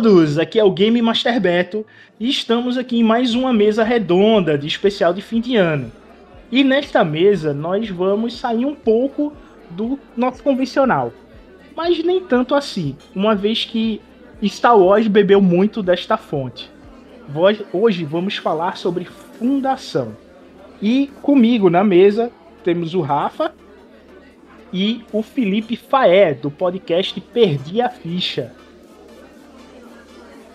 Todos, 0.00 0.38
aqui 0.38 0.60
é 0.60 0.62
o 0.62 0.70
Game 0.70 1.02
Master 1.02 1.40
Beto 1.40 1.84
e 2.20 2.30
estamos 2.30 2.78
aqui 2.78 3.00
em 3.00 3.02
mais 3.02 3.34
uma 3.34 3.52
mesa 3.52 3.82
redonda 3.82 4.56
de 4.56 4.64
especial 4.64 5.12
de 5.12 5.20
fim 5.20 5.40
de 5.40 5.56
ano. 5.56 5.90
E 6.52 6.62
nesta 6.62 7.02
mesa 7.02 7.52
nós 7.52 7.90
vamos 7.90 8.38
sair 8.38 8.64
um 8.64 8.76
pouco 8.76 9.32
do 9.70 9.98
nosso 10.16 10.40
convencional, 10.40 11.12
mas 11.74 11.98
nem 12.04 12.20
tanto 12.20 12.54
assim, 12.54 12.96
uma 13.12 13.34
vez 13.34 13.64
que 13.64 14.00
Star 14.44 14.78
Wars 14.78 15.08
bebeu 15.08 15.40
muito 15.40 15.82
desta 15.82 16.16
fonte. 16.16 16.70
Hoje 17.72 18.04
vamos 18.04 18.36
falar 18.36 18.76
sobre 18.76 19.04
Fundação. 19.04 20.16
E 20.80 21.10
comigo 21.22 21.68
na 21.68 21.82
mesa 21.82 22.30
temos 22.62 22.94
o 22.94 23.00
Rafa 23.00 23.52
e 24.72 25.02
o 25.12 25.24
Felipe 25.24 25.74
Faé, 25.74 26.34
do 26.34 26.52
podcast 26.52 27.20
Perdi 27.20 27.82
a 27.82 27.88
Ficha. 27.88 28.52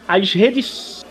As 0.07 0.33
redes 0.33 1.05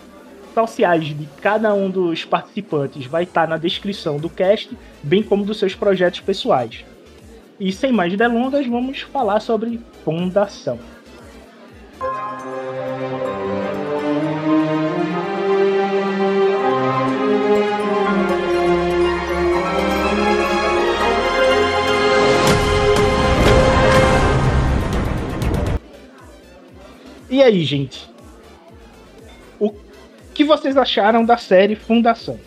sociais 0.53 1.05
de 1.05 1.27
cada 1.41 1.73
um 1.73 1.89
dos 1.89 2.23
participantes 2.25 3.07
vai 3.07 3.23
estar 3.23 3.47
na 3.47 3.57
descrição 3.57 4.17
do 4.17 4.29
cast, 4.29 4.77
bem 5.01 5.23
como 5.23 5.43
dos 5.43 5.57
seus 5.57 5.73
projetos 5.73 6.19
pessoais. 6.19 6.85
E 7.59 7.71
sem 7.71 7.91
mais 7.91 8.15
delongas, 8.15 8.67
vamos 8.67 9.01
falar 9.01 9.39
sobre 9.39 9.79
fundação. 10.03 10.79
E 27.29 27.41
aí, 27.41 27.63
gente? 27.63 28.12
O 30.33 30.35
que 30.35 30.43
vocês 30.43 30.75
acharam 30.75 31.23
da 31.23 31.37
série 31.37 31.75
Fundação? 31.75 32.39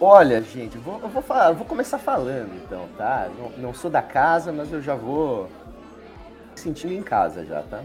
Olha, 0.00 0.42
gente, 0.42 0.74
eu 0.74 0.82
vou, 0.82 0.98
eu 1.00 1.08
vou, 1.08 1.22
falar, 1.22 1.50
eu 1.50 1.54
vou 1.54 1.64
começar 1.64 1.98
falando 1.98 2.50
então, 2.56 2.88
tá? 2.98 3.30
Não, 3.38 3.50
não, 3.62 3.72
sou 3.72 3.88
da 3.88 4.02
casa, 4.02 4.50
mas 4.50 4.72
eu 4.72 4.82
já 4.82 4.96
vou 4.96 5.48
sentindo 6.56 6.94
em 6.94 7.02
casa 7.02 7.44
já, 7.44 7.62
tá? 7.62 7.82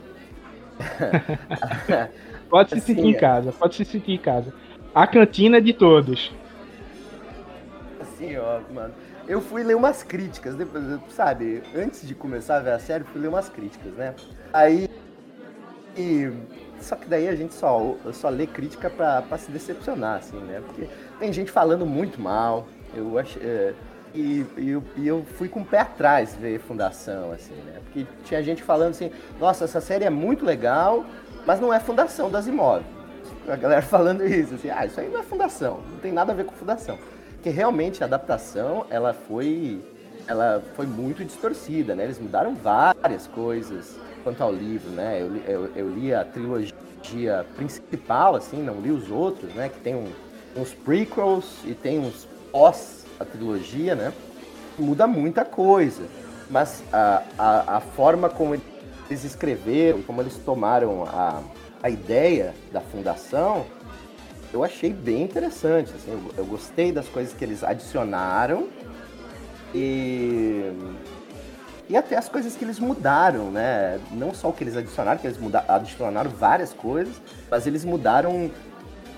pode 2.49 2.71
se 2.71 2.77
assim, 2.77 2.95
sentir 2.95 3.07
em 3.07 3.15
é. 3.15 3.19
casa, 3.19 3.51
pode 3.51 3.75
se 3.75 3.85
sentir 3.85 4.13
em 4.13 4.17
casa. 4.17 4.51
A 4.95 5.05
cantina 5.05 5.61
de 5.61 5.71
todos. 5.71 6.33
Assim, 8.01 8.35
ó, 8.37 8.59
mano 8.73 8.93
eu 9.27 9.41
fui 9.41 9.63
ler 9.63 9.75
umas 9.75 10.03
críticas, 10.03 10.55
depois, 10.55 10.83
sabe? 11.09 11.61
Antes 11.75 12.07
de 12.07 12.15
começar 12.15 12.57
a 12.57 12.59
ver 12.59 12.71
a 12.71 12.79
série, 12.79 13.03
fui 13.03 13.21
ler 13.21 13.27
umas 13.27 13.49
críticas, 13.49 13.93
né? 13.93 14.15
Aí. 14.53 14.89
E, 15.97 16.31
só 16.81 16.95
que 16.95 17.07
daí 17.07 17.27
a 17.27 17.35
gente 17.35 17.53
só, 17.53 17.95
só 18.13 18.29
lê 18.29 18.45
crítica 18.47 18.89
pra 18.89 19.37
se 19.37 19.51
decepcionar, 19.51 20.19
assim, 20.19 20.37
né? 20.37 20.61
Porque 20.65 20.87
tem 21.19 21.31
gente 21.33 21.51
falando 21.51 21.85
muito 21.85 22.19
mal. 22.19 22.67
Eu 22.93 23.17
acho. 23.17 23.39
É, 23.41 23.73
e, 24.13 24.45
e, 24.57 24.69
eu, 24.69 24.83
e 24.95 25.07
eu 25.07 25.25
fui 25.37 25.49
com 25.49 25.61
o 25.61 25.65
pé 25.65 25.79
atrás 25.79 26.35
ver 26.35 26.59
Fundação, 26.59 27.31
assim, 27.31 27.55
né? 27.65 27.79
Porque 27.83 28.07
tinha 28.23 28.41
gente 28.41 28.63
falando 28.63 28.91
assim, 28.91 29.11
nossa, 29.39 29.65
essa 29.65 29.81
série 29.81 30.05
é 30.05 30.09
muito 30.09 30.45
legal, 30.45 31.05
mas 31.45 31.59
não 31.59 31.73
é 31.73 31.79
Fundação 31.79 32.29
das 32.29 32.47
Imóveis. 32.47 32.85
A 33.47 33.55
galera 33.57 33.81
falando 33.83 34.25
isso, 34.25 34.55
assim, 34.55 34.69
ah, 34.69 34.85
isso 34.85 34.99
aí 34.99 35.09
não 35.09 35.19
é 35.19 35.23
Fundação, 35.23 35.81
não 35.91 35.97
tem 35.99 36.13
nada 36.13 36.31
a 36.31 36.35
ver 36.35 36.45
com 36.45 36.53
Fundação 36.53 36.97
porque 37.45 37.55
realmente 37.55 38.01
a 38.01 38.07
adaptação 38.07 38.87
ela 38.89 39.13
foi 39.13 39.79
ela 40.27 40.63
foi 40.75 40.87
muito 40.87 41.23
distorcida, 41.23 41.93
né? 41.93 42.05
Eles 42.05 42.17
mudaram 42.17 42.55
várias 42.55 43.27
coisas 43.27 43.99
quanto 44.25 44.41
ao 44.41 44.51
livro, 44.51 44.89
né? 44.89 45.21
Eu, 45.21 45.35
eu, 45.47 45.71
eu 45.75 45.89
li 45.89 46.11
a 46.11 46.25
trilogia 46.25 47.45
principal, 47.55 48.35
assim, 48.35 48.57
não 48.57 48.81
li 48.81 48.89
os 48.89 49.11
outros, 49.11 49.53
né? 49.53 49.69
Que 49.69 49.79
tem 49.81 49.93
um, 49.93 50.11
uns 50.57 50.73
prequels 50.73 51.59
e 51.63 51.75
tem 51.75 51.99
uns 51.99 52.27
pós 52.51 53.05
a 53.19 53.23
trilogia, 53.23 53.93
né? 53.93 54.11
Muda 54.79 55.05
muita 55.05 55.45
coisa, 55.45 56.07
mas 56.49 56.83
a, 56.91 57.21
a, 57.37 57.77
a 57.77 57.79
forma 57.79 58.27
como 58.27 58.55
eles 58.55 59.23
escreveram, 59.23 60.01
como 60.01 60.21
eles 60.21 60.35
tomaram 60.37 61.03
a, 61.03 61.43
a 61.83 61.89
ideia 61.91 62.55
da 62.73 62.81
fundação, 62.81 63.63
eu 64.51 64.63
achei 64.63 64.91
bem 64.91 65.21
interessante. 65.21 65.91
Assim, 65.95 66.11
eu, 66.11 66.31
eu 66.35 66.45
gostei 66.45 66.91
das 66.91 67.07
coisas 67.07 67.31
que 67.31 67.43
eles 67.43 67.63
adicionaram 67.63 68.69
e 69.73 70.71
e 71.87 71.95
até 71.95 72.17
as 72.17 72.27
coisas 72.27 72.55
que 72.55 72.65
eles 72.65 72.79
mudaram, 72.79 73.51
né? 73.51 73.99
Não 74.11 74.33
só 74.33 74.49
o 74.49 74.53
que 74.53 74.63
eles 74.63 74.75
adicionaram, 74.75 75.19
que 75.19 75.27
eles 75.27 75.37
mudaram, 75.37 75.75
adicionaram 75.75 76.29
várias 76.31 76.73
coisas, 76.73 77.21
mas 77.49 77.67
eles 77.67 77.85
mudaram 77.85 78.49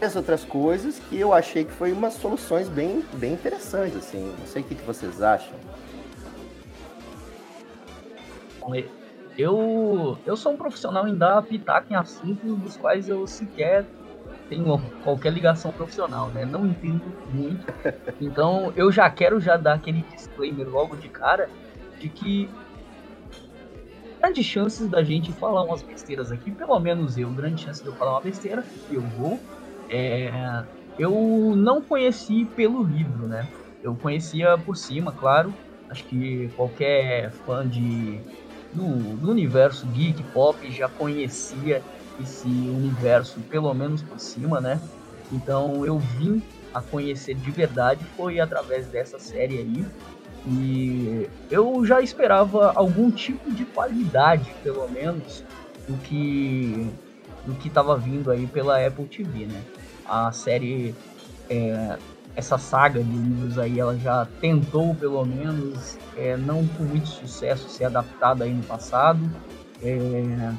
as 0.01 0.15
outras 0.15 0.43
coisas 0.43 0.99
que 0.99 1.17
eu 1.17 1.33
achei 1.33 1.63
que 1.63 1.71
foi 1.71 1.91
umas 1.91 2.13
soluções 2.13 2.67
bem, 2.67 3.03
bem 3.13 3.33
interessantes, 3.33 3.95
assim. 3.95 4.33
Não 4.37 4.45
sei 4.45 4.61
o 4.61 4.65
que, 4.65 4.75
que 4.75 4.83
vocês 4.83 5.21
acham. 5.21 5.53
Eu, 9.37 10.17
eu 10.25 10.35
sou 10.35 10.51
um 10.51 10.57
profissional 10.57 11.07
em 11.07 11.15
dar 11.15 11.41
pitaco 11.43 11.91
em 11.91 11.95
assuntos 11.95 12.57
dos 12.59 12.75
quais 12.75 13.07
eu 13.07 13.25
sequer 13.25 13.85
tenho 14.49 14.79
qualquer 15.03 15.31
ligação 15.31 15.71
profissional, 15.71 16.29
né? 16.29 16.45
Não 16.45 16.65
entendo 16.65 17.03
muito. 17.31 17.65
Então 18.19 18.73
eu 18.75 18.91
já 18.91 19.09
quero 19.09 19.39
já 19.39 19.55
dar 19.55 19.75
aquele 19.75 20.03
disclaimer 20.11 20.67
logo 20.67 20.95
de 20.95 21.07
cara 21.07 21.49
de 21.99 22.09
que 22.09 22.49
grandes 24.21 24.45
chances 24.45 24.89
da 24.89 25.03
gente 25.03 25.31
falar 25.33 25.63
umas 25.63 25.83
besteiras 25.83 26.31
aqui, 26.31 26.51
pelo 26.51 26.79
menos 26.79 27.17
eu, 27.17 27.31
grande 27.31 27.61
chance 27.61 27.81
de 27.81 27.87
eu 27.87 27.95
falar 27.95 28.11
uma 28.13 28.21
besteira, 28.21 28.63
eu 28.89 29.07
vou. 29.07 29.39
É, 29.89 30.31
eu 30.97 31.53
não 31.55 31.81
conheci 31.81 32.45
pelo 32.55 32.83
livro, 32.83 33.27
né? 33.27 33.47
Eu 33.81 33.95
conhecia 33.95 34.57
por 34.57 34.75
cima, 34.75 35.13
claro. 35.15 35.55
Acho 35.89 36.05
que 36.07 36.49
qualquer 36.55 37.31
fã 37.45 37.67
de 37.67 38.25
do, 38.73 39.17
do 39.17 39.31
universo 39.31 39.87
geek 39.87 40.23
pop 40.25 40.69
já 40.69 40.89
conhecia 40.89 41.85
esse 42.19 42.69
universo, 42.69 43.41
pelo 43.43 43.73
menos 43.73 44.03
por 44.03 44.19
cima, 44.19 44.59
né? 44.59 44.81
Então 45.31 45.85
eu 45.85 45.99
vim 45.99 46.41
a 46.73 46.81
conhecer 46.81 47.35
de 47.35 47.51
verdade 47.51 48.05
foi 48.15 48.39
através 48.39 48.87
dessa 48.87 49.17
série 49.19 49.57
aí. 49.57 49.85
E 50.45 51.27
eu 51.49 51.85
já 51.85 52.01
esperava 52.01 52.71
algum 52.73 53.11
tipo 53.11 53.53
de 53.53 53.65
qualidade, 53.65 54.53
pelo 54.63 54.87
menos, 54.89 55.43
do 55.87 55.97
que 55.97 56.89
do 57.45 57.55
que 57.55 57.69
estava 57.69 57.97
vindo 57.97 58.29
aí 58.29 58.45
pela 58.45 58.85
Apple 58.85 59.05
TV, 59.05 59.45
né? 59.45 59.63
A 60.05 60.31
série, 60.33 60.93
é, 61.49 61.97
essa 62.35 62.57
saga 62.57 63.01
de 63.01 63.09
livros 63.09 63.57
aí, 63.57 63.79
ela 63.79 63.97
já 63.97 64.25
tentou, 64.41 64.93
pelo 64.93 65.25
menos, 65.25 65.97
é, 66.17 66.35
não 66.35 66.67
com 66.67 66.83
muito 66.83 67.07
sucesso, 67.07 67.69
ser 67.69 67.85
adaptada 67.85 68.43
aí 68.43 68.53
no 68.53 68.63
passado. 68.63 69.31
É, 69.81 70.53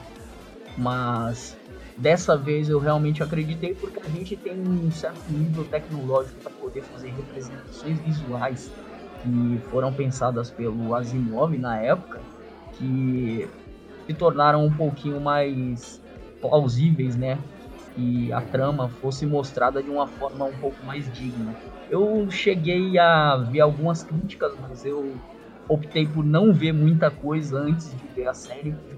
mas 0.79 1.57
dessa 1.97 2.37
vez 2.37 2.69
eu 2.69 2.79
realmente 2.79 3.23
acreditei 3.23 3.75
porque 3.75 4.01
a 4.01 4.09
gente 4.09 4.37
tem 4.37 4.59
um 4.59 4.91
certo 4.91 5.31
nível 5.31 5.65
tecnológico 5.65 6.39
para 6.41 6.53
poder 6.53 6.83
fazer 6.83 7.11
representações 7.11 7.99
visuais 7.99 8.71
que 9.19 9.59
foram 9.71 9.95
pensadas 9.95 10.51
pelo 10.51 10.95
Asimov 10.95 11.57
na 11.59 11.79
época, 11.83 12.27
que 12.73 13.51
se 14.07 14.15
tornaram 14.15 14.65
um 14.65 14.75
pouquinho 14.75 15.21
mais 15.21 16.03
plausíveis, 16.41 17.17
né? 17.17 17.45
E 17.97 18.33
a 18.33 18.41
trama 18.43 18.89
fosse 18.89 19.27
mostrada 19.27 19.83
de 19.83 19.91
uma 19.91 20.07
forma 20.09 20.45
um 20.47 20.57
pouco 20.57 20.85
mais 20.85 21.11
digna. 21.11 21.59
Eu 21.89 22.29
cheguei 22.31 22.99
a 22.99 23.37
ver 23.37 23.61
algumas 23.61 24.03
críticas, 24.05 24.57
mas 24.59 24.85
eu 24.85 25.21
optei 25.69 26.07
por 26.11 26.25
não 26.25 26.53
ver 26.55 26.73
muita 26.73 27.11
coisa 27.11 27.59
antes 27.59 27.95
de 27.97 28.07
ver 28.09 28.27
a 28.29 28.35
série, 28.35 28.73
porque 28.73 28.97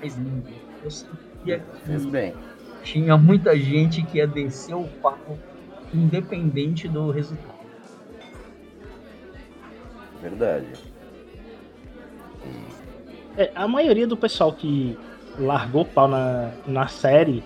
mais 0.00 0.16
limpo. 0.16 0.60
Eu 0.80 0.90
sabia 0.90 1.60
que 1.60 2.10
bem. 2.10 2.34
tinha 2.82 3.16
muita 3.18 3.58
gente 3.58 4.04
que 4.04 4.18
ia 4.18 4.26
descer 4.28 4.74
o 4.74 4.88
papo 4.88 5.40
independente 5.92 6.88
do 6.88 7.10
resultado. 7.10 7.55
Verdade. 10.20 10.66
É, 13.36 13.50
a 13.54 13.68
maioria 13.68 14.06
do 14.06 14.16
pessoal 14.16 14.52
que 14.52 14.98
largou 15.38 15.84
pau 15.84 16.08
na, 16.08 16.50
na 16.66 16.86
série 16.88 17.44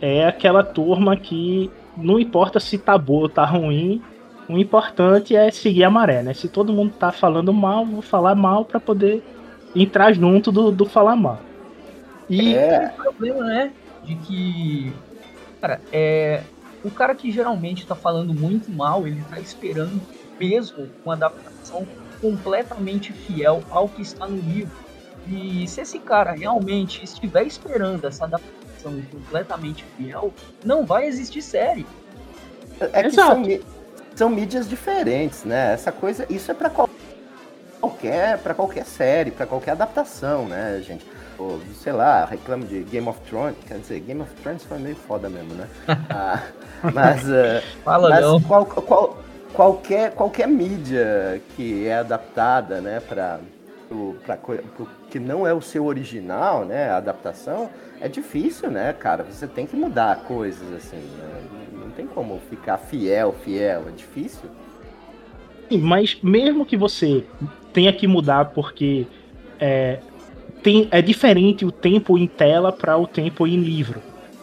é 0.00 0.26
aquela 0.26 0.64
turma 0.64 1.16
que 1.16 1.70
não 1.96 2.18
importa 2.18 2.58
se 2.58 2.76
tá 2.76 2.98
boa 2.98 3.22
ou 3.22 3.28
tá 3.28 3.44
ruim, 3.44 4.02
o 4.48 4.58
importante 4.58 5.34
é 5.34 5.50
seguir 5.50 5.84
a 5.84 5.90
maré, 5.90 6.22
né? 6.22 6.34
Se 6.34 6.48
todo 6.48 6.72
mundo 6.72 6.94
tá 6.98 7.12
falando 7.12 7.52
mal, 7.52 7.86
vou 7.86 8.02
falar 8.02 8.34
mal 8.34 8.64
para 8.64 8.80
poder 8.80 9.22
entrar 9.74 10.12
junto 10.12 10.52
do, 10.52 10.70
do 10.70 10.84
falar 10.84 11.16
mal. 11.16 11.40
E 12.28 12.54
é. 12.54 12.92
o 12.98 13.02
problema, 13.02 13.44
né, 13.44 13.72
de 14.02 14.14
que, 14.16 14.92
cara, 15.60 15.80
é, 15.92 16.42
o 16.84 16.90
cara 16.90 17.14
que 17.14 17.30
geralmente 17.30 17.86
tá 17.86 17.94
falando 17.94 18.34
muito 18.34 18.70
mal, 18.70 19.06
ele 19.06 19.22
tá 19.30 19.38
esperando 19.38 20.00
mesmo 20.38 20.88
uma 21.04 21.14
adaptação 21.14 21.86
completamente 22.20 23.12
fiel 23.12 23.62
ao 23.70 23.88
que 23.88 24.02
está 24.02 24.26
no 24.26 24.36
livro. 24.36 24.84
E 25.28 25.66
se 25.68 25.80
esse 25.80 25.98
cara 25.98 26.32
realmente 26.32 27.02
estiver 27.04 27.46
esperando 27.46 28.06
essa 28.06 28.24
adaptação 28.24 29.00
completamente 29.10 29.84
fiel, 29.96 30.32
não 30.64 30.84
vai 30.84 31.06
existir 31.06 31.42
série. 31.42 31.86
É 32.92 33.02
que 33.02 33.10
são, 33.10 33.42
são, 34.14 34.28
mídias 34.28 34.68
diferentes, 34.68 35.44
né? 35.44 35.72
Essa 35.72 35.92
coisa, 35.92 36.26
isso 36.28 36.50
é 36.50 36.54
para 36.54 36.70
qualquer, 36.70 38.38
para 38.38 38.54
qualquer 38.54 38.84
série, 38.84 39.30
para 39.30 39.46
qualquer 39.46 39.72
adaptação, 39.72 40.46
né, 40.46 40.82
gente? 40.82 41.04
Ou, 41.38 41.60
sei 41.82 41.92
lá, 41.92 42.24
reclamo 42.24 42.64
de 42.64 42.82
Game 42.84 43.08
of 43.08 43.18
Thrones, 43.28 43.56
quer 43.66 43.78
dizer, 43.78 44.00
Game 44.00 44.20
of 44.20 44.32
Thrones 44.36 44.62
foi 44.64 44.78
meio 44.78 44.96
foda 44.96 45.28
mesmo, 45.28 45.54
né? 45.54 45.68
Ah, 46.10 46.42
mas, 46.92 47.24
uh, 47.24 47.62
Fala 47.82 48.10
mas 48.10 48.20
não. 48.20 48.40
Qual, 48.40 48.66
qual, 48.66 49.23
qualquer, 49.54 50.12
qualquer 50.12 50.46
mídia 50.48 51.40
que 51.56 51.86
é 51.86 51.98
adaptada, 51.98 52.80
né, 52.80 53.00
para 53.00 53.40
para 54.26 54.38
que 55.10 55.20
não 55.20 55.46
é 55.46 55.52
o 55.52 55.60
seu 55.60 55.84
original, 55.84 56.64
né, 56.64 56.88
a 56.88 56.96
adaptação, 56.96 57.70
é 58.00 58.08
difícil, 58.08 58.70
né, 58.70 58.92
cara? 58.92 59.22
Você 59.22 59.46
tem 59.46 59.66
que 59.66 59.76
mudar 59.76 60.24
coisas 60.24 60.72
assim, 60.72 60.96
né? 60.96 61.42
não 61.72 61.90
tem 61.90 62.06
como 62.06 62.40
ficar 62.50 62.78
fiel, 62.78 63.32
fiel, 63.44 63.84
é 63.86 63.90
difícil. 63.92 64.50
Mas 65.70 66.18
mesmo 66.22 66.66
que 66.66 66.76
você 66.76 67.24
tenha 67.72 67.92
que 67.92 68.06
mudar 68.06 68.46
porque 68.46 69.06
é, 69.60 70.00
tem, 70.62 70.88
é 70.90 71.00
diferente 71.00 71.64
o 71.64 71.70
tempo 71.70 72.18
em 72.18 72.26
tela 72.26 72.72
para 72.72 72.96
o 72.96 73.06
tempo 73.06 73.46
em 73.46 73.56
livro. 73.60 74.02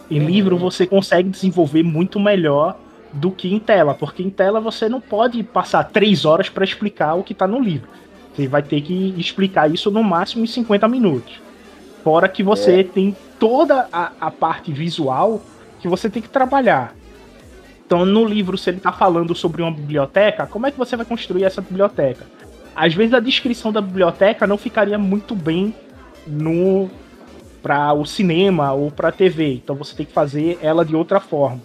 Em 0.09 0.19
uhum. 0.19 0.27
livro 0.27 0.57
você 0.57 0.87
consegue 0.87 1.29
desenvolver 1.29 1.83
muito 1.83 2.19
melhor 2.19 2.77
do 3.13 3.31
que 3.31 3.53
em 3.53 3.59
tela, 3.59 3.93
porque 3.93 4.23
em 4.23 4.29
tela 4.29 4.59
você 4.59 4.87
não 4.87 5.01
pode 5.01 5.43
passar 5.43 5.83
três 5.83 6.25
horas 6.25 6.49
para 6.49 6.63
explicar 6.63 7.15
o 7.15 7.23
que 7.23 7.33
está 7.33 7.47
no 7.47 7.59
livro. 7.59 7.87
Você 8.33 8.47
vai 8.47 8.63
ter 8.63 8.81
que 8.81 9.13
explicar 9.17 9.69
isso 9.69 9.91
no 9.91 10.03
máximo 10.03 10.43
em 10.43 10.47
50 10.47 10.87
minutos. 10.87 11.33
Fora 12.03 12.27
que 12.27 12.41
você 12.41 12.79
é. 12.79 12.83
tem 12.83 13.15
toda 13.39 13.87
a, 13.91 14.11
a, 14.19 14.31
parte 14.31 14.71
visual 14.71 15.41
que 15.79 15.87
você 15.87 16.09
tem 16.09 16.21
que 16.21 16.29
trabalhar. 16.29 16.95
Então, 17.85 18.05
no 18.05 18.25
livro, 18.25 18.57
se 18.57 18.69
ele 18.69 18.77
está 18.77 18.91
falando 18.91 19.35
sobre 19.35 19.61
uma 19.61 19.71
biblioteca, 19.71 20.47
como 20.47 20.65
é 20.65 20.71
que 20.71 20.77
você 20.77 20.95
vai 20.95 21.05
construir 21.05 21.43
essa 21.43 21.61
biblioteca? 21.61 22.25
Às 22.73 22.93
vezes 22.93 23.13
a 23.13 23.19
descrição 23.19 23.71
da 23.71 23.81
biblioteca 23.81 24.47
não 24.47 24.57
ficaria 24.57 24.97
muito 24.97 25.35
bem 25.35 25.75
no 26.25 26.89
para 27.61 27.93
o 27.93 28.05
cinema 28.05 28.71
ou 28.71 28.89
para 28.89 29.09
a 29.09 29.11
TV. 29.11 29.53
Então 29.55 29.75
você 29.75 29.95
tem 29.95 30.05
que 30.05 30.13
fazer 30.13 30.57
ela 30.61 30.85
de 30.85 30.95
outra 30.95 31.19
forma. 31.19 31.59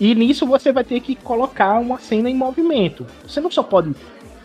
E 0.00 0.14
nisso 0.14 0.46
você 0.46 0.72
vai 0.72 0.84
ter 0.84 1.00
que 1.00 1.14
colocar 1.14 1.78
uma 1.78 1.98
cena 1.98 2.28
em 2.28 2.34
movimento. 2.34 3.06
Você 3.26 3.40
não 3.40 3.50
só 3.50 3.62
pode 3.62 3.94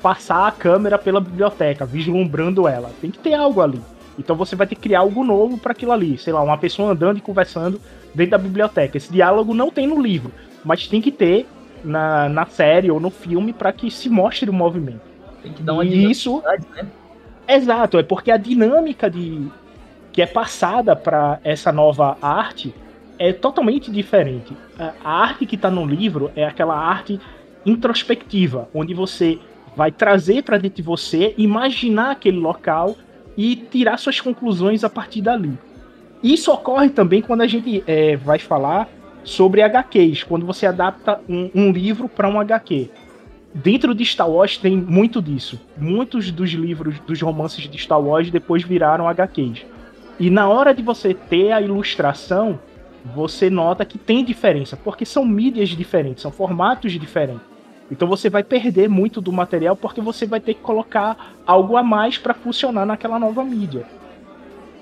passar 0.01 0.47
a 0.47 0.51
câmera 0.51 0.97
pela 0.97 1.19
biblioteca, 1.19 1.85
vislumbrando 1.85 2.67
ela. 2.67 2.91
Tem 3.01 3.09
que 3.09 3.19
ter 3.19 3.33
algo 3.33 3.61
ali. 3.61 3.81
Então 4.19 4.35
você 4.35 4.55
vai 4.55 4.67
ter 4.67 4.75
que 4.75 4.81
criar 4.81 4.99
algo 4.99 5.23
novo 5.23 5.57
para 5.57 5.71
aquilo 5.71 5.91
ali. 5.91 6.17
Sei 6.17 6.33
lá, 6.33 6.41
uma 6.41 6.57
pessoa 6.57 6.91
andando 6.91 7.17
e 7.17 7.21
conversando 7.21 7.79
dentro 8.13 8.31
da 8.31 8.37
biblioteca. 8.37 8.97
Esse 8.97 9.11
diálogo 9.11 9.53
não 9.53 9.69
tem 9.69 9.87
no 9.87 10.01
livro, 10.01 10.31
mas 10.63 10.87
tem 10.87 11.01
que 11.01 11.11
ter 11.11 11.47
na, 11.83 12.27
na 12.29 12.45
série 12.45 12.91
ou 12.91 12.99
no 12.99 13.09
filme 13.09 13.53
para 13.53 13.71
que 13.71 13.89
se 13.91 14.09
mostre 14.09 14.49
o 14.49 14.53
movimento. 14.53 15.01
Tem 15.41 15.53
que 15.53 15.63
dar 15.63 15.73
uma 15.73 15.85
e 15.85 16.09
isso 16.09 16.41
né? 16.75 16.87
Exato, 17.47 17.97
é 17.97 18.03
porque 18.03 18.29
a 18.29 18.37
dinâmica 18.37 19.09
de 19.09 19.47
que 20.11 20.21
é 20.21 20.25
passada 20.25 20.95
para 20.95 21.39
essa 21.43 21.71
nova 21.71 22.17
arte 22.21 22.73
é 23.19 23.33
totalmente 23.33 23.91
diferente. 23.91 24.53
A 24.77 25.21
arte 25.21 25.45
que 25.45 25.55
está 25.55 25.69
no 25.69 25.85
livro 25.85 26.31
é 26.35 26.45
aquela 26.45 26.75
arte 26.75 27.19
introspectiva, 27.65 28.69
onde 28.73 28.93
você 28.93 29.39
vai 29.75 29.91
trazer 29.91 30.43
para 30.43 30.57
dentro 30.57 30.77
de 30.77 30.81
você, 30.81 31.33
imaginar 31.37 32.11
aquele 32.11 32.37
local 32.37 32.95
e 33.37 33.55
tirar 33.55 33.97
suas 33.97 34.19
conclusões 34.19 34.83
a 34.83 34.89
partir 34.89 35.21
dali. 35.21 35.57
Isso 36.23 36.51
ocorre 36.51 36.89
também 36.89 37.21
quando 37.21 37.41
a 37.41 37.47
gente 37.47 37.83
é, 37.85 38.15
vai 38.15 38.39
falar 38.39 38.89
sobre 39.23 39.61
HQs, 39.61 40.23
quando 40.23 40.45
você 40.45 40.65
adapta 40.65 41.19
um, 41.29 41.51
um 41.53 41.71
livro 41.71 42.09
para 42.09 42.27
um 42.27 42.39
HQ. 42.39 42.89
Dentro 43.53 43.93
de 43.93 44.03
Star 44.05 44.29
Wars 44.29 44.57
tem 44.57 44.75
muito 44.75 45.21
disso. 45.21 45.59
Muitos 45.77 46.31
dos 46.31 46.49
livros, 46.51 46.99
dos 46.99 47.21
romances 47.21 47.69
de 47.69 47.77
Star 47.77 48.01
Wars 48.01 48.31
depois 48.31 48.63
viraram 48.63 49.07
HQs. 49.07 49.65
E 50.19 50.29
na 50.29 50.49
hora 50.49 50.73
de 50.73 50.81
você 50.81 51.13
ter 51.13 51.51
a 51.51 51.61
ilustração, 51.61 52.59
você 53.05 53.49
nota 53.49 53.85
que 53.85 53.97
tem 53.97 54.23
diferença, 54.23 54.77
porque 54.77 55.05
são 55.05 55.25
mídias 55.25 55.69
diferentes, 55.69 56.21
são 56.21 56.31
formatos 56.31 56.91
diferentes. 56.93 57.41
Então 57.89 58.07
você 58.07 58.29
vai 58.29 58.43
perder 58.43 58.89
muito 58.89 59.21
do 59.21 59.31
material 59.31 59.75
porque 59.75 60.01
você 60.01 60.25
vai 60.25 60.39
ter 60.39 60.53
que 60.53 60.61
colocar 60.61 61.35
algo 61.45 61.77
a 61.77 61.83
mais 61.83 62.17
para 62.17 62.33
funcionar 62.33 62.85
naquela 62.85 63.17
nova 63.17 63.43
mídia. 63.43 63.85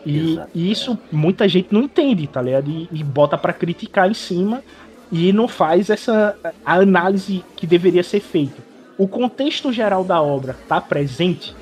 E, 0.05 0.39
e, 0.53 0.71
isso 0.71 0.97
muita 1.11 1.47
gente 1.47 1.73
não 1.73 1.81
entende, 1.81 2.27
tá 2.27 2.41
ligado? 2.41 2.69
E, 2.69 2.87
e 2.91 3.03
bota 3.03 3.37
para 3.37 3.53
criticar 3.53 4.09
em 4.09 4.13
cima 4.13 4.63
e 5.11 5.33
não 5.33 5.47
faz 5.47 5.89
essa 5.89 6.37
a 6.65 6.75
análise 6.75 7.43
que 7.55 7.65
deveria 7.65 8.03
ser 8.03 8.19
feita. 8.19 8.61
O 8.97 9.07
contexto 9.07 9.71
geral 9.71 10.03
da 10.03 10.21
obra 10.21 10.55
tá 10.67 10.79
presente. 10.79 11.55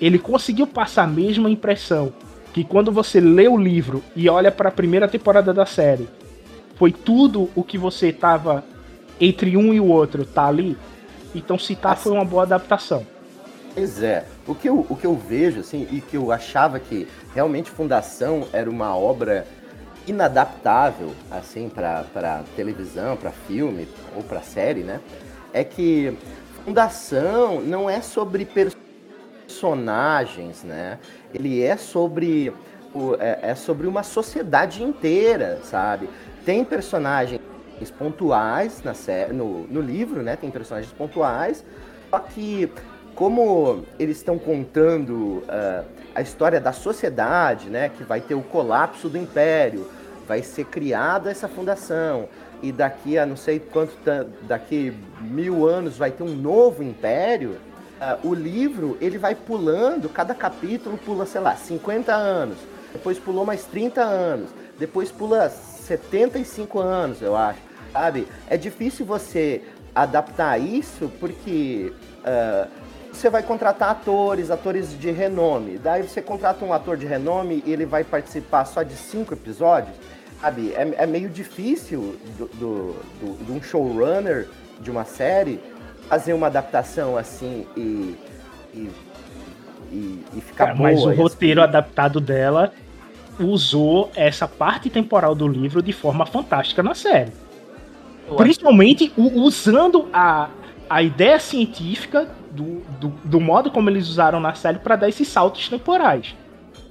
Ele 0.00 0.18
conseguiu 0.18 0.66
passar 0.66 1.04
a 1.04 1.06
mesma 1.06 1.50
impressão 1.50 2.12
que 2.52 2.64
quando 2.64 2.92
você 2.92 3.20
lê 3.20 3.48
o 3.48 3.56
livro 3.56 4.02
e 4.14 4.28
olha 4.28 4.50
para 4.52 4.68
a 4.68 4.72
primeira 4.72 5.08
temporada 5.08 5.52
da 5.52 5.64
série, 5.64 6.08
foi 6.76 6.92
tudo 6.92 7.48
o 7.54 7.62
que 7.62 7.78
você 7.78 8.08
estava 8.08 8.64
entre 9.20 9.56
um 9.56 9.72
e 9.72 9.80
o 9.80 9.86
outro, 9.86 10.24
tá 10.24 10.46
ali. 10.46 10.76
Então 11.34 11.58
se 11.58 11.74
tá 11.74 11.96
foi 11.96 12.12
uma 12.12 12.24
boa 12.24 12.42
adaptação. 12.42 13.06
Pois 13.74 14.02
é. 14.02 14.26
O 14.46 14.54
que, 14.54 14.68
eu, 14.68 14.86
o 14.88 14.96
que 14.96 15.06
eu 15.06 15.14
vejo, 15.14 15.60
assim, 15.60 15.86
e 15.90 16.00
que 16.00 16.16
eu 16.16 16.30
achava 16.30 16.78
que 16.78 17.08
realmente 17.34 17.70
Fundação 17.70 18.46
era 18.52 18.68
uma 18.68 18.96
obra 18.96 19.46
inadaptável, 20.06 21.12
assim, 21.30 21.68
para 21.68 22.42
televisão, 22.56 23.16
para 23.16 23.30
filme 23.30 23.88
ou 24.14 24.22
para 24.22 24.40
série, 24.40 24.82
né? 24.82 25.00
É 25.52 25.64
que 25.64 26.12
Fundação 26.64 27.60
não 27.60 27.88
é 27.88 28.00
sobre 28.00 28.44
personagens, 28.44 28.91
né? 30.64 30.98
Ele 31.32 31.62
é 31.62 31.76
sobre 31.76 32.52
é, 33.18 33.50
é 33.50 33.54
sobre 33.54 33.86
uma 33.86 34.02
sociedade 34.02 34.82
inteira, 34.82 35.60
sabe? 35.62 36.08
Tem 36.44 36.64
personagens 36.64 37.40
pontuais 37.98 38.82
na 38.84 38.94
série, 38.94 39.32
no, 39.32 39.66
no 39.66 39.80
livro, 39.80 40.22
né? 40.22 40.36
Tem 40.36 40.50
personagens 40.50 40.92
pontuais, 40.92 41.64
só 42.10 42.18
que 42.18 42.70
como 43.14 43.84
eles 43.98 44.18
estão 44.18 44.38
contando 44.38 45.42
uh, 45.44 45.84
a 46.14 46.20
história 46.20 46.60
da 46.60 46.72
sociedade, 46.72 47.68
né? 47.68 47.88
Que 47.88 48.04
vai 48.04 48.20
ter 48.20 48.34
o 48.34 48.42
colapso 48.42 49.08
do 49.08 49.18
império, 49.18 49.88
vai 50.26 50.42
ser 50.42 50.64
criada 50.66 51.30
essa 51.30 51.48
fundação 51.48 52.28
e 52.62 52.70
daqui 52.70 53.18
a 53.18 53.26
não 53.26 53.36
sei 53.36 53.58
quanto 53.58 53.92
daqui 54.42 54.94
mil 55.20 55.66
anos 55.66 55.96
vai 55.98 56.10
ter 56.10 56.22
um 56.22 56.34
novo 56.34 56.82
império. 56.82 57.56
Uh, 58.02 58.28
o 58.28 58.34
livro 58.34 58.98
ele 59.00 59.16
vai 59.16 59.34
pulando, 59.34 60.08
cada 60.08 60.34
capítulo 60.34 60.98
pula, 60.98 61.24
sei 61.24 61.40
lá, 61.40 61.54
50 61.54 62.12
anos, 62.12 62.58
depois 62.92 63.16
pulou 63.16 63.46
mais 63.46 63.64
30 63.64 64.02
anos, 64.02 64.50
depois 64.76 65.12
pula 65.12 65.48
75 65.48 66.80
anos, 66.80 67.22
eu 67.22 67.36
acho 67.36 67.72
sabe? 67.92 68.26
É 68.48 68.56
difícil 68.56 69.04
você 69.04 69.62
adaptar 69.94 70.58
isso 70.58 71.10
porque 71.20 71.92
uh, 72.20 72.68
você 73.12 73.28
vai 73.28 73.42
contratar 73.42 73.90
atores, 73.90 74.50
atores 74.50 74.98
de 74.98 75.10
renome. 75.10 75.78
Daí 75.78 76.02
você 76.02 76.22
contrata 76.22 76.64
um 76.64 76.72
ator 76.72 76.96
de 76.96 77.06
renome 77.06 77.62
e 77.66 77.72
ele 77.72 77.84
vai 77.84 78.02
participar 78.02 78.64
só 78.64 78.82
de 78.82 78.96
cinco 78.96 79.34
episódios, 79.34 79.94
sabe? 80.40 80.72
É, 80.72 81.02
é 81.04 81.06
meio 81.06 81.28
difícil 81.28 82.16
do, 82.38 82.46
do, 82.46 82.96
do, 83.20 83.44
de 83.44 83.52
um 83.52 83.62
showrunner 83.62 84.48
de 84.80 84.90
uma 84.90 85.04
série 85.04 85.60
fazer 86.12 86.34
uma 86.34 86.48
adaptação 86.48 87.16
assim 87.16 87.66
e, 87.74 88.14
e, 88.74 88.90
e, 89.90 90.24
e 90.36 90.40
ficar 90.42 90.68
é, 90.68 90.74
boa. 90.74 90.90
Mas 90.90 91.02
o 91.02 91.10
roteiro 91.10 91.62
assim. 91.62 91.70
adaptado 91.70 92.20
dela 92.20 92.70
usou 93.40 94.12
essa 94.14 94.46
parte 94.46 94.90
temporal 94.90 95.34
do 95.34 95.48
livro 95.48 95.82
de 95.82 95.90
forma 95.90 96.26
fantástica 96.26 96.82
na 96.82 96.94
série. 96.94 97.32
Principalmente 98.36 99.10
usando 99.16 100.06
a, 100.12 100.50
a 100.88 101.02
ideia 101.02 101.40
científica 101.40 102.28
do, 102.50 102.82
do, 103.00 103.08
do, 103.24 103.40
modo 103.40 103.70
como 103.70 103.88
eles 103.88 104.06
usaram 104.06 104.38
na 104.38 104.52
série 104.52 104.80
para 104.80 104.96
dar 104.96 105.08
esses 105.08 105.26
saltos 105.26 105.66
temporais. 105.66 106.34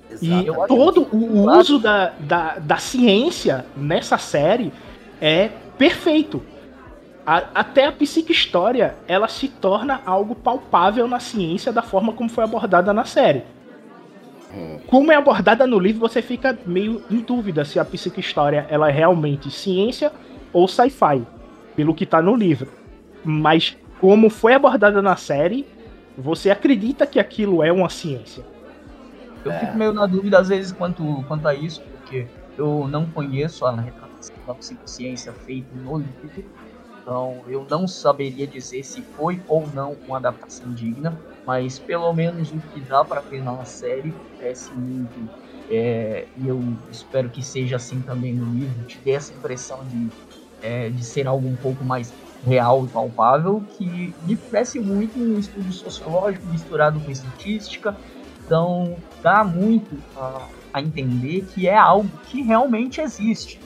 Exatamente. 0.09 0.49
E 0.49 0.67
todo 0.67 1.07
o 1.11 1.47
uso 1.59 1.77
da, 1.77 2.11
da, 2.19 2.57
da 2.57 2.77
ciência 2.77 3.67
nessa 3.77 4.17
série 4.17 4.73
é 5.21 5.51
perfeito. 5.77 6.41
A, 7.25 7.37
até 7.53 7.85
a 7.85 7.91
psique-história 7.91 8.95
ela 9.07 9.27
se 9.27 9.47
torna 9.47 10.01
algo 10.05 10.33
palpável 10.35 11.07
na 11.07 11.19
ciência 11.19 11.71
da 11.71 11.81
forma 11.81 12.13
como 12.13 12.29
foi 12.29 12.43
abordada 12.43 12.93
na 12.93 13.05
série. 13.05 13.43
Como 14.87 15.11
é 15.11 15.15
abordada 15.15 15.65
no 15.65 15.79
livro, 15.79 16.01
você 16.01 16.21
fica 16.21 16.57
meio 16.65 17.01
em 17.09 17.19
dúvida 17.19 17.63
se 17.63 17.79
a 17.79 17.85
psique-história 17.85 18.65
ela 18.69 18.89
é 18.89 18.91
realmente 18.91 19.49
ciência 19.49 20.11
ou 20.51 20.67
sci-fi, 20.67 21.25
pelo 21.75 21.95
que 21.95 22.05
tá 22.05 22.21
no 22.21 22.35
livro. 22.35 22.69
Mas 23.23 23.77
como 23.99 24.29
foi 24.29 24.53
abordada 24.53 25.01
na 25.01 25.15
série, 25.15 25.65
você 26.17 26.49
acredita 26.49 27.07
que 27.07 27.19
aquilo 27.19 27.63
é 27.63 27.71
uma 27.71 27.89
ciência. 27.89 28.43
Eu 29.45 29.53
fico 29.53 29.77
meio 29.77 29.93
na 29.93 30.05
dúvida 30.05 30.39
às 30.39 30.49
vezes 30.49 30.71
quanto, 30.71 31.23
quanto 31.27 31.47
a 31.47 31.53
isso, 31.53 31.81
porque 31.81 32.27
eu 32.57 32.87
não 32.89 33.05
conheço 33.05 33.65
a 33.65 33.71
retratação 33.71 34.35
da 34.45 34.53
psicociência 34.53 35.31
feita 35.31 35.69
no 35.75 35.97
livro, 35.97 36.43
então 37.01 37.43
eu 37.47 37.65
não 37.69 37.87
saberia 37.87 38.47
dizer 38.47 38.83
se 38.83 39.03
foi 39.03 39.43
ou 39.47 39.71
não 39.71 40.01
uma 40.05 40.17
adaptação 40.17 40.71
digna, 40.73 41.19
mas 41.45 41.79
pelo 41.79 42.13
menos 42.13 42.51
o 42.51 42.61
que 42.61 42.81
dá 42.81 43.03
para 43.03 43.21
ver 43.21 43.41
na 43.41 43.63
série 43.65 44.21
parece 44.37 44.75
muito, 44.75 45.31
é, 45.67 46.29
e 46.35 46.47
eu 46.47 46.79
espero 46.89 47.31
que 47.31 47.41
seja 47.43 47.75
assim 47.77 48.03
também 48.03 48.35
no 48.35 48.45
livro, 48.45 48.85
te 48.85 49.01
dê 49.01 49.11
essa 49.11 49.33
impressão 49.33 49.87
de, 49.87 50.13
é, 50.59 50.89
de 50.89 51.03
ser 51.03 51.27
algo 51.27 51.47
um 51.47 51.57
pouco 51.57 51.83
mais 51.83 52.15
real 52.41 52.85
e 52.85 52.89
palpável, 52.91 53.65
que 53.69 54.17
me 54.21 54.35
parece 54.37 54.79
muito 54.79 55.19
um 55.19 55.37
estudo 55.39 55.71
sociológico 55.71 56.47
misturado 56.47 57.01
com 57.03 57.09
estatística, 57.11 57.97
então 58.43 59.03
dá 59.21 59.43
muito 59.43 60.03
a, 60.15 60.49
a 60.73 60.81
entender 60.81 61.45
que 61.45 61.67
é 61.67 61.75
algo 61.77 62.19
que 62.23 62.41
realmente 62.41 62.99
existe. 63.01 63.65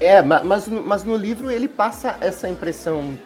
É, 0.00 0.20
mas, 0.22 0.68
mas 0.68 1.04
no 1.04 1.16
livro 1.16 1.50
ele 1.50 1.68
passa 1.68 2.16
essa 2.20 2.48
impressão 2.48 3.16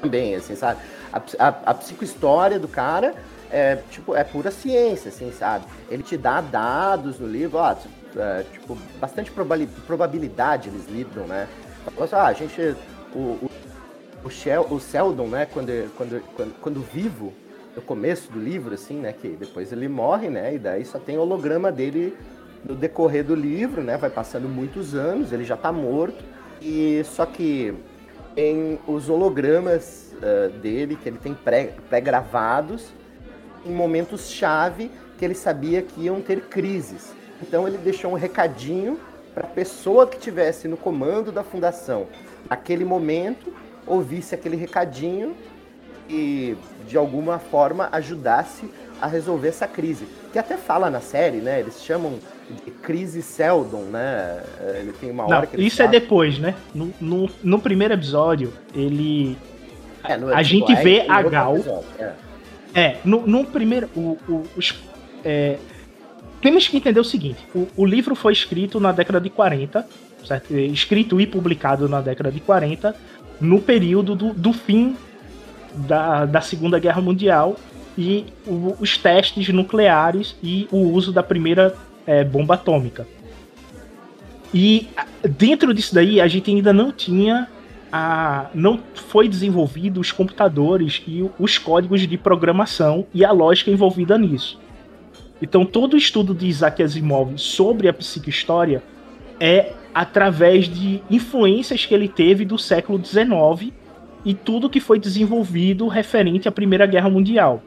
também, 0.00 0.34
assim, 0.34 0.54
sabe? 0.54 0.80
A, 1.12 1.18
a, 1.38 1.48
a 1.66 1.74
psicohistória 1.74 2.58
do 2.58 2.68
cara 2.68 3.14
é, 3.50 3.76
tipo, 3.90 4.14
é 4.14 4.24
pura 4.24 4.50
ciência, 4.50 5.08
assim, 5.08 5.32
sabe? 5.32 5.64
Ele 5.90 6.02
te 6.02 6.16
dá 6.16 6.40
dados 6.40 7.18
no 7.18 7.26
livro, 7.26 7.58
ó, 7.58 7.74
é, 8.16 8.44
tipo, 8.52 8.76
bastante 9.00 9.30
probabilidade 9.86 10.68
eles 10.68 10.86
lidam, 10.88 11.26
né? 11.26 11.48
Assim, 11.98 12.14
ah, 12.14 12.26
a 12.26 12.32
gente, 12.32 12.76
o, 13.14 13.18
o, 13.18 13.50
o, 14.24 14.30
Shel, 14.30 14.66
o 14.68 15.26
né, 15.28 15.46
quando, 15.46 15.90
quando, 15.96 16.22
quando, 16.34 16.60
quando 16.60 16.80
vivo, 16.80 17.32
no 17.74 17.82
começo 17.82 18.30
do 18.30 18.40
livro, 18.40 18.74
assim, 18.74 18.96
né, 18.96 19.12
que 19.12 19.28
depois 19.28 19.72
ele 19.72 19.88
morre, 19.88 20.28
né, 20.28 20.54
e 20.54 20.58
daí 20.58 20.84
só 20.84 20.98
tem 20.98 21.16
holograma 21.16 21.70
dele 21.70 22.16
no 22.64 22.74
decorrer 22.74 23.24
do 23.24 23.34
livro, 23.34 23.82
né? 23.82 23.96
Vai 23.96 24.10
passando 24.10 24.48
muitos 24.48 24.94
anos, 24.94 25.32
ele 25.32 25.44
já 25.44 25.54
está 25.54 25.72
morto. 25.72 26.24
E 26.60 27.02
só 27.04 27.24
que 27.24 27.74
em 28.36 28.78
os 28.86 29.08
hologramas 29.08 30.14
uh, 30.14 30.50
dele, 30.58 30.96
que 30.96 31.08
ele 31.08 31.18
tem 31.18 31.34
pré-gravados, 31.34 32.92
em 33.64 33.72
momentos 33.72 34.30
chave 34.30 34.90
que 35.18 35.24
ele 35.24 35.34
sabia 35.34 35.82
que 35.82 36.02
iam 36.02 36.20
ter 36.20 36.42
crises. 36.42 37.12
Então 37.42 37.66
ele 37.66 37.76
deixou 37.78 38.12
um 38.12 38.14
recadinho 38.14 38.98
para 39.34 39.46
a 39.46 39.50
pessoa 39.50 40.06
que 40.06 40.16
estivesse 40.16 40.68
no 40.68 40.76
comando 40.76 41.30
da 41.30 41.44
fundação, 41.44 42.06
naquele 42.48 42.84
momento, 42.84 43.52
ouvisse 43.86 44.34
aquele 44.34 44.56
recadinho 44.56 45.36
e 46.08 46.56
de 46.86 46.96
alguma 46.96 47.38
forma 47.38 47.88
ajudasse 47.92 48.70
a 49.00 49.06
resolver 49.06 49.48
essa 49.48 49.66
crise. 49.66 50.06
Que 50.32 50.38
até 50.38 50.56
fala 50.56 50.90
na 50.90 51.00
série, 51.00 51.38
né? 51.38 51.60
Eles 51.60 51.82
chamam 51.82 52.18
crise 52.82 53.22
Seldon, 53.22 53.84
né? 53.84 54.42
Ele 54.80 54.92
tem 54.92 55.10
uma 55.10 55.24
hora 55.24 55.40
Não, 55.40 55.46
que 55.46 55.60
Isso 55.60 55.82
é 55.82 55.88
depois, 55.88 56.38
né? 56.38 56.54
No, 56.74 56.92
no, 57.00 57.30
no, 57.42 57.58
primeiro 57.58 57.94
episódio, 57.94 58.52
ele. 58.74 59.36
É, 60.04 60.16
no, 60.16 60.34
a 60.34 60.42
gente 60.42 60.72
é, 60.72 60.76
vê 60.76 61.04
a 61.08 61.22
Gal. 61.22 61.56
é. 61.98 62.12
é, 62.74 62.96
no, 63.04 63.26
no 63.26 63.44
primeiro. 63.44 63.88
O, 63.94 64.18
o, 64.28 64.46
os, 64.56 64.74
é, 65.24 65.58
temos 66.40 66.68
que 66.68 66.76
entender 66.76 67.00
o 67.00 67.04
seguinte: 67.04 67.38
o, 67.54 67.68
o 67.76 67.84
livro 67.84 68.14
foi 68.14 68.32
escrito 68.32 68.80
na 68.80 68.92
década 68.92 69.20
de 69.20 69.30
40, 69.30 69.86
certo? 70.24 70.54
Escrito 70.54 71.20
e 71.20 71.26
publicado 71.26 71.88
na 71.88 72.00
década 72.00 72.30
de 72.30 72.40
40, 72.40 72.94
no 73.40 73.60
período 73.60 74.14
do, 74.14 74.32
do 74.32 74.52
fim 74.52 74.96
da, 75.74 76.24
da 76.24 76.40
Segunda 76.40 76.78
Guerra 76.78 77.00
Mundial 77.00 77.56
e 77.96 78.26
o, 78.46 78.76
os 78.80 78.96
testes 78.96 79.48
nucleares 79.48 80.36
e 80.42 80.68
o 80.70 80.78
uso 80.78 81.12
da 81.12 81.22
primeira 81.22 81.74
é, 82.08 82.24
bomba 82.24 82.54
atômica. 82.54 83.06
E 84.52 84.88
dentro 85.36 85.74
disso 85.74 85.94
daí 85.94 86.22
a 86.22 86.26
gente 86.26 86.50
ainda 86.50 86.72
não 86.72 86.90
tinha 86.90 87.46
a, 87.92 88.46
não 88.54 88.80
foi 88.94 89.28
desenvolvido 89.28 90.00
os 90.00 90.10
computadores 90.10 91.02
e 91.06 91.28
os 91.38 91.58
códigos 91.58 92.00
de 92.08 92.16
programação 92.16 93.06
e 93.12 93.26
a 93.26 93.30
lógica 93.30 93.70
envolvida 93.70 94.16
nisso. 94.16 94.58
Então 95.42 95.66
todo 95.66 95.92
o 95.92 95.96
estudo 95.98 96.34
de 96.34 96.46
Isaac 96.46 96.82
Asimov 96.82 97.36
sobre 97.36 97.88
a 97.88 97.92
psicohistória 97.92 98.82
é 99.38 99.74
através 99.94 100.66
de 100.66 101.02
influências 101.10 101.84
que 101.84 101.92
ele 101.92 102.08
teve 102.08 102.46
do 102.46 102.56
século 102.56 103.04
XIX 103.04 103.70
e 104.24 104.32
tudo 104.32 104.70
que 104.70 104.80
foi 104.80 104.98
desenvolvido 104.98 105.86
referente 105.88 106.48
à 106.48 106.52
Primeira 106.52 106.86
Guerra 106.86 107.10
Mundial. 107.10 107.62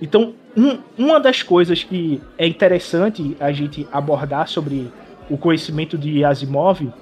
Então, 0.00 0.34
um, 0.56 0.78
uma 0.96 1.20
das 1.20 1.42
coisas 1.42 1.84
que 1.84 2.20
é 2.38 2.46
interessante 2.46 3.36
a 3.38 3.52
gente 3.52 3.86
abordar 3.92 4.48
sobre 4.48 4.90
o 5.28 5.36
conhecimento 5.36 5.96
de 5.96 6.24
Asimov 6.24 6.92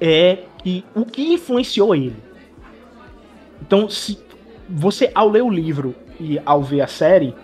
é 0.00 0.38
que 0.62 0.84
o 0.94 1.04
que 1.04 1.32
influenciou 1.32 1.94
ele. 1.94 2.16
Então, 3.62 3.88
se 3.88 4.18
você 4.68 5.10
ao 5.14 5.28
ler 5.28 5.42
o 5.42 5.50
livro 5.50 5.94
e 6.20 6.40
ao 6.44 6.62
ver 6.62 6.82
a 6.82 6.86
série, 6.86 7.34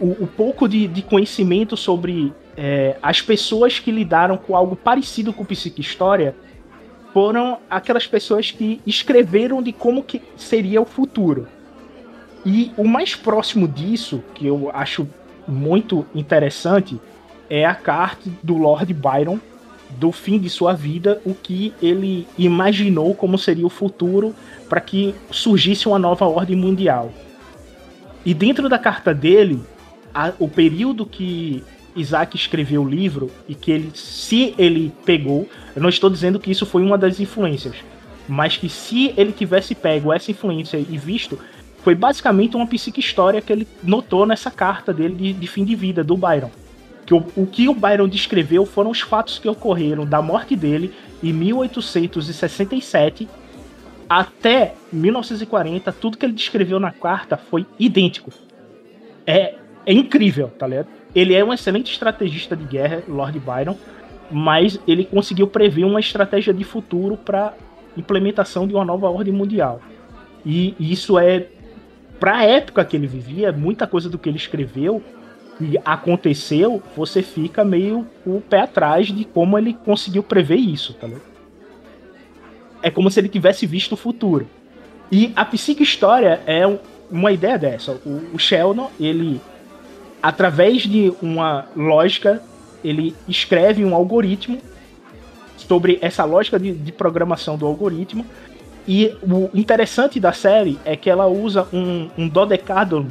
o, 0.00 0.24
o 0.24 0.26
pouco 0.26 0.68
de, 0.68 0.86
de, 0.86 1.02
conhecimento 1.02 1.76
sobre 1.76 2.32
é, 2.56 2.96
as 3.02 3.20
pessoas 3.20 3.78
que 3.78 3.90
lidaram 3.90 4.36
com 4.36 4.56
algo 4.56 4.76
parecido 4.76 5.32
com 5.32 5.44
psicohistória 5.44 6.34
foram 7.12 7.58
aquelas 7.68 8.06
pessoas 8.06 8.50
que 8.50 8.80
escreveram 8.86 9.62
de 9.62 9.72
como 9.72 10.02
que 10.02 10.20
seria 10.36 10.80
o 10.80 10.84
futuro. 10.84 11.46
E 12.44 12.72
o 12.76 12.84
mais 12.84 13.14
próximo 13.14 13.68
disso, 13.68 14.22
que 14.34 14.46
eu 14.46 14.70
acho 14.74 15.08
muito 15.46 16.04
interessante, 16.14 17.00
é 17.48 17.64
a 17.64 17.74
carta 17.74 18.28
do 18.42 18.56
Lord 18.56 18.92
Byron 18.92 19.38
do 19.98 20.10
fim 20.10 20.38
de 20.38 20.48
sua 20.48 20.72
vida, 20.72 21.20
o 21.24 21.34
que 21.34 21.72
ele 21.82 22.26
imaginou 22.38 23.14
como 23.14 23.36
seria 23.36 23.66
o 23.66 23.70
futuro 23.70 24.34
para 24.68 24.80
que 24.80 25.14
surgisse 25.30 25.86
uma 25.86 25.98
nova 25.98 26.24
ordem 26.26 26.56
mundial. 26.56 27.12
E 28.24 28.32
dentro 28.32 28.68
da 28.68 28.78
carta 28.78 29.12
dele, 29.12 29.60
a, 30.14 30.32
o 30.38 30.48
período 30.48 31.04
que 31.04 31.62
Isaac 31.94 32.36
escreveu 32.36 32.82
o 32.82 32.88
livro 32.88 33.30
e 33.48 33.54
que 33.54 33.70
ele, 33.70 33.90
se 33.94 34.54
ele 34.56 34.92
pegou, 35.04 35.48
eu 35.74 35.82
não 35.82 35.88
estou 35.88 36.08
dizendo 36.08 36.38
que 36.38 36.50
isso 36.50 36.64
foi 36.64 36.82
uma 36.82 36.96
das 36.96 37.20
influências, 37.20 37.76
mas 38.28 38.56
que 38.56 38.68
se 38.68 39.12
ele 39.16 39.32
tivesse 39.32 39.74
pego 39.74 40.12
essa 40.12 40.30
influência 40.30 40.78
e 40.78 40.96
visto, 40.96 41.38
foi 41.82 41.94
basicamente 41.94 42.56
uma 42.56 42.66
psique-história 42.66 43.40
que 43.40 43.52
ele 43.52 43.66
notou 43.82 44.24
nessa 44.24 44.50
carta 44.50 44.92
dele 44.92 45.14
de, 45.14 45.32
de 45.32 45.46
fim 45.46 45.64
de 45.64 45.74
vida, 45.74 46.04
do 46.04 46.16
Byron. 46.16 46.50
Que 47.04 47.12
o, 47.12 47.24
o 47.36 47.46
que 47.46 47.68
o 47.68 47.74
Byron 47.74 48.08
descreveu 48.08 48.64
foram 48.64 48.90
os 48.90 49.00
fatos 49.00 49.38
que 49.38 49.48
ocorreram 49.48 50.06
da 50.06 50.22
morte 50.22 50.54
dele 50.54 50.94
em 51.22 51.32
1867 51.32 53.28
até 54.08 54.74
1940. 54.92 55.90
Tudo 55.92 56.16
que 56.16 56.24
ele 56.24 56.32
descreveu 56.32 56.78
na 56.78 56.92
carta 56.92 57.36
foi 57.36 57.66
idêntico. 57.78 58.30
É, 59.26 59.56
é 59.84 59.92
incrível, 59.92 60.48
tá 60.56 60.66
ligado? 60.66 60.86
Ele 61.14 61.34
é 61.34 61.44
um 61.44 61.52
excelente 61.52 61.92
estrategista 61.92 62.56
de 62.56 62.64
guerra, 62.64 63.02
Lord 63.08 63.38
Byron, 63.40 63.76
mas 64.30 64.78
ele 64.86 65.04
conseguiu 65.04 65.48
prever 65.48 65.84
uma 65.84 65.98
estratégia 65.98 66.54
de 66.54 66.62
futuro 66.62 67.16
para 67.16 67.54
implementação 67.96 68.68
de 68.68 68.74
uma 68.74 68.84
nova 68.84 69.10
ordem 69.10 69.34
mundial. 69.34 69.80
E 70.46 70.74
isso 70.78 71.18
é 71.18 71.48
para 72.18 72.38
a 72.38 72.44
época 72.44 72.84
que 72.84 72.96
ele 72.96 73.06
vivia, 73.06 73.52
muita 73.52 73.86
coisa 73.86 74.08
do 74.08 74.18
que 74.18 74.28
ele 74.28 74.36
escreveu 74.36 75.02
e 75.60 75.78
aconteceu, 75.84 76.82
você 76.96 77.22
fica 77.22 77.64
meio 77.64 78.06
o 78.26 78.40
pé 78.40 78.60
atrás 78.60 79.08
de 79.08 79.24
como 79.24 79.58
ele 79.58 79.74
conseguiu 79.74 80.22
prever 80.22 80.56
isso, 80.56 80.94
tá 80.94 81.06
ligado? 81.06 81.32
É 82.82 82.90
como 82.90 83.10
se 83.10 83.20
ele 83.20 83.28
tivesse 83.28 83.66
visto 83.66 83.92
o 83.92 83.96
futuro. 83.96 84.48
E 85.10 85.32
a 85.36 85.44
psique-história 85.44 86.40
é 86.46 86.62
uma 87.10 87.30
ideia 87.30 87.58
dessa. 87.58 87.92
O, 88.04 88.34
o 88.34 88.38
Sheldon, 88.38 88.90
ele, 88.98 89.40
através 90.22 90.82
de 90.82 91.12
uma 91.20 91.66
lógica, 91.76 92.42
ele 92.82 93.14
escreve 93.28 93.84
um 93.84 93.94
algoritmo 93.94 94.58
sobre 95.56 95.98
essa 96.00 96.24
lógica 96.24 96.58
de, 96.58 96.72
de 96.72 96.90
programação 96.90 97.56
do 97.56 97.66
algoritmo 97.66 98.26
e 98.86 99.14
o 99.22 99.50
interessante 99.54 100.18
da 100.18 100.32
série 100.32 100.78
é 100.84 100.96
que 100.96 101.08
ela 101.08 101.26
usa 101.26 101.66
um, 101.72 102.08
um 102.18 102.28
dodecadron 102.28 103.06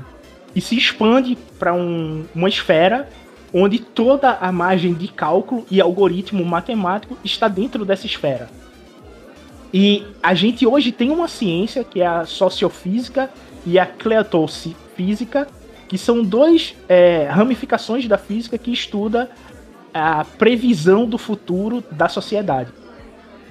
e 0.56 0.60
se 0.60 0.76
expande 0.76 1.38
para 1.58 1.74
um, 1.74 2.26
uma 2.36 2.50
esfera 2.50 3.08
onde 3.54 3.80
toda 3.80 4.32
a 4.32 4.52
margem 4.52 4.94
de 4.94 5.08
cálculo 5.08 5.66
e 5.70 5.82
algoritmo 5.82 6.44
matemático 6.46 7.18
está 7.24 7.48
dentro 7.48 7.86
dessa 7.86 8.06
esfera. 8.06 8.50
E 9.74 10.06
a 10.22 10.34
gente 10.34 10.66
hoje 10.66 10.92
tem 10.92 11.10
uma 11.10 11.28
ciência 11.28 11.84
que 11.84 12.02
é 12.02 12.08
a 12.08 12.26
sociofísica 12.26 13.30
e 13.66 13.80
a 13.80 13.86
cleotofísica, 13.86 15.48
que 15.88 15.98
são 15.98 16.24
duas 16.24 16.76
é, 16.88 17.28
ramificações 17.30 18.08
da 18.08 18.18
física 18.18 18.58
que 18.58 18.72
estuda 18.72 19.30
a 19.94 20.26
previsão 20.26 21.06
do 21.06 21.18
futuro 21.18 21.84
da 21.92 22.10
sociedade. 22.10 22.72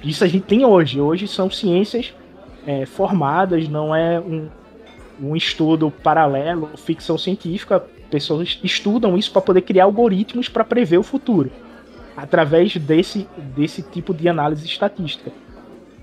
Isso 0.02 0.25
a 0.25 0.26
gente 0.26 0.45
tem 0.45 0.64
hoje. 0.64 1.00
Hoje 1.00 1.28
são 1.28 1.50
ciências 1.50 2.14
é, 2.66 2.87
formadas, 2.87 3.69
não 3.69 3.95
é 3.95 4.19
um, 4.19 4.49
um 5.21 5.37
estudo 5.37 5.90
paralelo, 5.90 6.71
ficção 6.76 7.19
científica, 7.19 7.85
pessoas 8.11 8.59
estudam 8.62 9.16
isso 9.16 9.30
para 9.30 9.42
poder 9.42 9.62
criar 9.62 9.85
algoritmos 9.85 10.49
para 10.49 10.64
prever 10.64 10.99
o 10.99 11.02
futuro, 11.02 11.50
através 12.16 12.76
desse, 12.76 13.28
desse 13.54 13.83
tipo 13.83 14.12
de 14.12 14.28
análise 14.28 14.66
estatística. 14.66 15.30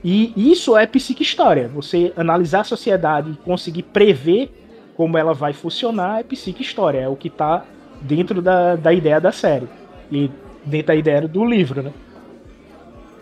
E 0.03 0.31
isso 0.35 0.77
é 0.77 0.85
psique-história. 0.85 1.67
Você 1.67 2.13
analisar 2.15 2.61
a 2.61 2.63
sociedade 2.63 3.31
e 3.31 3.35
conseguir 3.43 3.83
prever 3.83 4.49
como 4.95 5.17
ela 5.17 5.33
vai 5.33 5.53
funcionar 5.53 6.19
é 6.19 6.23
psique-história. 6.23 6.99
É 6.99 7.09
o 7.09 7.15
que 7.15 7.27
está 7.27 7.65
dentro 8.01 8.41
da, 8.41 8.75
da 8.75 8.93
ideia 8.93 9.19
da 9.19 9.31
série. 9.31 9.67
E 10.11 10.29
dentro 10.63 10.87
da 10.87 10.95
ideia 10.95 11.27
do 11.27 11.43
livro, 11.43 11.81
né? 11.81 11.91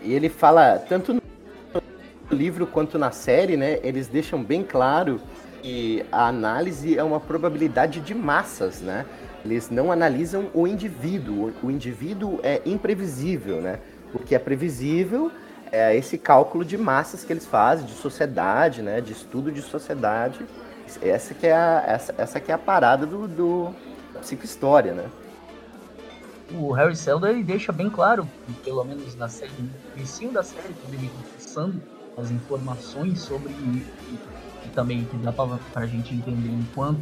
E 0.06 0.14
ele 0.14 0.28
fala, 0.28 0.78
tanto 0.78 1.12
no 1.14 1.20
livro 2.30 2.64
quanto 2.64 2.96
na 2.96 3.10
série, 3.10 3.56
né? 3.56 3.80
Eles 3.82 4.06
deixam 4.06 4.40
bem 4.40 4.62
claro 4.62 5.20
que 5.60 6.06
a 6.12 6.28
análise 6.28 6.96
é 6.96 7.02
uma 7.02 7.18
probabilidade 7.18 7.98
de 7.98 8.14
massas, 8.14 8.80
né? 8.80 9.04
Eles 9.44 9.68
não 9.68 9.90
analisam 9.90 10.48
o 10.54 10.64
indivíduo. 10.64 11.52
O 11.60 11.72
indivíduo 11.72 12.38
é 12.44 12.62
imprevisível, 12.64 13.60
né? 13.60 13.80
O 14.14 14.20
que 14.20 14.36
é 14.36 14.38
previsível 14.38 15.32
é 15.72 15.96
esse 15.96 16.16
cálculo 16.16 16.64
de 16.64 16.78
massas 16.78 17.24
que 17.24 17.32
eles 17.32 17.44
fazem, 17.44 17.84
de 17.84 17.94
sociedade, 17.94 18.82
né? 18.82 19.00
De 19.00 19.12
estudo 19.12 19.50
de 19.50 19.60
sociedade. 19.60 20.38
Essa 21.02 21.34
que 21.34 21.48
é 21.48 21.52
a, 21.52 21.82
essa, 21.84 22.14
essa 22.16 22.38
que 22.38 22.52
é 22.52 22.54
a 22.54 22.58
parada 22.58 23.04
do, 23.04 23.26
do 23.26 23.74
psicohistória, 24.20 24.94
né? 24.94 25.06
O 26.52 26.72
Harry 26.72 26.96
Seldon 26.96 27.26
ele 27.28 27.42
deixa 27.42 27.72
bem 27.72 27.90
claro, 27.90 28.28
pelo 28.64 28.84
menos 28.84 29.16
na 29.16 29.28
série, 29.28 29.52
no 29.58 29.70
início 29.96 30.32
da 30.32 30.42
série, 30.42 30.74
quando 30.74 30.94
ele 30.94 31.10
passando 31.34 31.82
as 32.16 32.30
informações 32.30 33.20
sobre 33.20 33.52
que 33.52 34.70
também 34.74 35.04
que 35.04 35.16
dá 35.18 35.32
para 35.32 35.58
a 35.74 35.86
gente 35.86 36.14
entender 36.14 36.50
enquanto 36.50 37.00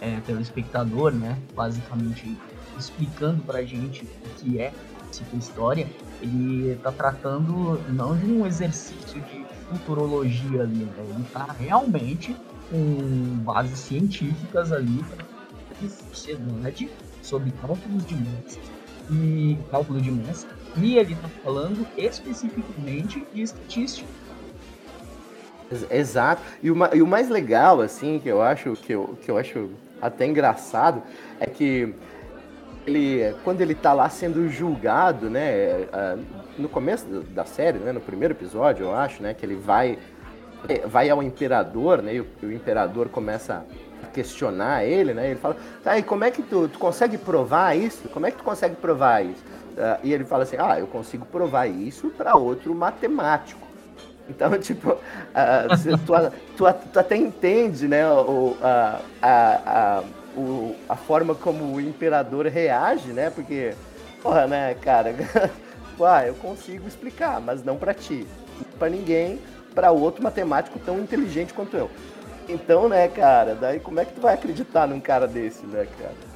é, 0.00 0.20
telespectador, 0.20 1.12
né? 1.12 1.38
Basicamente 1.54 2.36
explicando 2.76 3.42
para 3.42 3.58
a 3.58 3.64
gente 3.64 4.04
o 4.04 4.28
que 4.40 4.58
é 4.58 4.72
psicohistória, 5.10 5.86
ele 6.20 6.70
está 6.70 6.90
tratando 6.90 7.78
não 7.92 8.16
de 8.16 8.24
um 8.26 8.46
exercício 8.46 9.20
de 9.20 9.44
futurologia 9.68 10.62
ali, 10.62 10.84
né? 10.84 10.92
ele 10.98 11.22
está 11.22 11.44
realmente 11.52 12.34
com 12.70 13.36
bases 13.44 13.78
científicas 13.78 14.72
ali 14.72 15.04
para 15.04 15.88
sociedade 15.88 16.90
sobre 17.22 17.50
cálculos 17.52 18.04
de 18.04 18.14
massa 18.16 18.58
e 19.10 19.58
cálculo 19.70 20.00
de 20.00 20.10
massa 20.10 20.46
e 20.76 20.98
ele 20.98 21.14
está 21.14 21.28
falando 21.42 21.86
especificamente 21.96 23.24
de 23.32 23.42
estatística 23.42 24.08
Exato. 25.90 26.42
E 26.62 26.70
o, 26.70 26.76
e 26.94 27.02
o 27.02 27.06
mais 27.06 27.28
legal, 27.28 27.80
assim, 27.80 28.18
que 28.18 28.28
eu 28.28 28.42
acho 28.42 28.74
que 28.74 28.92
eu, 28.92 29.16
que 29.22 29.30
eu 29.30 29.38
acho 29.38 29.70
até 30.00 30.26
engraçado, 30.26 31.02
é 31.40 31.46
que 31.46 31.94
ele, 32.86 33.34
quando 33.44 33.60
ele 33.60 33.74
tá 33.74 33.92
lá 33.92 34.08
sendo 34.08 34.48
julgado, 34.48 35.30
né, 35.30 35.86
no 36.58 36.68
começo 36.68 37.06
da 37.06 37.44
série, 37.44 37.78
né, 37.78 37.92
no 37.92 38.00
primeiro 38.00 38.34
episódio, 38.34 38.86
eu 38.86 38.94
acho, 38.94 39.22
né, 39.22 39.32
que 39.34 39.46
ele 39.46 39.54
vai 39.54 39.98
vai 40.86 41.10
ao 41.10 41.20
imperador, 41.20 42.00
né, 42.02 42.14
e 42.14 42.20
o, 42.20 42.26
o 42.40 42.52
imperador 42.52 43.08
começa 43.08 43.64
questionar 44.06 44.84
ele, 44.84 45.14
né, 45.14 45.30
ele 45.30 45.40
fala, 45.40 45.56
tá, 45.82 45.98
e 45.98 46.02
como 46.02 46.24
é 46.24 46.30
que 46.30 46.42
tu, 46.42 46.68
tu 46.68 46.78
consegue 46.78 47.18
provar 47.18 47.76
isso? 47.76 48.08
Como 48.08 48.26
é 48.26 48.30
que 48.30 48.38
tu 48.38 48.44
consegue 48.44 48.76
provar 48.76 49.24
isso? 49.24 49.42
Uh, 49.72 49.98
e 50.02 50.12
ele 50.12 50.24
fala 50.24 50.42
assim, 50.42 50.56
ah, 50.58 50.78
eu 50.78 50.86
consigo 50.86 51.24
provar 51.26 51.66
isso 51.66 52.08
para 52.10 52.36
outro 52.36 52.74
matemático. 52.74 53.66
Então, 54.28 54.56
tipo, 54.58 54.92
uh, 54.92 54.98
tu, 56.06 56.26
tu, 56.56 56.64
tu, 56.92 56.98
até 56.98 57.16
entende, 57.16 57.88
né, 57.88 58.06
o, 58.08 58.56
a, 58.62 59.00
a, 59.20 59.60
a, 59.66 60.02
o, 60.36 60.76
a 60.88 60.96
forma 60.96 61.34
como 61.34 61.74
o 61.74 61.80
imperador 61.80 62.46
reage, 62.46 63.12
né? 63.12 63.30
Porque, 63.30 63.74
porra, 64.22 64.46
né, 64.46 64.74
cara, 64.74 65.14
ah, 66.00 66.26
eu 66.26 66.34
consigo 66.34 66.86
explicar, 66.86 67.40
mas 67.40 67.64
não 67.64 67.76
para 67.76 67.94
ti, 67.94 68.26
para 68.78 68.88
ninguém, 68.88 69.40
para 69.74 69.90
outro 69.90 70.22
matemático 70.22 70.78
tão 70.78 70.98
inteligente 70.98 71.54
quanto 71.54 71.76
eu. 71.76 71.90
Então, 72.48 72.88
né, 72.88 73.08
cara, 73.08 73.54
daí 73.54 73.80
como 73.80 74.00
é 74.00 74.04
que 74.04 74.14
tu 74.14 74.20
vai 74.20 74.34
acreditar 74.34 74.86
num 74.86 75.00
cara 75.00 75.26
desse, 75.26 75.64
né, 75.66 75.86
cara? 75.98 76.32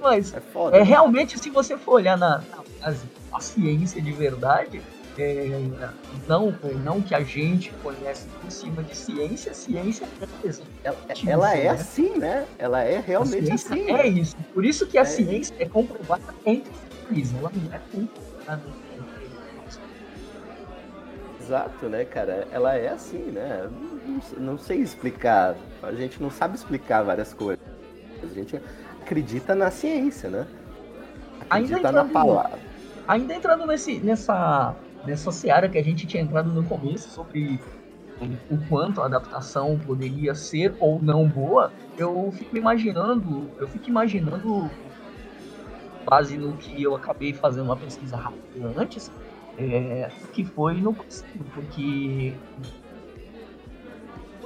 Mas 0.00 0.34
é, 0.34 0.40
foda, 0.40 0.76
é 0.76 0.82
realmente, 0.82 1.38
se 1.38 1.50
você 1.50 1.76
for 1.76 1.94
olhar 1.94 2.16
na, 2.16 2.42
na, 2.80 2.94
a 3.32 3.40
ciência 3.40 4.02
de 4.02 4.12
verdade, 4.12 4.82
é, 5.18 5.60
não, 6.28 6.54
não 6.84 7.00
que 7.00 7.14
a 7.14 7.22
gente 7.22 7.70
conhece 7.82 8.26
por 8.40 8.50
cima 8.50 8.82
de 8.82 8.94
ciência, 8.94 9.54
ciência 9.54 10.06
é 10.22 10.48
ela, 10.84 10.98
ela 11.26 11.56
é 11.56 11.64
né? 11.64 11.68
assim, 11.70 12.18
né? 12.18 12.46
Ela 12.58 12.82
é 12.82 12.98
realmente 12.98 13.50
assim. 13.50 13.88
É 13.88 13.92
né? 13.92 14.08
isso. 14.08 14.36
Por 14.52 14.64
isso 14.64 14.86
que 14.86 14.98
a 14.98 15.02
é 15.02 15.04
ciência 15.04 15.54
isso. 15.54 15.62
é 15.62 15.66
comprovada 15.66 16.34
entre 16.44 16.72
eles, 17.10 17.34
ela 17.34 17.50
não 17.54 17.74
é 17.74 17.80
comprovada 17.90 18.62
Exato, 21.46 21.88
né, 21.88 22.04
cara? 22.04 22.48
Ela 22.50 22.74
é 22.74 22.88
assim, 22.88 23.30
né? 23.30 23.70
Não, 23.70 24.20
não, 24.44 24.58
sei 24.58 24.80
explicar. 24.80 25.54
A 25.80 25.92
gente 25.92 26.20
não 26.20 26.28
sabe 26.28 26.56
explicar 26.56 27.02
várias 27.02 27.32
coisas. 27.32 27.64
A 28.20 28.26
gente 28.26 28.60
acredita 29.00 29.54
na 29.54 29.70
ciência, 29.70 30.28
né? 30.28 30.44
Acredita 31.48 31.78
entrando, 31.78 31.94
na 31.94 32.04
palavra. 32.04 32.58
Ainda 33.06 33.34
entrando 33.34 33.64
nesse, 33.64 34.00
nessa 34.00 34.74
nessa 35.06 35.30
seara 35.30 35.68
que 35.68 35.78
a 35.78 35.84
gente 35.84 36.04
tinha 36.04 36.22
entrado 36.22 36.50
no 36.50 36.64
começo 36.64 37.08
sobre 37.10 37.60
o 38.50 38.58
quanto 38.68 39.00
a 39.00 39.06
adaptação 39.06 39.78
poderia 39.78 40.34
ser 40.34 40.74
ou 40.80 41.00
não 41.00 41.28
boa, 41.28 41.70
eu 41.96 42.32
fico 42.32 42.56
imaginando, 42.56 43.48
eu 43.58 43.68
fico 43.68 43.88
imaginando 43.88 44.68
base 46.04 46.36
no 46.36 46.56
que 46.56 46.82
eu 46.82 46.96
acabei 46.96 47.32
fazendo 47.32 47.66
uma 47.66 47.76
pesquisa 47.76 48.16
rápida 48.16 48.72
antes, 48.76 49.12
é, 49.58 50.10
que 50.32 50.44
foi 50.44 50.74
no 50.80 50.94
passado, 50.94 51.44
porque 51.54 52.34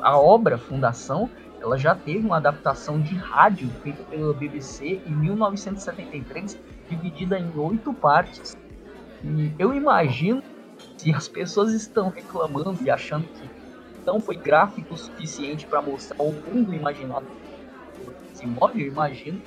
a 0.01 0.19
obra 0.19 0.57
Fundação 0.57 1.29
ela 1.61 1.77
já 1.77 1.95
teve 1.95 2.27
uma 2.27 2.39
adaptação 2.39 3.01
de 3.01 3.15
rádio 3.15 3.69
feita 3.83 4.03
pela 4.05 4.33
BBC 4.33 5.03
em 5.07 5.11
1973, 5.11 6.59
dividida 6.89 7.39
em 7.39 7.53
oito 7.55 7.93
partes. 7.93 8.57
E 9.23 9.53
eu 9.59 9.75
imagino 9.75 10.43
se 10.97 11.13
as 11.13 11.29
pessoas 11.29 11.75
estão 11.75 12.09
reclamando 12.09 12.79
e 12.83 12.91
achando 12.91 13.29
que 13.29 13.51
não 14.07 14.19
foi 14.19 14.37
gráfico 14.37 14.97
suficiente 14.97 15.67
para 15.67 15.83
mostrar 15.83 16.23
o 16.23 16.33
mundo 16.33 16.73
imaginado 16.73 17.27
se 18.41 18.47
move, 18.47 18.83
eu 18.83 18.89
imagino, 18.89 19.41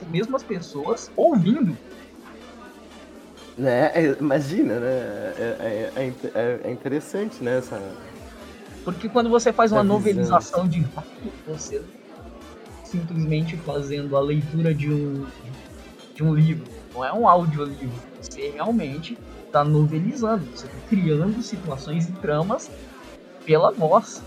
as 0.00 0.08
mesmas 0.08 0.42
pessoas 0.42 1.10
ouvindo. 1.16 1.76
Né? 3.56 3.90
É, 3.94 4.16
imagina, 4.20 4.78
né? 4.78 4.88
É, 5.38 5.90
é, 5.96 6.12
é, 6.34 6.60
é 6.64 6.70
interessante, 6.70 7.42
né? 7.42 7.58
Essa... 7.58 7.80
Porque 8.84 9.08
quando 9.08 9.30
você 9.30 9.52
faz 9.52 9.72
uma 9.72 9.82
novelização 9.82 10.68
de 10.68 10.86
você 11.46 11.82
simplesmente 12.84 13.56
fazendo 13.56 14.16
a 14.16 14.20
leitura 14.20 14.72
de 14.72 14.92
um, 14.92 15.26
de 16.14 16.22
um 16.22 16.34
livro, 16.34 16.64
não 16.94 17.04
é 17.04 17.12
um 17.12 17.28
audiolivro, 17.28 17.90
você 18.20 18.50
realmente 18.50 19.18
está 19.44 19.64
novelizando, 19.64 20.44
você 20.54 20.66
está 20.66 20.78
criando 20.88 21.42
situações 21.42 22.08
e 22.08 22.12
tramas 22.12 22.70
pela 23.44 23.72
voz. 23.72 24.22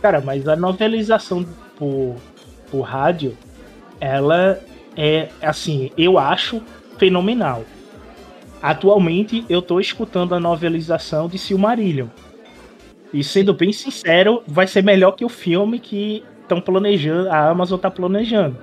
Cara, 0.00 0.20
mas 0.20 0.46
a 0.46 0.54
novelização 0.54 1.46
por, 1.76 2.16
por 2.70 2.82
rádio, 2.82 3.36
ela 4.00 4.60
é, 4.96 5.30
assim, 5.40 5.90
eu 5.96 6.18
acho 6.18 6.62
fenomenal. 7.02 7.64
Atualmente 8.62 9.44
eu 9.48 9.58
estou 9.58 9.80
escutando 9.80 10.36
a 10.36 10.40
novelização 10.40 11.26
de 11.26 11.36
Silmarillion. 11.36 12.06
E 13.12 13.24
sendo 13.24 13.52
bem 13.52 13.72
sincero, 13.72 14.40
vai 14.46 14.68
ser 14.68 14.84
melhor 14.84 15.12
que 15.12 15.24
o 15.24 15.28
filme 15.28 15.80
que 15.80 16.22
estão 16.42 16.60
planejando, 16.60 17.28
a 17.28 17.48
Amazon 17.48 17.74
está 17.74 17.90
planejando. 17.90 18.56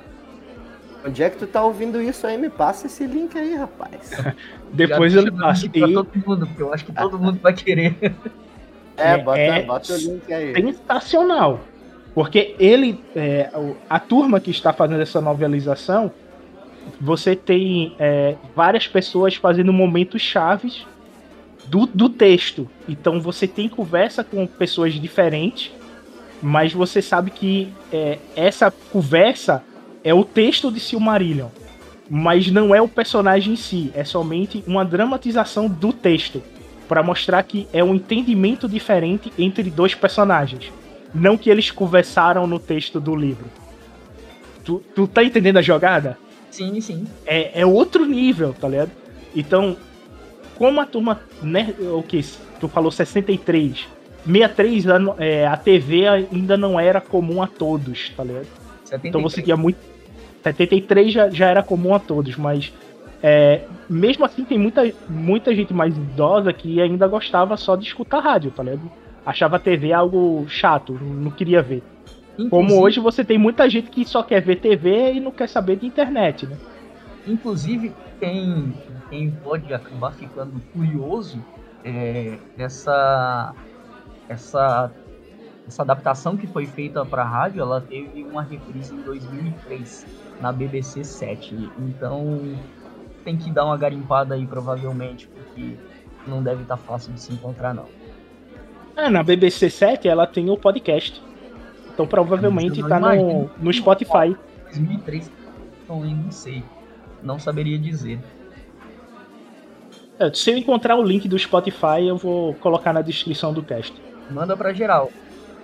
Onde 1.05 1.21
é 1.21 1.29
que 1.29 1.37
tu 1.37 1.47
tá 1.47 1.61
ouvindo 1.63 2.01
isso 2.01 2.25
aí? 2.25 2.37
Me 2.37 2.49
passa 2.49 2.87
esse 2.87 3.05
link 3.05 3.37
aí, 3.37 3.55
rapaz. 3.55 4.11
Depois 4.71 5.13
eu 5.13 5.33
passo. 5.35 5.69
Pra 5.69 5.87
todo 5.87 6.09
mundo, 6.25 6.47
porque 6.47 6.63
eu 6.63 6.73
acho 6.73 6.85
que 6.85 6.93
todo 6.93 7.19
mundo 7.19 7.39
vai 7.41 7.53
querer. 7.53 7.95
É, 8.95 9.17
bota, 9.17 9.39
é 9.39 9.63
bota 9.63 9.93
o 9.93 9.97
link 9.97 10.33
aí. 10.33 10.53
Sensacional. 10.53 11.59
Porque 12.13 12.55
ele, 12.57 13.03
é, 13.15 13.49
a 13.89 13.99
turma 13.99 14.39
que 14.39 14.51
está 14.51 14.73
fazendo 14.73 15.01
essa 15.01 15.21
novelização, 15.21 16.11
você 16.99 17.35
tem 17.35 17.95
é, 17.99 18.35
várias 18.55 18.87
pessoas 18.87 19.35
fazendo 19.35 19.73
momentos 19.73 20.21
chaves 20.21 20.85
do, 21.65 21.85
do 21.85 22.09
texto. 22.09 22.69
Então 22.87 23.21
você 23.21 23.47
tem 23.47 23.69
conversa 23.69 24.23
com 24.23 24.45
pessoas 24.47 24.93
diferentes, 24.93 25.71
mas 26.41 26.73
você 26.73 27.01
sabe 27.01 27.31
que 27.31 27.71
é, 27.91 28.17
essa 28.35 28.71
conversa 28.71 29.63
é 30.03 30.13
o 30.13 30.23
texto 30.23 30.71
de 30.71 30.79
Silmarillion, 30.79 31.47
mas 32.09 32.49
não 32.49 32.73
é 32.73 32.81
o 32.81 32.87
personagem 32.87 33.53
em 33.53 33.57
si, 33.57 33.91
é 33.93 34.03
somente 34.03 34.63
uma 34.65 34.83
dramatização 34.83 35.67
do 35.67 35.93
texto 35.93 36.41
para 36.87 37.03
mostrar 37.03 37.43
que 37.43 37.67
é 37.71 37.83
um 37.83 37.93
entendimento 37.93 38.67
diferente 38.67 39.31
entre 39.37 39.69
dois 39.69 39.93
personagens. 39.93 40.71
Não 41.13 41.37
que 41.37 41.49
eles 41.49 41.69
conversaram 41.69 42.47
no 42.47 42.57
texto 42.57 42.99
do 42.99 43.15
livro. 43.15 43.45
Tu, 44.63 44.81
tu 44.95 45.07
tá 45.07 45.23
entendendo 45.23 45.57
a 45.57 45.61
jogada? 45.61 46.17
Sim, 46.51 46.79
sim. 46.81 47.05
É, 47.25 47.61
é 47.61 47.65
outro 47.65 48.05
nível, 48.05 48.53
tá 48.53 48.67
ligado? 48.67 48.91
Então, 49.35 49.77
como 50.57 50.81
a 50.81 50.85
turma, 50.85 51.21
né, 51.41 51.73
o 51.79 52.03
que 52.03 52.23
tu 52.59 52.67
falou 52.67 52.91
63, 52.91 53.87
63 54.25 54.85
é, 55.17 55.47
a 55.47 55.55
TV 55.55 56.07
ainda 56.07 56.57
não 56.57 56.79
era 56.79 56.99
comum 56.99 57.41
a 57.41 57.47
todos, 57.47 58.09
tá 58.09 58.23
ligado? 58.23 58.47
73. 58.83 59.05
Então 59.05 59.21
você 59.21 59.41
tinha 59.41 59.55
muito 59.55 59.77
73 60.43 61.11
já, 61.11 61.29
já 61.29 61.47
era 61.47 61.63
comum 61.63 61.93
a 61.93 61.99
todos, 61.99 62.35
mas 62.35 62.73
é, 63.21 63.61
mesmo 63.89 64.25
assim 64.25 64.43
tem 64.43 64.57
muita, 64.57 64.91
muita 65.07 65.53
gente 65.53 65.73
mais 65.73 65.95
idosa 65.95 66.53
que 66.53 66.81
ainda 66.81 67.07
gostava 67.07 67.57
só 67.57 67.75
de 67.75 67.85
escutar 67.85 68.19
rádio, 68.19 68.51
tá 68.51 68.63
ligado? 68.63 68.89
Achava 69.25 69.57
a 69.57 69.59
TV 69.59 69.93
algo 69.93 70.45
chato, 70.47 70.93
não 71.01 71.31
queria 71.31 71.61
ver. 71.61 71.83
Inclusive, 72.39 72.49
Como 72.49 72.81
hoje 72.81 73.01
você 73.01 73.23
tem 73.23 73.37
muita 73.37 73.69
gente 73.69 73.89
que 73.89 74.05
só 74.05 74.23
quer 74.23 74.41
ver 74.41 74.61
TV 74.61 75.13
e 75.13 75.19
não 75.19 75.31
quer 75.31 75.49
saber 75.49 75.75
de 75.75 75.85
internet, 75.85 76.47
né? 76.47 76.57
Inclusive, 77.27 77.93
quem, 78.17 78.73
quem 79.09 79.29
pode 79.29 79.73
acabar 79.73 80.13
ficando 80.13 80.57
curioso 80.73 81.43
é, 81.83 82.37
essa, 82.57 83.53
essa, 84.29 84.89
essa 85.67 85.81
adaptação 85.81 86.37
que 86.37 86.47
foi 86.47 86.65
feita 86.65 87.05
para 87.05 87.23
a 87.23 87.27
rádio, 87.27 87.61
ela 87.61 87.81
teve 87.81 88.23
uma 88.23 88.41
reprise 88.41 88.95
em 88.95 89.01
2003 89.01 90.05
na 90.39 90.53
BBC 90.53 91.03
7. 91.03 91.69
Então 91.77 92.57
tem 93.25 93.35
que 93.35 93.51
dar 93.51 93.65
uma 93.65 93.77
garimpada 93.77 94.35
aí 94.35 94.47
provavelmente, 94.47 95.27
porque 95.27 95.75
não 96.25 96.41
deve 96.41 96.61
estar 96.61 96.77
tá 96.77 96.81
fácil 96.81 97.11
de 97.11 97.19
se 97.19 97.33
encontrar 97.33 97.73
não. 97.73 97.85
É, 98.95 99.09
na 99.09 99.23
BBC 99.23 99.69
7 99.69 100.07
ela 100.07 100.25
tem 100.25 100.49
o 100.49 100.57
podcast. 100.57 101.21
Então 101.99 102.07
provavelmente 102.07 102.81
tá 102.81 102.97
no, 102.97 103.49
no 103.59 103.73
Spotify. 103.73 104.33
2003, 104.71 105.29
então 105.83 106.05
eu 106.05 106.11
não 106.11 106.31
sei. 106.31 106.63
Não 107.21 107.37
saberia 107.37 107.77
dizer. 107.77 108.21
É, 110.17 110.31
se 110.33 110.49
eu 110.49 110.57
encontrar 110.57 110.95
o 110.95 111.03
link 111.03 111.27
do 111.27 111.37
Spotify, 111.37 112.07
eu 112.07 112.15
vou 112.15 112.53
colocar 112.53 112.93
na 112.93 113.01
descrição 113.01 113.51
do 113.51 113.61
cast. 113.61 113.93
Manda 114.31 114.55
para 114.55 114.71
geral. 114.71 115.11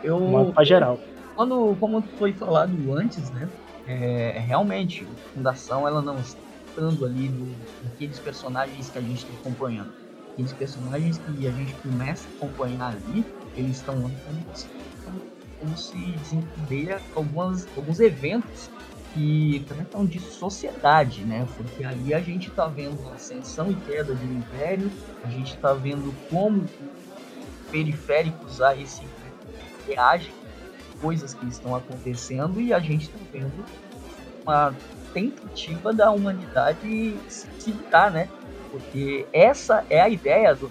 Eu, 0.04 0.20
Manda 0.20 0.52
pra 0.52 0.66
geral. 0.66 1.00
Quando, 1.38 1.74
como 1.80 2.02
foi 2.20 2.34
falado 2.34 2.94
antes, 2.94 3.32
né? 3.32 3.48
É, 3.88 4.44
realmente, 4.46 5.06
a 5.06 5.36
Fundação 5.38 5.88
ela 5.88 6.02
não 6.02 6.18
está 6.18 6.42
estando 6.68 7.06
ali 7.06 7.30
no, 7.30 7.50
naqueles 7.82 8.20
personagens 8.20 8.90
que 8.90 8.98
a 8.98 9.02
gente 9.02 9.24
está 9.24 9.34
acompanhando. 9.40 9.94
Aqueles 10.34 10.52
personagens 10.52 11.18
que 11.18 11.48
a 11.48 11.52
gente 11.52 11.74
começa 11.76 12.28
a 12.28 12.46
acompanhar 12.46 12.90
ali, 12.90 13.24
eles 13.56 13.78
estão 13.78 13.96
como 15.60 15.78
se 15.78 15.98
desencadeia 15.98 17.02
algumas, 17.16 17.68
alguns 17.76 18.00
eventos 18.00 18.70
que 19.14 19.64
tratam 19.68 20.06
de 20.06 20.20
sociedade, 20.20 21.22
né? 21.24 21.48
Porque 21.56 21.84
ali 21.84 22.14
a 22.14 22.20
gente 22.20 22.50
está 22.50 22.68
vendo 22.68 23.00
a 23.10 23.14
ascensão 23.14 23.72
e 23.72 23.76
queda 23.76 24.14
de 24.14 24.26
um 24.26 24.38
império, 24.40 24.92
a 25.24 25.30
gente 25.30 25.56
está 25.56 25.74
vendo 25.74 26.14
como 26.30 26.66
periféricos 27.72 28.62
a 28.62 28.76
esse 28.76 29.04
reagem, 29.88 30.34
coisas 31.02 31.34
que 31.34 31.46
estão 31.48 31.76
acontecendo 31.76 32.60
e 32.60 32.74
a 32.74 32.80
gente 32.80 33.04
está 33.04 33.20
vendo 33.32 33.66
uma 34.44 34.76
tentativa 35.14 35.94
da 35.94 36.12
humanidade 36.12 37.18
se 37.30 37.48
citar, 37.60 38.12
né? 38.12 38.28
Porque 38.70 39.26
essa 39.32 39.86
é 39.90 40.02
a 40.02 40.10
ideia 40.10 40.54
do 40.54 40.70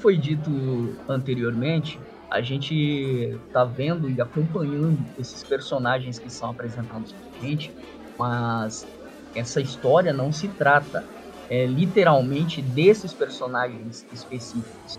foi 0.00 0.16
dito 0.16 0.96
anteriormente, 1.08 2.00
a 2.30 2.40
gente 2.40 3.38
tá 3.52 3.64
vendo 3.64 4.08
e 4.08 4.20
acompanhando 4.20 4.98
esses 5.18 5.42
personagens 5.42 6.18
que 6.18 6.30
são 6.30 6.50
apresentados 6.50 7.12
pra 7.12 7.48
gente, 7.48 7.72
mas 8.18 8.86
essa 9.34 9.60
história 9.60 10.12
não 10.12 10.32
se 10.32 10.48
trata 10.48 11.04
é, 11.48 11.66
literalmente 11.66 12.62
desses 12.62 13.12
personagens 13.12 14.06
específicos. 14.12 14.98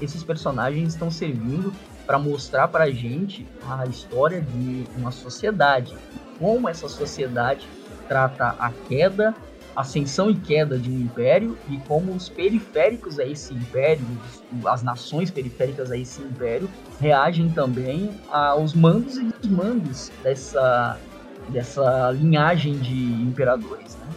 esses 0.00 0.22
personagens 0.24 0.92
estão 0.92 1.10
servindo 1.10 1.72
para 2.06 2.18
mostrar 2.18 2.68
para 2.68 2.84
a 2.84 2.90
gente 2.90 3.46
a 3.64 3.86
história 3.86 4.40
de 4.40 4.84
uma 4.96 5.10
sociedade, 5.10 5.96
como 6.38 6.68
essa 6.68 6.88
sociedade 6.88 7.68
trata 8.08 8.56
a 8.58 8.72
queda 8.88 9.34
ascensão 9.78 10.28
e 10.28 10.34
queda 10.34 10.76
de 10.76 10.90
um 10.90 11.00
império 11.00 11.56
e 11.70 11.76
como 11.86 12.12
os 12.12 12.28
periféricos 12.28 13.20
a 13.20 13.24
esse 13.24 13.54
império, 13.54 14.04
as 14.66 14.82
nações 14.82 15.30
periféricas 15.30 15.92
a 15.92 15.96
esse 15.96 16.20
império, 16.20 16.68
reagem 17.00 17.48
também 17.50 18.10
aos 18.28 18.74
mandos 18.74 19.16
e 19.16 19.24
desmandos 19.40 20.10
dessa, 20.20 20.98
dessa 21.50 22.10
linhagem 22.10 22.76
de 22.76 23.22
imperadores. 23.22 23.96
Né? 23.96 24.08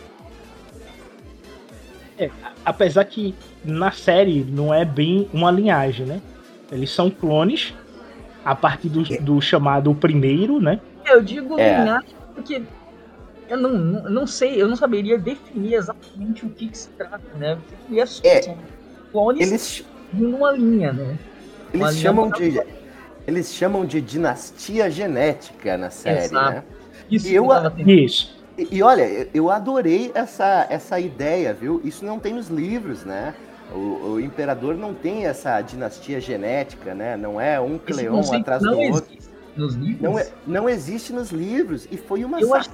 É, 2.18 2.32
apesar 2.66 3.06
que 3.06 3.36
na 3.64 3.92
série 3.92 4.44
não 4.44 4.74
é 4.74 4.84
bem 4.84 5.30
uma 5.32 5.52
linhagem, 5.52 6.08
né? 6.08 6.22
Eles 6.72 6.90
são 6.90 7.12
clones 7.12 7.74
a 8.44 8.56
partir 8.56 8.90
do, 8.90 9.04
do 9.24 9.40
chamado 9.40 9.94
primeiro, 9.94 10.60
né? 10.60 10.80
Eu 11.06 11.22
digo 11.22 11.60
é. 11.60 11.82
linhagem 11.82 12.10
porque 12.34 12.64
eu 13.52 13.58
não, 13.58 13.72
não, 13.72 14.10
não, 14.10 14.28
sei, 14.28 14.62
eu 14.62 14.68
não 14.68 14.78
saberia 14.78 15.18
definir 15.18 15.74
exatamente 15.74 16.46
o 16.46 16.50
que, 16.50 16.70
que 16.70 16.78
se 16.78 16.88
trata, 16.92 17.22
né? 17.38 17.58
Porque 17.86 18.00
é, 18.00 18.50
é 18.50 18.58
clones 19.12 19.46
eles, 19.46 19.86
numa 20.14 20.54
linha, 20.54 20.94
né? 20.94 21.20
Eles 21.74 21.82
uma 21.82 21.92
chamam 21.92 22.30
de 22.30 22.64
eles 23.28 23.54
chamam 23.54 23.86
de 23.86 24.00
dinastia 24.00 24.90
genética 24.90 25.78
na 25.78 25.90
série, 25.90 26.26
Exato. 26.26 26.52
né? 26.52 26.64
Isso, 27.10 27.28
e 27.28 27.36
eu, 27.36 27.46
isso. 27.86 28.42
E, 28.58 28.78
e, 28.78 28.82
olha, 28.82 29.28
eu 29.34 29.52
adorei 29.52 30.12
essa, 30.16 30.66
essa 30.70 30.98
ideia, 30.98 31.54
viu? 31.54 31.82
Isso 31.84 32.06
não 32.06 32.20
tem 32.20 32.34
nos 32.34 32.48
livros, 32.48 33.04
né? 33.04 33.36
O, 33.74 34.14
o, 34.14 34.20
imperador 34.20 34.76
não 34.76 34.94
tem 34.94 35.26
essa 35.26 35.62
dinastia 35.62 36.22
genética, 36.22 36.96
né? 36.96 37.18
Não 37.18 37.40
é 37.40 37.60
um 37.60 37.78
Cleon 37.78 38.22
atrás 38.34 38.64
do 38.64 38.80
outro. 38.80 39.14
Nos 39.56 39.76
livros? 39.76 40.02
Não, 40.02 40.18
é, 40.18 40.30
não 40.48 40.70
existe 40.70 41.12
nos 41.12 41.32
livros. 41.32 41.88
E 41.92 41.98
foi 41.98 42.24
uma 42.24 42.40
eu 42.40 42.54
acho, 42.54 42.70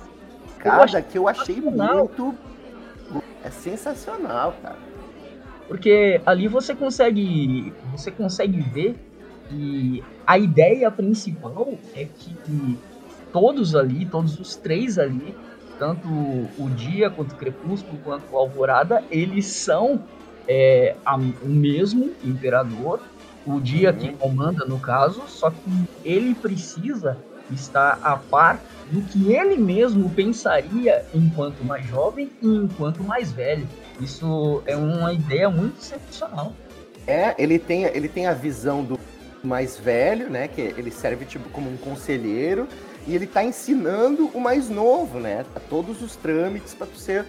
sacada 0.68 1.02
que 1.02 1.18
eu 1.18 1.28
achei 1.28 1.62
muito. 1.62 2.36
É 3.44 3.50
sensacional, 3.50 4.56
cara. 4.62 4.78
Porque 5.68 6.22
ali 6.26 6.48
você 6.48 6.74
consegue. 6.76 7.74
Você 7.92 8.12
consegue 8.12 8.60
ver 8.62 8.96
que 9.50 10.04
a 10.26 10.38
ideia 10.38 10.90
principal 10.92 11.74
é 11.96 12.06
que 12.06 12.78
todos 13.32 13.76
ali, 13.76 14.06
todos 14.06 14.40
os 14.40 14.56
três 14.56 14.98
ali, 14.98 15.36
tanto 15.78 16.08
o 16.08 16.70
dia 16.76 17.10
quanto 17.10 17.34
o 17.34 17.36
crepúsculo 17.36 17.98
quanto 18.04 18.34
o 18.34 18.38
alvorada, 18.38 19.04
eles 19.10 19.46
são 19.48 20.02
é, 20.48 20.96
a, 21.06 21.16
o 21.16 21.48
mesmo 21.48 22.12
imperador, 22.24 23.02
o 23.46 23.60
dia 23.60 23.92
uhum. 23.92 23.98
que 23.98 24.14
comanda 24.14 24.66
no 24.66 24.80
caso, 24.80 25.24
só 25.28 25.50
que 25.50 25.90
ele 26.04 26.34
precisa 26.36 27.18
estar 27.52 28.00
a 28.04 28.18
par 28.18 28.60
do 28.92 29.02
que 29.02 29.34
ele 29.34 29.58
mesmo 29.58 30.10
pensaria 30.10 31.06
enquanto 31.14 31.64
mais 31.64 31.86
jovem 31.88 32.30
e 32.42 32.48
enquanto 32.48 33.04
mais 33.04 33.32
velho. 33.32 33.68
Isso 34.00 34.62
é 34.66 34.76
uma 34.76 35.14
ideia 35.14 35.50
muito 35.50 35.82
sensacional. 35.82 36.54
É, 37.06 37.36
ele 37.38 37.58
tem, 37.58 37.84
ele 37.84 38.08
tem 38.08 38.28
a 38.28 38.34
visão 38.34 38.84
do 38.84 39.00
mais 39.44 39.78
velho, 39.78 40.30
né? 40.30 40.48
Que 40.48 40.62
ele 40.62 40.92
serve 40.92 41.26
tipo 41.26 41.50
como 41.50 41.70
um 41.70 41.78
conselheiro 41.78 42.68
e 43.08 43.16
ele 43.16 43.26
tá 43.26 43.44
ensinando 43.44 44.30
o 44.34 44.40
mais 44.40 44.70
novo, 44.70 45.20
né? 45.20 45.46
A 45.56 45.60
todos 45.60 46.02
os 46.02 46.16
trâmites 46.16 46.74
para 46.74 46.88
ser 46.96 47.26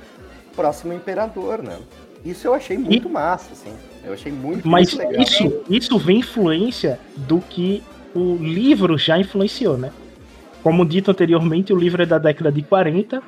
próximo 0.54 0.92
imperador, 0.92 1.62
né? 1.62 1.78
Isso 2.24 2.46
eu 2.48 2.54
achei 2.54 2.76
muito 2.76 3.08
e... 3.08 3.10
massa, 3.10 3.52
assim. 3.52 3.72
Eu 4.04 4.12
achei 4.12 4.32
muito, 4.32 4.66
Mas 4.66 4.92
muito 4.92 5.06
legal. 5.06 5.22
Isso, 5.22 5.62
isso 5.70 5.98
vem 5.98 6.18
influência 6.18 6.98
do 7.16 7.40
que 7.40 7.82
o 8.14 8.34
livro 8.36 8.98
já 8.98 9.18
influenciou, 9.18 9.78
né? 9.78 9.92
Como 10.62 10.84
dito 10.84 11.10
anteriormente, 11.10 11.72
o 11.72 11.76
livro 11.76 12.02
é 12.02 12.06
da 12.06 12.18
década 12.18 12.50
de 12.50 12.62
40 12.62 13.22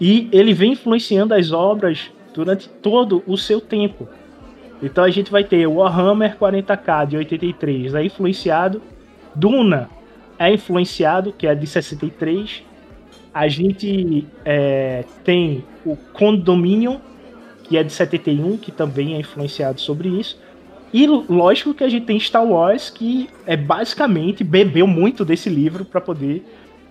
e 0.00 0.28
ele 0.30 0.52
vem 0.52 0.72
influenciando 0.72 1.34
as 1.34 1.52
obras 1.52 2.10
durante 2.34 2.68
todo 2.68 3.22
o 3.26 3.36
seu 3.36 3.60
tempo. 3.60 4.08
Então 4.82 5.02
a 5.02 5.10
gente 5.10 5.30
vai 5.30 5.42
ter 5.42 5.66
o 5.66 5.76
Warhammer 5.76 6.36
40k 6.36 7.06
de 7.06 7.16
83, 7.16 7.94
é 7.94 8.04
influenciado. 8.04 8.82
Duna 9.34 9.88
é 10.38 10.52
influenciado, 10.52 11.32
que 11.32 11.46
é 11.46 11.54
de 11.54 11.66
63. 11.66 12.62
A 13.32 13.48
gente 13.48 14.26
é, 14.44 15.04
tem 15.24 15.64
o 15.84 15.96
Condominion, 15.96 16.98
que 17.64 17.76
é 17.76 17.82
de 17.82 17.92
71, 17.92 18.58
que 18.58 18.70
também 18.70 19.14
é 19.14 19.18
influenciado 19.18 19.80
sobre 19.80 20.08
isso. 20.08 20.38
E 20.92 21.06
lógico 21.06 21.74
que 21.74 21.84
a 21.84 21.88
gente 21.88 22.06
tem 22.06 22.18
Star 22.20 22.46
Wars, 22.46 22.90
que 22.90 23.28
é 23.46 23.56
basicamente 23.56 24.44
bebeu 24.44 24.86
muito 24.86 25.24
desse 25.24 25.50
livro 25.50 25.84
para 25.84 26.00
poder 26.00 26.44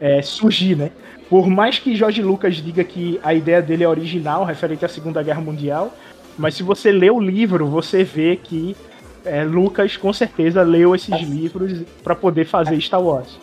é, 0.05 0.21
surgir, 0.21 0.75
né? 0.75 0.91
Por 1.27 1.49
mais 1.49 1.79
que 1.79 1.95
George 1.95 2.21
Lucas 2.21 2.57
diga 2.57 2.83
que 2.83 3.19
a 3.23 3.33
ideia 3.33 3.59
dele 3.59 3.83
é 3.83 3.89
original, 3.89 4.45
referente 4.45 4.85
à 4.85 4.87
Segunda 4.87 5.23
Guerra 5.23 5.41
Mundial, 5.41 5.91
mas 6.37 6.53
se 6.53 6.61
você 6.61 6.91
lê 6.91 7.09
o 7.09 7.19
livro, 7.19 7.65
você 7.65 8.03
vê 8.03 8.35
que 8.35 8.77
é, 9.25 9.43
Lucas 9.43 9.97
com 9.97 10.13
certeza 10.13 10.61
leu 10.61 10.93
esses 10.93 11.11
assim, 11.11 11.25
livros 11.25 11.81
para 12.03 12.15
poder 12.15 12.45
fazer 12.45 12.79
Star 12.79 13.01
Wars. 13.01 13.39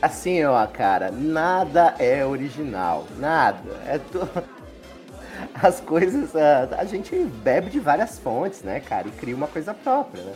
Assim, 0.00 0.44
ó, 0.44 0.64
cara, 0.68 1.10
nada 1.10 1.96
é 1.98 2.24
original, 2.24 3.06
nada. 3.18 3.58
É 3.84 3.98
tu... 3.98 4.20
As 5.60 5.80
coisas, 5.80 6.34
a, 6.36 6.68
a, 6.78 6.84
gente 6.84 7.16
bebe 7.42 7.68
de 7.68 7.80
várias 7.80 8.20
fontes, 8.20 8.62
né, 8.62 8.78
cara, 8.78 9.08
e 9.08 9.10
cria 9.10 9.34
uma 9.34 9.48
coisa 9.48 9.74
própria, 9.74 10.22
né? 10.22 10.32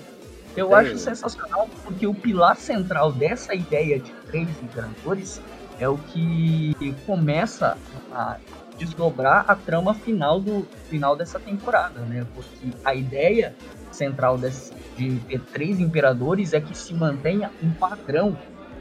Eu 0.56 0.74
acho 0.74 0.98
sensacional 0.98 1.68
porque 1.84 2.04
o 2.04 2.12
pilar 2.12 2.56
central 2.56 3.12
dessa 3.12 3.54
ideia 3.54 4.00
de 4.00 4.10
três 4.28 4.48
imperadores 4.60 5.40
é 5.78 5.88
o 5.88 5.96
que 5.96 6.74
começa 7.06 7.76
a 8.12 8.36
desdobrar 8.78 9.44
a 9.48 9.54
trama 9.54 9.92
final 9.92 10.40
do 10.40 10.66
final 10.88 11.16
dessa 11.16 11.38
temporada, 11.38 12.00
né? 12.00 12.24
Porque 12.34 12.68
a 12.84 12.94
ideia 12.94 13.54
central 13.90 14.38
desse, 14.38 14.72
de 14.96 15.18
ter 15.20 15.40
três 15.40 15.80
imperadores 15.80 16.52
é 16.52 16.60
que 16.60 16.76
se 16.76 16.94
mantenha 16.94 17.50
um 17.62 17.70
padrão 17.70 18.36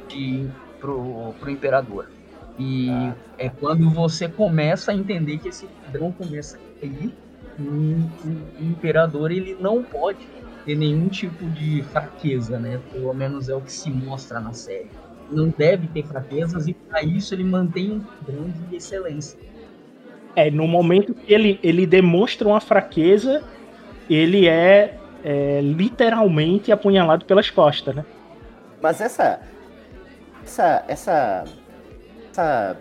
de 0.08 0.48
pro, 0.80 1.34
pro 1.40 1.50
imperador. 1.50 2.10
E 2.60 2.90
ah. 2.90 3.16
é 3.38 3.50
quando 3.50 3.90
você 3.90 4.28
começa 4.28 4.92
a 4.92 4.96
entender 4.96 5.38
que 5.40 5.50
esse 5.50 5.68
padrão 5.68 6.12
começa 6.12 6.58
a 6.58 6.80
cair, 6.80 7.14
um, 7.60 8.10
um 8.26 8.70
imperador 8.70 9.32
ele 9.32 9.58
não 9.60 9.84
pode 9.84 10.28
ter 10.66 10.76
nenhum 10.76 11.08
tipo 11.08 11.50
de 11.50 11.82
fraqueza, 11.84 12.60
né? 12.60 12.80
Pelo 12.92 13.14
menos 13.14 13.50
é 13.50 13.56
o 13.56 13.62
que 13.62 13.72
se 13.72 13.90
mostra 13.90 14.40
na 14.40 14.54
série. 14.54 14.90
Não 15.32 15.50
deve 15.50 15.88
ter 15.88 16.06
fraquezas 16.06 16.68
e 16.68 16.74
para 16.74 17.04
isso 17.04 17.34
ele 17.34 17.44
mantém 17.44 17.92
um 17.92 18.00
padrão 18.00 18.54
de 18.70 18.76
excelência. 18.76 19.38
É, 20.36 20.52
no 20.52 20.68
momento 20.68 21.14
que 21.14 21.34
ele, 21.34 21.60
ele 21.64 21.86
demonstra 21.86 22.48
uma 22.48 22.62
fraqueza, 22.62 23.44
ele 24.10 24.48
é, 24.48 24.98
é 25.24 25.60
literalmente 25.62 26.72
apunhalado 26.72 27.26
pelas 27.26 27.50
costas, 27.50 27.96
né? 27.96 28.06
Mas 28.82 29.02
essa 29.02 29.42
essa 30.44 30.86
essa 30.88 31.44
essa 32.32 32.78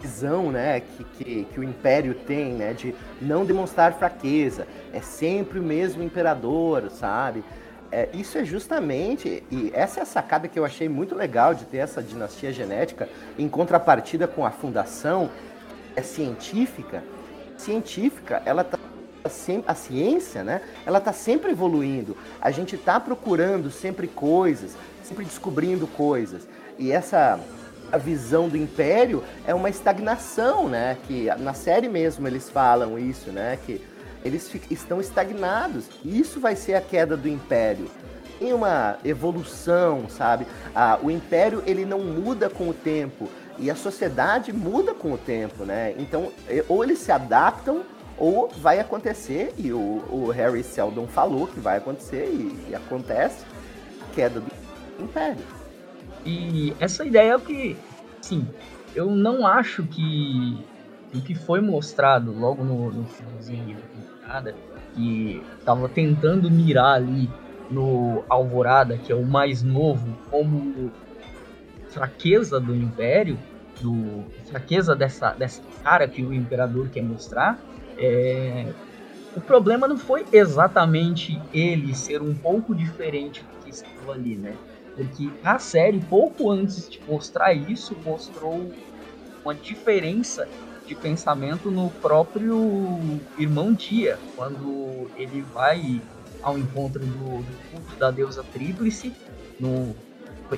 visão, 0.00 0.50
né, 0.52 0.80
que, 0.80 1.04
que, 1.04 1.44
que, 1.44 1.60
o 1.60 1.64
Império 1.64 2.14
tem, 2.14 2.52
né, 2.52 2.72
de 2.72 2.94
não 3.20 3.44
demonstrar 3.44 3.92
fraqueza, 3.94 4.66
é 4.92 5.00
sempre 5.00 5.58
o 5.58 5.62
mesmo 5.62 6.02
imperador, 6.02 6.90
sabe? 6.90 7.42
É, 7.90 8.08
isso 8.12 8.36
é 8.38 8.44
justamente, 8.44 9.42
e 9.50 9.70
essa 9.74 10.00
é 10.00 10.02
a 10.02 10.06
sacada 10.06 10.48
que 10.48 10.58
eu 10.58 10.64
achei 10.64 10.88
muito 10.88 11.14
legal 11.14 11.54
de 11.54 11.64
ter 11.64 11.78
essa 11.78 12.02
dinastia 12.02 12.52
genética, 12.52 13.08
em 13.38 13.48
contrapartida 13.48 14.26
com 14.26 14.44
a 14.44 14.50
fundação, 14.50 15.30
é 15.94 16.02
científica. 16.02 17.02
Científica, 17.56 18.42
ela 18.44 18.64
tá 18.64 18.78
a 19.66 19.74
ciência, 19.74 20.44
né? 20.44 20.60
Ela 20.84 20.98
está 20.98 21.12
sempre 21.12 21.50
evoluindo. 21.50 22.16
A 22.40 22.52
gente 22.52 22.76
está 22.76 23.00
procurando 23.00 23.70
sempre 23.70 24.06
coisas, 24.06 24.76
sempre 25.02 25.24
descobrindo 25.24 25.86
coisas. 25.88 26.46
E 26.78 26.92
essa 26.92 27.40
a 27.90 27.98
visão 27.98 28.48
do 28.48 28.56
império 28.56 29.22
é 29.46 29.54
uma 29.54 29.70
estagnação, 29.70 30.68
né? 30.68 30.96
Que 31.06 31.26
na 31.38 31.54
série 31.54 31.88
mesmo 31.88 32.26
eles 32.26 32.50
falam 32.50 32.98
isso, 32.98 33.30
né? 33.30 33.58
Que 33.64 33.80
eles 34.26 34.50
estão 34.70 35.00
estagnados. 35.00 35.86
Isso 36.04 36.40
vai 36.40 36.56
ser 36.56 36.74
a 36.74 36.80
queda 36.80 37.16
do 37.16 37.28
império. 37.28 37.88
Tem 38.38 38.52
uma 38.52 38.98
evolução, 39.04 40.08
sabe? 40.08 40.46
Ah, 40.74 40.98
o 41.02 41.10
império 41.10 41.62
ele 41.66 41.84
não 41.84 42.00
muda 42.00 42.50
com 42.50 42.68
o 42.68 42.74
tempo 42.74 43.28
e 43.58 43.70
a 43.70 43.74
sociedade 43.74 44.52
muda 44.52 44.92
com 44.92 45.12
o 45.12 45.18
tempo, 45.18 45.64
né? 45.64 45.94
Então 45.98 46.30
ou 46.68 46.84
eles 46.84 46.98
se 46.98 47.10
adaptam 47.10 47.82
ou 48.18 48.48
vai 48.48 48.78
acontecer 48.78 49.54
e 49.56 49.72
o, 49.72 50.04
o 50.10 50.30
Harry 50.30 50.62
Seldon 50.62 51.06
falou 51.06 51.46
que 51.46 51.60
vai 51.60 51.78
acontecer 51.78 52.26
e, 52.26 52.70
e 52.70 52.74
acontece 52.74 53.44
queda 54.16 54.40
do 54.40 54.50
império. 54.98 55.44
E 56.24 56.74
essa 56.80 57.04
ideia 57.04 57.32
é 57.32 57.36
o 57.36 57.40
que, 57.40 57.76
sim, 58.20 58.48
eu 58.94 59.10
não 59.10 59.46
acho 59.46 59.84
que 59.84 60.58
o 61.14 61.20
que 61.20 61.34
foi 61.34 61.60
mostrado 61.60 62.32
logo 62.32 62.64
no, 62.64 62.90
no 62.90 63.06
que 64.94 65.42
estava 65.58 65.88
tentando 65.88 66.50
mirar 66.50 66.94
ali 66.94 67.28
no 67.70 68.24
Alvorada, 68.28 68.96
que 68.96 69.12
é 69.12 69.14
o 69.14 69.24
mais 69.24 69.62
novo, 69.62 70.16
como 70.30 70.90
fraqueza 71.88 72.60
do 72.60 72.74
Império, 72.74 73.38
do 73.80 74.24
fraqueza 74.46 74.94
dessa, 74.94 75.32
dessa 75.32 75.62
cara 75.82 76.08
que 76.08 76.22
o 76.22 76.32
Imperador 76.32 76.88
quer 76.88 77.02
mostrar, 77.02 77.58
é, 77.98 78.72
o 79.34 79.40
problema 79.40 79.86
não 79.86 79.98
foi 79.98 80.24
exatamente 80.32 81.40
ele 81.52 81.94
ser 81.94 82.22
um 82.22 82.34
pouco 82.34 82.74
diferente 82.74 83.42
do 83.42 83.64
que 83.64 83.70
estava 83.70 84.12
ali, 84.12 84.36
né? 84.36 84.54
Porque 84.94 85.30
a 85.44 85.58
série, 85.58 86.00
pouco 86.00 86.50
antes 86.50 86.88
de 86.88 87.00
mostrar 87.06 87.52
isso, 87.52 87.94
mostrou 88.04 88.72
uma 89.44 89.54
diferença 89.54 90.48
de 90.86 90.94
pensamento 90.94 91.70
no 91.70 91.90
próprio 91.90 93.00
irmão 93.38 93.72
Dia, 93.72 94.18
quando 94.36 95.08
ele 95.16 95.44
vai 95.52 96.00
ao 96.42 96.56
encontro 96.56 97.00
do, 97.00 97.42
do 97.42 97.70
culto 97.70 97.96
da 97.98 98.10
deusa 98.10 98.44
Tríplice, 98.52 99.12
no, 99.58 99.94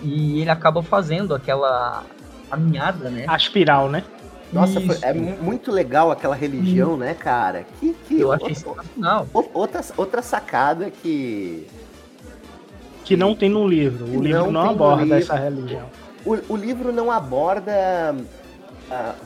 e 0.02 0.40
ele 0.40 0.50
acaba 0.50 0.82
fazendo 0.82 1.34
aquela 1.34 2.04
caminhada, 2.50 3.08
né? 3.10 3.24
A 3.26 3.36
espiral, 3.36 3.88
né? 3.88 4.04
Nossa, 4.52 4.80
foi, 4.80 4.96
é 5.02 5.12
muito 5.12 5.70
legal 5.70 6.10
aquela 6.10 6.34
religião, 6.34 6.94
hum. 6.94 6.96
né, 6.98 7.14
cara? 7.14 7.66
Que, 7.78 7.94
que 8.06 8.20
eu 8.20 8.32
achei 8.32 8.54
sensacional. 8.54 9.26
Outra, 9.32 9.82
outra 9.96 10.22
sacada 10.22 10.90
que 10.90 11.66
que 13.04 13.16
não 13.16 13.34
tem 13.34 13.48
no 13.48 13.66
livro. 13.66 14.04
O 14.04 14.22
livro 14.22 14.50
não, 14.50 14.64
não 14.64 14.70
aborda 14.70 15.02
livro. 15.02 15.18
essa 15.18 15.34
religião. 15.34 15.86
O, 16.26 16.52
o, 16.52 16.56
livro 16.56 16.92
não 16.92 17.10
aborda 17.10 18.14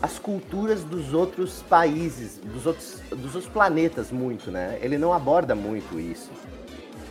as 0.00 0.18
culturas 0.18 0.82
dos 0.82 1.14
outros 1.14 1.62
países, 1.62 2.38
dos 2.38 2.66
outros, 2.66 3.00
dos 3.10 3.34
outros 3.34 3.52
planetas 3.52 4.10
muito, 4.10 4.50
né? 4.50 4.78
Ele 4.80 4.98
não 4.98 5.12
aborda 5.12 5.54
muito 5.54 6.00
isso. 6.00 6.30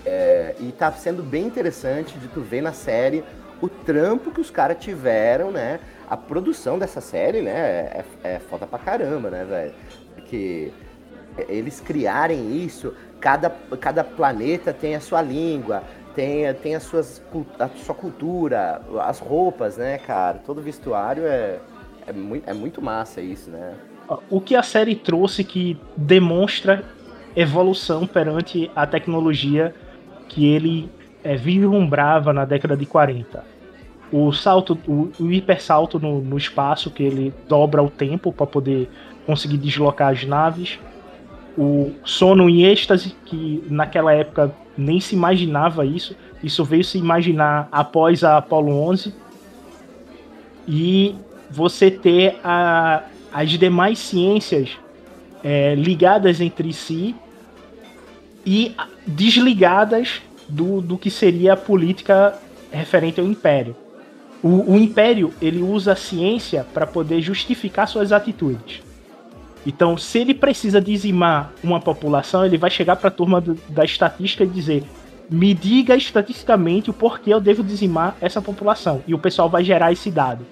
É, 0.06 0.56
e 0.60 0.72
tá 0.72 0.92
sendo 0.92 1.24
bem 1.24 1.46
interessante 1.46 2.18
de 2.18 2.28
tu 2.28 2.42
ver 2.42 2.62
na 2.62 2.74
série 2.74 3.24
o 3.62 3.70
trampo 3.70 4.32
que 4.32 4.42
os 4.42 4.50
caras 4.50 4.78
tiveram, 4.80 5.52
né? 5.52 5.80
A 6.10 6.18
produção 6.18 6.78
dessa 6.78 7.00
série, 7.00 7.42
né? 7.42 7.52
É, 7.54 8.06
é 8.24 8.40
foda 8.40 8.68
pra 8.68 8.80
caramba, 8.80 9.30
né, 9.30 9.46
velho? 9.46 9.74
Porque 10.16 10.74
eles 11.48 11.80
criarem 11.80 12.58
isso, 12.58 12.94
cada, 13.20 13.50
cada 13.80 14.04
planeta 14.04 14.74
tem 14.74 14.96
a 14.96 15.00
sua 15.00 15.22
língua, 15.22 15.84
tem, 16.14 16.54
tem 16.56 16.76
as 16.76 16.84
suas, 16.84 17.22
a 17.58 17.70
sua 17.70 17.96
cultura, 17.96 18.82
as 19.04 19.20
roupas, 19.20 19.78
né, 19.78 19.98
cara? 20.00 20.40
Todo 20.40 20.62
vestuário 20.62 21.24
é, 21.26 21.60
é, 22.12 22.13
muito, 22.13 22.50
é 22.50 22.54
muito 22.54 22.82
massa 22.82 23.21
isso, 23.21 23.50
né? 23.50 23.74
O 24.30 24.41
que 24.41 24.56
a 24.56 24.62
série 24.62 24.95
trouxe 24.95 25.43
que 25.43 25.78
demonstra 25.95 26.84
evolução 27.36 28.06
perante 28.06 28.69
a 28.76 28.86
tecnologia 28.86 29.74
que 30.28 30.45
ele 30.45 30.89
é, 31.24 31.36
vislumbrava 31.36 32.34
na 32.34 32.43
década 32.43 32.76
de 32.76 32.86
40. 32.86 33.43
O 34.12 34.34
salto, 34.34 34.78
o, 34.86 35.12
o 35.17 35.32
hipersalto 35.32 35.97
no, 35.97 36.19
no 36.21 36.38
espaço, 36.38 36.91
que 36.91 37.04
ele 37.04 37.34
dobra 37.47 37.82
o 37.82 37.89
tempo 37.89 38.34
para 38.34 38.45
poder 38.45 38.89
conseguir 39.26 39.58
deslocar 39.58 40.12
as 40.12 40.26
naves. 40.26 40.78
O 41.58 41.91
sono 42.04 42.50
em 42.50 42.63
êxtase, 42.63 43.15
que 43.26 43.63
naquela 43.69 44.13
época 44.13 44.54
nem 44.78 45.00
se 45.00 45.15
imaginava 45.15 45.86
isso. 45.86 46.15
Isso 46.43 46.65
veio 46.65 46.84
se 46.84 46.97
imaginar 46.97 47.69
após 47.71 48.26
a 48.26 48.38
Apollo 48.38 48.74
11. 48.89 49.13
E 50.67 51.15
você 51.52 51.92
ter 51.92 52.40
a, 52.44 53.04
as 53.32 53.50
demais 53.52 54.00
ciências 54.00 54.70
é, 55.44 55.76
ligadas 55.76 56.40
entre 56.40 56.72
si 56.74 57.16
e 58.46 58.76
desligadas 59.06 60.22
do, 60.48 60.82
do 60.82 60.98
que 60.98 61.12
seria 61.12 61.54
a 61.54 61.58
política 61.58 62.38
referente 62.72 63.20
ao 63.20 63.28
Império. 63.28 63.76
O, 64.42 64.74
o 64.74 64.78
Império 64.78 65.34
ele 65.42 65.62
usa 65.62 65.94
a 65.94 65.96
ciência 65.96 66.66
para 66.74 66.88
poder 66.88 67.22
justificar 67.22 67.88
suas 67.88 68.12
atitudes. 68.12 68.82
Então, 69.66 69.96
se 69.96 70.18
ele 70.18 70.34
precisa 70.34 70.82
dizimar 70.82 71.54
uma 71.64 71.80
população, 71.80 72.44
ele 72.44 72.58
vai 72.58 72.72
chegar 72.72 72.96
para 72.96 73.10
a 73.10 73.12
turma 73.12 73.40
do, 73.40 73.56
da 73.70 73.86
estatística 73.86 74.44
e 74.44 74.48
dizer: 74.48 74.84
me 75.30 75.54
diga 75.54 75.96
estatisticamente 75.96 76.90
o 76.90 76.94
porquê 76.94 77.32
eu 77.32 77.40
devo 77.40 77.64
dizimar 77.64 78.16
essa 78.20 78.42
população. 78.42 79.04
E 79.08 79.14
o 79.14 79.20
pessoal 79.20 79.50
vai 79.50 79.64
gerar 79.64 79.92
esse 79.92 80.10
dado. 80.10 80.44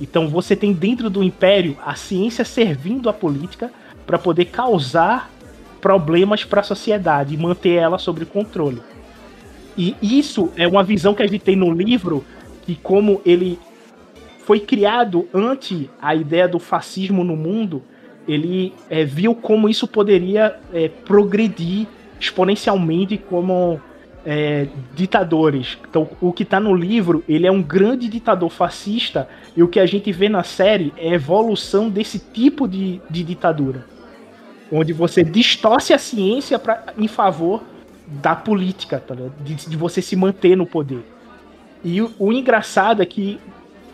Então, 0.00 0.28
você 0.28 0.56
tem 0.56 0.72
dentro 0.72 1.10
do 1.10 1.22
império 1.22 1.76
a 1.84 1.94
ciência 1.94 2.44
servindo 2.44 3.08
a 3.08 3.12
política 3.12 3.70
para 4.06 4.18
poder 4.18 4.46
causar 4.46 5.30
problemas 5.80 6.44
para 6.44 6.60
a 6.60 6.64
sociedade 6.64 7.34
e 7.34 7.38
manter 7.38 7.74
ela 7.74 7.98
sob 7.98 8.24
controle. 8.24 8.80
E 9.76 9.96
isso 10.02 10.50
é 10.56 10.66
uma 10.66 10.82
visão 10.82 11.14
que 11.14 11.22
a 11.22 11.26
gente 11.26 11.40
tem 11.40 11.56
no 11.56 11.70
livro, 11.70 12.24
que 12.62 12.74
como 12.74 13.20
ele 13.24 13.58
foi 14.38 14.60
criado 14.60 15.28
ante 15.32 15.88
a 16.00 16.14
ideia 16.14 16.48
do 16.48 16.58
fascismo 16.58 17.22
no 17.22 17.36
mundo, 17.36 17.82
ele 18.26 18.74
é, 18.88 19.04
viu 19.04 19.34
como 19.34 19.68
isso 19.68 19.86
poderia 19.86 20.58
é, 20.72 20.88
progredir 20.88 21.86
exponencialmente 22.18 23.16
como 23.16 23.80
é, 24.24 24.66
ditadores. 24.94 25.78
Então, 25.88 26.08
o 26.20 26.32
que 26.32 26.42
está 26.42 26.60
no 26.60 26.74
livro, 26.74 27.24
ele 27.28 27.46
é 27.46 27.50
um 27.50 27.62
grande 27.62 28.08
ditador 28.08 28.50
fascista, 28.50 29.28
e 29.56 29.62
o 29.62 29.68
que 29.68 29.80
a 29.80 29.86
gente 29.86 30.12
vê 30.12 30.28
na 30.28 30.42
série 30.42 30.92
é 30.96 31.10
a 31.10 31.14
evolução 31.14 31.88
desse 31.88 32.18
tipo 32.18 32.68
de, 32.68 33.00
de 33.08 33.22
ditadura. 33.22 33.84
Onde 34.70 34.92
você 34.92 35.24
distorce 35.24 35.92
a 35.92 35.98
ciência 35.98 36.58
pra, 36.58 36.84
em 36.96 37.08
favor 37.08 37.62
da 38.06 38.34
política, 38.34 39.02
tá 39.04 39.14
de, 39.40 39.54
de, 39.54 39.76
você 39.76 40.02
se 40.02 40.16
manter 40.16 40.56
no 40.56 40.66
poder. 40.66 41.04
E 41.82 42.00
o, 42.02 42.12
o 42.18 42.32
engraçado 42.32 43.02
é 43.02 43.06
que 43.06 43.38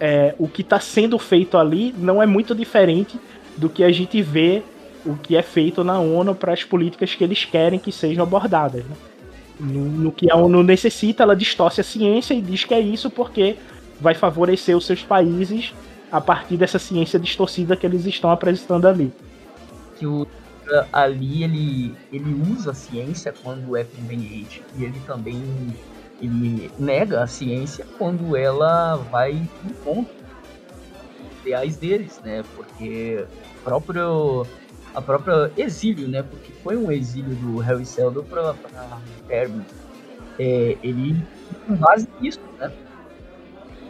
é, 0.00 0.34
o 0.38 0.48
que 0.48 0.62
está 0.62 0.80
sendo 0.80 1.18
feito 1.18 1.56
ali 1.56 1.94
não 1.96 2.22
é 2.22 2.26
muito 2.26 2.54
diferente 2.54 3.18
do 3.56 3.68
que 3.68 3.82
a 3.82 3.90
gente 3.90 4.20
vê 4.20 4.62
o 5.04 5.16
que 5.16 5.36
é 5.36 5.42
feito 5.42 5.84
na 5.84 5.98
ONU 6.00 6.34
para 6.34 6.52
as 6.52 6.64
políticas 6.64 7.14
que 7.14 7.22
eles 7.22 7.44
querem 7.44 7.78
que 7.78 7.92
sejam 7.92 8.24
abordadas. 8.24 8.84
Né? 8.84 8.96
No, 9.58 9.84
no, 9.84 10.12
que 10.12 10.30
a 10.30 10.36
ONU 10.36 10.62
necessita, 10.62 11.22
ela 11.22 11.34
distorce 11.34 11.80
a 11.80 11.84
ciência 11.84 12.34
e 12.34 12.42
diz 12.42 12.64
que 12.64 12.74
é 12.74 12.80
isso 12.80 13.08
porque 13.08 13.56
vai 14.00 14.14
favorecer 14.14 14.76
os 14.76 14.84
seus 14.84 15.02
países 15.02 15.72
a 16.12 16.20
partir 16.20 16.56
dessa 16.56 16.78
ciência 16.78 17.18
distorcida 17.18 17.74
que 17.74 17.86
eles 17.86 18.04
estão 18.04 18.30
apresentando 18.30 18.86
ali. 18.86 19.12
Que 19.98 20.06
o 20.06 20.26
ali 20.92 21.44
ele, 21.44 21.94
ele 22.12 22.42
usa 22.52 22.72
a 22.72 22.74
ciência 22.74 23.32
quando 23.42 23.76
é 23.76 23.84
conveniente 23.84 24.62
e 24.76 24.84
ele 24.84 25.00
também 25.06 25.42
ele 26.20 26.70
nega 26.78 27.22
a 27.22 27.26
ciência 27.26 27.86
quando 27.98 28.36
ela 28.36 28.96
vai 28.96 29.32
em 29.32 29.72
conta 29.84 30.10
ideais 31.46 31.76
deles, 31.76 32.20
né? 32.24 32.42
Porque 32.56 33.24
próprio 33.62 34.46
a 34.96 35.02
própria 35.02 35.52
exílio, 35.59 36.09
né? 36.09 36.22
Porque 36.22 36.50
foi 36.52 36.74
um 36.74 36.90
exílio 36.90 37.37
do 37.37 37.59
Harry 37.59 37.85
Seldon 37.85 38.24
para 38.24 38.56
Termo. 39.28 39.62
É, 40.38 40.78
ele 40.82 41.22
com 41.66 41.76
base 41.76 42.09
nisso, 42.18 42.40
né? 42.59 42.72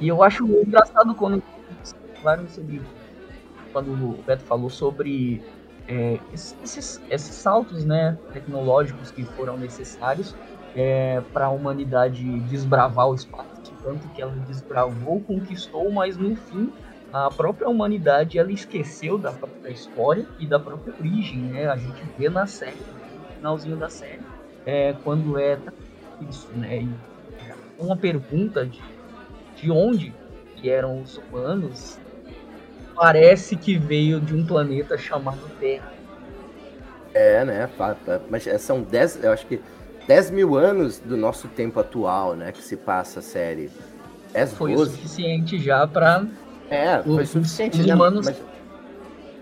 E 0.01 0.09
eu 0.09 0.21
acho 0.23 0.45
engraçado 0.45 1.15
quando 1.15 1.43
sobre 2.49 2.83
quando 3.73 3.93
o 3.93 4.23
Beto 4.27 4.43
falou 4.43 4.69
sobre 4.69 5.41
é, 5.87 6.19
esses, 6.33 7.01
esses 7.09 7.35
saltos 7.35 7.85
né, 7.85 8.19
tecnológicos 8.33 9.13
que 9.13 9.23
foram 9.25 9.57
necessários 9.57 10.35
é, 10.75 11.23
para 11.33 11.47
a 11.47 11.51
humanidade 11.51 12.25
desbravar 12.41 13.09
o 13.09 13.15
espaço, 13.15 13.73
tanto 13.83 14.09
que 14.09 14.21
ela 14.21 14.35
desbravou, 14.49 15.21
conquistou, 15.21 15.91
mas 15.93 16.17
no 16.17 16.35
fim 16.35 16.73
a 17.13 17.31
própria 17.31 17.69
humanidade 17.69 18.39
ela 18.39 18.53
esqueceu 18.53 19.17
da 19.19 19.33
própria 19.33 19.71
história 19.71 20.27
e 20.39 20.47
da 20.47 20.59
própria 20.59 20.95
origem, 20.99 21.39
né? 21.39 21.69
A 21.69 21.77
gente 21.77 22.03
vê 22.19 22.29
na 22.29 22.47
série, 22.47 22.77
no 22.77 23.35
finalzinho 23.37 23.77
da 23.77 23.89
série, 23.89 24.21
é, 24.65 24.95
quando 25.05 25.39
é 25.39 25.59
isso, 26.29 26.49
né? 26.55 26.83
E 26.83 26.91
uma 27.79 27.97
pergunta 27.97 28.67
de, 28.67 28.83
de 29.57 29.71
onde 29.71 30.13
que 30.57 30.71
eram 30.71 31.01
os 31.01 31.19
humanos 31.19 31.99
parece 32.95 33.57
que 33.57 33.79
veio 33.79 34.21
de 34.21 34.35
um 34.35 34.47
planeta 34.47 34.97
chamado 34.97 35.41
Terra. 35.61 35.93
É, 37.13 37.45
né? 37.45 37.71
Mas 38.29 38.47
é, 38.47 38.59
são 38.59 38.83
10, 38.83 39.25
eu 39.25 39.33
acho 39.33 39.47
que 39.47 39.61
10 40.07 40.31
mil 40.31 40.57
anos 40.57 40.99
do 40.99 41.17
nosso 41.17 41.49
tempo 41.49 41.81
atual, 41.81 42.35
né? 42.35 42.53
Que 42.53 42.63
se 42.63 42.77
passa 42.77 43.21
a 43.21 43.23
série. 43.23 43.71
10, 44.33 44.55
Foi 44.55 44.75
12. 44.75 44.91
o 44.91 44.97
suficiente 44.97 45.59
já 45.59 45.87
para 45.87 46.27
É, 46.71 47.03
foi 47.03 47.23
o 47.23 47.27
suficiente. 47.27 47.81
Os 47.81 47.87
né? 47.87 47.95
humanos... 47.95 48.27
Mas 48.27 48.37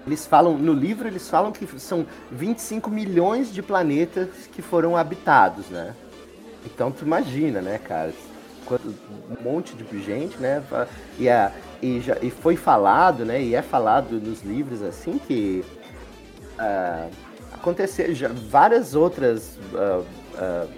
eles 0.06 0.26
falam, 0.26 0.58
no 0.58 0.72
livro 0.72 1.08
eles 1.08 1.28
falam 1.28 1.50
que 1.50 1.66
são 1.78 2.06
25 2.30 2.90
milhões 2.90 3.52
de 3.52 3.62
planetas 3.62 4.28
que 4.52 4.60
foram 4.60 4.96
habitados, 4.96 5.66
né? 5.68 5.94
Então 6.66 6.90
tu 6.90 7.04
imagina, 7.04 7.62
né, 7.62 7.78
cara? 7.78 8.12
Um 8.70 9.42
monte 9.42 9.74
de 9.74 10.02
gente, 10.02 10.36
né? 10.38 10.62
E 11.18 11.28
a, 11.28 11.52
e, 11.82 12.00
já, 12.00 12.16
e 12.22 12.30
foi 12.30 12.56
falado, 12.56 13.24
né, 13.24 13.42
e 13.42 13.54
é 13.54 13.60
falado 13.60 14.18
nos 14.18 14.42
livros 14.42 14.82
assim 14.82 15.18
que 15.18 15.62
uh, 16.58 17.10
aconteceu 17.52 18.14
já 18.14 18.28
várias 18.28 18.94
outras 18.94 19.58
uh, 19.74 20.00
uh, 20.00 20.68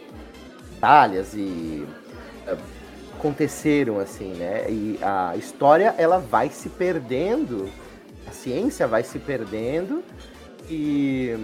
batalhas 0.87 1.35
e 1.35 1.87
uh, 2.47 2.57
aconteceram 3.17 3.99
assim, 3.99 4.35
né? 4.35 4.67
E 4.69 4.99
a 5.03 5.37
história 5.37 5.95
ela 5.99 6.19
vai 6.19 6.51
se 6.51 6.69
perdendo, 6.69 7.69
a 8.27 8.31
ciência 8.31 8.87
vai 8.87 9.03
se 9.03 9.19
perdendo 9.19 10.03
e, 10.69 11.37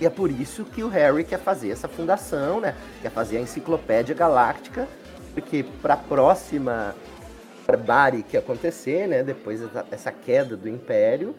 e 0.00 0.06
é 0.06 0.10
por 0.10 0.30
isso 0.30 0.64
que 0.64 0.82
o 0.82 0.88
Harry 0.88 1.24
quer 1.24 1.38
fazer 1.38 1.70
essa 1.70 1.88
fundação, 1.88 2.60
né? 2.60 2.74
Quer 3.00 3.10
fazer 3.10 3.38
a 3.38 3.40
enciclopédia 3.40 4.14
galáctica, 4.14 4.88
porque 5.32 5.64
para 5.80 5.94
a 5.94 5.98
próxima 5.98 6.94
barbárie 7.66 8.22
que 8.22 8.36
acontecer, 8.36 9.08
né, 9.08 9.22
depois 9.22 9.60
dessa 9.90 10.12
queda 10.12 10.54
do 10.54 10.68
império, 10.68 11.34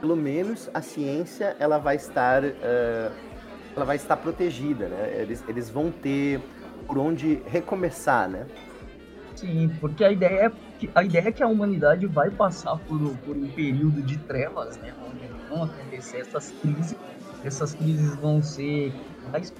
pelo 0.00 0.14
menos 0.14 0.68
a 0.74 0.82
ciência 0.82 1.56
ela 1.58 1.78
vai 1.78 1.96
estar 1.96 2.44
uh, 2.44 3.12
ela 3.74 3.86
vai 3.86 3.96
estar 3.96 4.18
protegida, 4.18 4.86
né? 4.86 5.14
Eles, 5.16 5.42
eles 5.48 5.70
vão 5.70 5.90
ter 5.90 6.40
por 6.86 6.98
onde 6.98 7.42
recomeçar, 7.46 8.28
né? 8.28 8.46
Sim, 9.42 9.76
porque 9.80 10.04
a 10.04 10.12
ideia 10.12 10.46
é 10.46 10.50
que 10.78 10.92
a 10.94 11.02
ideia 11.02 11.28
é 11.28 11.32
que 11.32 11.42
a 11.42 11.48
humanidade 11.48 12.06
vai 12.06 12.30
passar 12.30 12.76
por, 12.86 13.18
por 13.18 13.36
um 13.36 13.50
período 13.52 14.00
de 14.00 14.18
trevas, 14.24 14.78
né, 14.78 14.94
onde 15.00 15.28
vão 15.48 15.64
acontecer 15.64 16.18
essas 16.20 16.52
crises. 16.52 16.94
Essas 17.42 17.74
crises 17.74 18.16
vão 18.16 18.40
ser 18.40 18.94
mais 19.20 19.52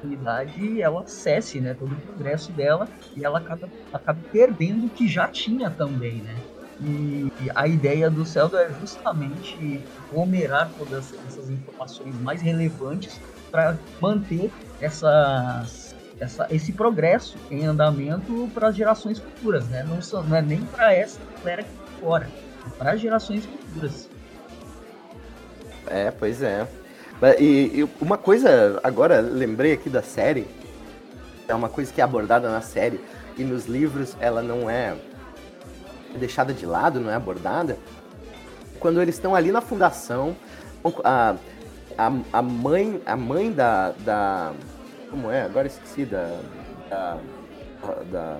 oportunidade 0.00 0.80
ela 0.80 1.04
cesse 1.06 1.60
né, 1.60 1.74
todo 1.74 1.92
o 1.94 2.00
progresso 2.00 2.52
dela 2.52 2.88
e 3.14 3.24
ela 3.24 3.38
acaba, 3.38 3.70
acaba 3.92 4.24
perdendo 4.30 4.86
o 4.86 4.90
que 4.90 5.06
já 5.06 5.28
tinha 5.28 5.70
também, 5.70 6.22
né? 6.22 6.42
E 6.80 7.28
a 7.54 7.68
ideia 7.68 8.10
do 8.10 8.24
Celdo 8.24 8.56
é 8.56 8.72
justamente 8.72 9.86
aglomerar 9.94 10.74
todas 10.74 11.12
essas 11.24 11.48
informações 11.48 12.18
mais 12.18 12.42
relevantes 12.42 13.20
para 13.50 13.78
manter 14.00 14.52
essas, 14.80 15.81
essa, 16.20 16.46
esse 16.50 16.72
progresso 16.72 17.36
em 17.50 17.64
andamento 17.64 18.48
para 18.54 18.68
as 18.68 18.76
gerações 18.76 19.18
futuras, 19.18 19.66
né? 19.68 19.84
Não, 19.84 20.00
só, 20.00 20.22
não 20.22 20.36
é 20.36 20.42
nem 20.42 20.60
para 20.60 20.94
essa 20.94 21.18
galera 21.38 21.62
que 21.62 21.70
tá 21.70 21.84
fora, 22.00 22.28
é 22.66 22.70
para 22.78 22.92
as 22.92 23.00
gerações 23.00 23.44
futuras. 23.44 24.08
É, 25.86 26.10
pois 26.10 26.42
é. 26.42 26.66
E, 27.38 27.80
e, 27.80 27.88
uma 28.00 28.18
coisa, 28.18 28.80
agora 28.82 29.20
lembrei 29.20 29.72
aqui 29.72 29.88
da 29.88 30.02
série, 30.02 30.46
é 31.46 31.54
uma 31.54 31.68
coisa 31.68 31.92
que 31.92 32.00
é 32.00 32.04
abordada 32.04 32.50
na 32.50 32.60
série 32.60 33.00
e 33.36 33.44
nos 33.44 33.66
livros 33.66 34.16
ela 34.20 34.42
não 34.42 34.68
é 34.68 34.96
deixada 36.18 36.52
de 36.52 36.66
lado, 36.66 37.00
não 37.00 37.10
é 37.10 37.14
abordada. 37.14 37.78
Quando 38.80 39.00
eles 39.00 39.14
estão 39.14 39.34
ali 39.34 39.52
na 39.52 39.60
fundação, 39.60 40.36
a, 41.04 41.36
a, 41.96 42.12
a 42.32 42.42
mãe, 42.42 43.00
a 43.06 43.16
mãe 43.16 43.52
da, 43.52 43.92
da. 44.00 44.52
Como 45.12 45.30
é? 45.30 45.42
Agora 45.42 45.66
esqueci 45.66 46.06
da. 46.06 46.40
Da. 46.88 47.18
da 48.10 48.38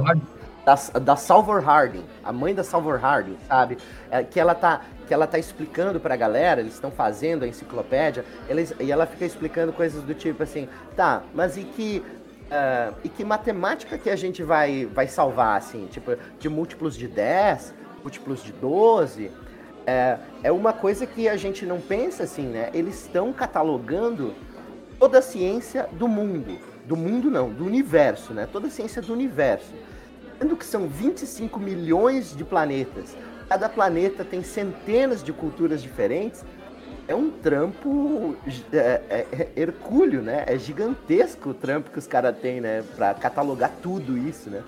Harding. 0.00 0.22
Da, 0.64 0.74
da 1.00 1.16
Salvor 1.16 1.60
Harding, 1.60 2.04
a 2.22 2.32
mãe 2.32 2.54
da 2.54 2.62
Salvor 2.62 3.00
Harding, 3.00 3.36
sabe? 3.48 3.78
É, 4.08 4.22
que 4.22 4.38
ela 4.38 4.54
tá 4.54 4.82
que 5.08 5.12
ela 5.12 5.26
tá 5.26 5.36
explicando 5.36 5.98
pra 5.98 6.14
galera, 6.14 6.60
eles 6.60 6.74
estão 6.74 6.92
fazendo 6.92 7.42
a 7.42 7.48
enciclopédia, 7.48 8.24
eles, 8.48 8.72
e 8.78 8.92
ela 8.92 9.04
fica 9.04 9.24
explicando 9.24 9.72
coisas 9.72 10.02
do 10.04 10.14
tipo 10.14 10.44
assim, 10.44 10.68
tá, 10.96 11.22
mas 11.34 11.56
e 11.56 11.64
que. 11.64 12.02
Uh, 12.52 12.94
e 13.02 13.08
que 13.08 13.24
matemática 13.24 13.98
que 13.98 14.10
a 14.10 14.16
gente 14.16 14.42
vai, 14.42 14.86
vai 14.86 15.08
salvar, 15.08 15.56
assim? 15.56 15.86
Tipo, 15.90 16.16
de 16.38 16.48
múltiplos 16.48 16.96
de 16.96 17.08
10, 17.08 17.74
múltiplos 18.02 18.44
de 18.44 18.52
12? 18.52 19.30
É, 19.86 20.18
é 20.44 20.52
uma 20.52 20.72
coisa 20.72 21.06
que 21.06 21.28
a 21.28 21.36
gente 21.36 21.66
não 21.66 21.80
pensa 21.80 22.24
assim, 22.24 22.46
né? 22.46 22.70
Eles 22.74 23.02
estão 23.02 23.32
catalogando 23.32 24.34
toda 25.02 25.18
a 25.18 25.22
ciência 25.22 25.88
do 25.92 26.06
mundo. 26.06 26.58
Do 26.86 26.96
mundo 26.96 27.28
não, 27.28 27.50
do 27.50 27.64
universo, 27.64 28.32
né? 28.32 28.48
Toda 28.50 28.68
a 28.68 28.70
ciência 28.70 29.02
do 29.02 29.12
universo. 29.12 29.72
Sendo 30.38 30.56
que 30.56 30.64
são 30.64 30.86
25 30.86 31.58
milhões 31.58 32.36
de 32.36 32.44
planetas 32.44 33.16
cada 33.52 33.68
planeta 33.68 34.24
tem 34.24 34.42
centenas 34.42 35.22
de 35.22 35.30
culturas 35.30 35.82
diferentes, 35.82 36.42
é 37.06 37.14
um 37.14 37.30
trampo 37.30 38.34
é, 38.72 38.78
é, 38.78 39.26
é, 39.30 39.52
hercúleo, 39.54 40.22
né? 40.22 40.44
É 40.46 40.56
gigantesco 40.56 41.50
o 41.50 41.54
trampo 41.54 41.90
que 41.90 41.98
os 41.98 42.06
caras 42.06 42.34
têm, 42.38 42.62
né? 42.62 42.82
Pra 42.96 43.12
catalogar 43.12 43.70
tudo 43.82 44.16
isso, 44.16 44.48
né? 44.48 44.62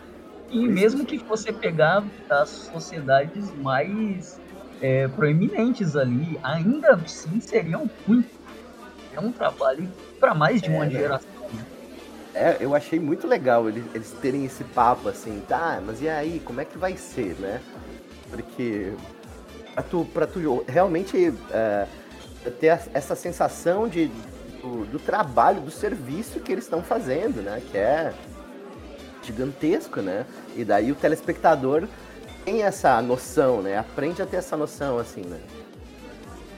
E 0.51 0.69
mesmo 0.69 1.07
que 1.07 1.17
você 1.17 1.51
pegar 1.51 2.05
as 2.29 2.51
sociedades 2.51 3.51
mais 3.57 4.39
é, 4.83 5.09
proeminentes 5.09 5.97
ali, 5.97 6.39
ainda 6.43 6.93
assim 6.93 7.41
seriam 7.41 7.89
muito. 8.07 8.29
É 9.15 9.21
um 9.21 9.33
trabalho 9.33 9.89
para 10.25 10.35
mais 10.35 10.63
de 10.63 10.71
uma 10.71 10.87
é, 10.87 10.89
né? 10.89 10.91
geração. 10.91 11.29
Né? 11.53 11.65
É, 12.35 12.57
eu 12.59 12.75
achei 12.75 12.99
muito 12.99 13.27
legal 13.27 13.69
eles, 13.69 13.85
eles 13.95 14.11
terem 14.23 14.47
esse 14.47 14.65
papo 14.65 15.09
assim, 15.09 15.43
tá, 15.47 15.83
mas 15.85 16.01
e 16.01 16.09
aí, 16.09 16.41
como 16.43 16.63
é 16.63 16.65
que 16.65 16.79
vai 16.79 16.97
ser, 16.97 17.37
né? 17.39 17.61
Porque 18.31 18.95
pra 19.75 19.83
tu, 19.83 20.07
pra 20.15 20.27
tu 20.27 20.65
realmente 20.67 21.35
é, 21.51 21.87
ter 22.59 22.79
essa 22.95 23.15
sensação 23.15 23.87
de, 23.87 24.11
do, 24.63 24.87
do, 24.87 24.99
trabalho, 24.99 25.61
do 25.61 25.71
serviço 25.71 26.41
que 26.41 26.51
eles 26.51 26.65
estão 26.65 26.83
fazendo, 26.83 27.43
né? 27.43 27.63
Que 27.71 27.77
é 27.77 28.15
gigantesco, 29.23 30.01
né? 30.01 30.25
E 30.57 30.65
daí 30.65 30.91
o 30.91 30.95
telespectador 30.95 31.87
tem 32.47 32.63
essa 32.63 33.01
noção, 33.03 33.61
né? 33.61 33.77
Aprende 33.77 34.23
a 34.23 34.27
ter 34.27 34.39
essa 34.39 34.57
noção, 34.57 34.99
assim, 34.99 35.21
né? 35.21 35.39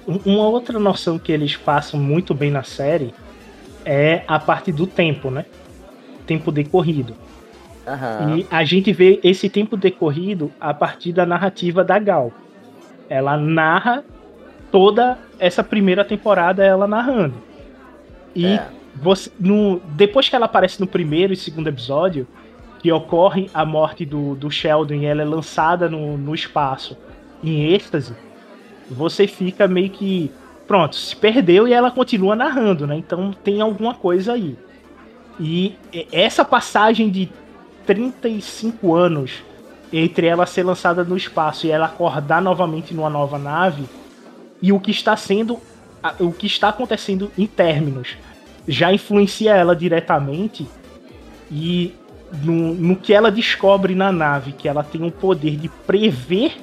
Uma 0.06 0.46
outra 0.46 0.78
noção 0.78 1.18
que 1.18 1.32
eles 1.32 1.56
passam 1.56 1.98
muito 1.98 2.32
bem 2.32 2.50
na 2.50 2.62
série 2.62 3.12
é 3.86 4.24
a 4.26 4.38
parte 4.38 4.70
do 4.72 4.86
tempo, 4.86 5.30
né? 5.30 5.46
Tempo 6.26 6.52
decorrido. 6.52 7.14
Uhum. 7.86 8.38
E 8.38 8.46
a 8.50 8.64
gente 8.64 8.92
vê 8.92 9.20
esse 9.22 9.48
tempo 9.48 9.76
decorrido 9.76 10.50
a 10.60 10.74
partir 10.74 11.12
da 11.12 11.24
narrativa 11.24 11.84
da 11.84 11.98
Gal. 11.98 12.32
Ela 13.08 13.36
narra 13.36 14.04
toda 14.72 15.16
essa 15.38 15.62
primeira 15.62 16.04
temporada 16.04 16.64
ela 16.64 16.88
narrando. 16.88 17.36
E 18.34 18.46
é. 18.46 18.68
você, 18.96 19.30
no, 19.38 19.80
depois 19.90 20.28
que 20.28 20.34
ela 20.34 20.46
aparece 20.46 20.80
no 20.80 20.86
primeiro 20.86 21.32
e 21.32 21.36
segundo 21.36 21.68
episódio, 21.68 22.26
que 22.80 22.90
ocorre 22.90 23.48
a 23.54 23.64
morte 23.64 24.04
do, 24.04 24.34
do 24.34 24.50
Sheldon 24.50 24.94
e 24.94 25.06
ela 25.06 25.22
é 25.22 25.24
lançada 25.24 25.88
no, 25.88 26.18
no 26.18 26.34
espaço 26.34 26.96
em 27.42 27.72
êxtase, 27.72 28.14
você 28.90 29.26
fica 29.26 29.66
meio 29.66 29.90
que. 29.90 30.30
Pronto, 30.66 30.96
se 30.96 31.14
perdeu 31.14 31.68
e 31.68 31.72
ela 31.72 31.90
continua 31.90 32.34
narrando, 32.34 32.86
né? 32.86 32.96
Então 32.96 33.32
tem 33.32 33.60
alguma 33.60 33.94
coisa 33.94 34.32
aí. 34.32 34.56
E 35.38 35.76
essa 36.10 36.44
passagem 36.44 37.10
de 37.10 37.28
35 37.86 38.94
anos 38.94 39.44
entre 39.92 40.26
ela 40.26 40.46
ser 40.46 40.64
lançada 40.64 41.04
no 41.04 41.16
espaço 41.16 41.66
e 41.66 41.70
ela 41.70 41.86
acordar 41.86 42.42
novamente 42.42 42.92
numa 42.92 43.08
nova 43.08 43.38
nave 43.38 43.84
e 44.60 44.72
o 44.72 44.80
que 44.80 44.90
está 44.90 45.16
sendo 45.16 45.60
o 46.18 46.32
que 46.32 46.46
está 46.46 46.68
acontecendo 46.68 47.30
em 47.38 47.46
términos 47.46 48.16
já 48.66 48.92
influencia 48.92 49.54
ela 49.54 49.76
diretamente 49.76 50.66
e 51.50 51.94
no, 52.42 52.74
no 52.74 52.96
que 52.96 53.12
ela 53.12 53.30
descobre 53.30 53.94
na 53.94 54.10
nave 54.10 54.52
que 54.52 54.68
ela 54.68 54.82
tem 54.82 55.04
o 55.04 55.12
poder 55.12 55.56
de 55.56 55.68
prever 55.68 56.56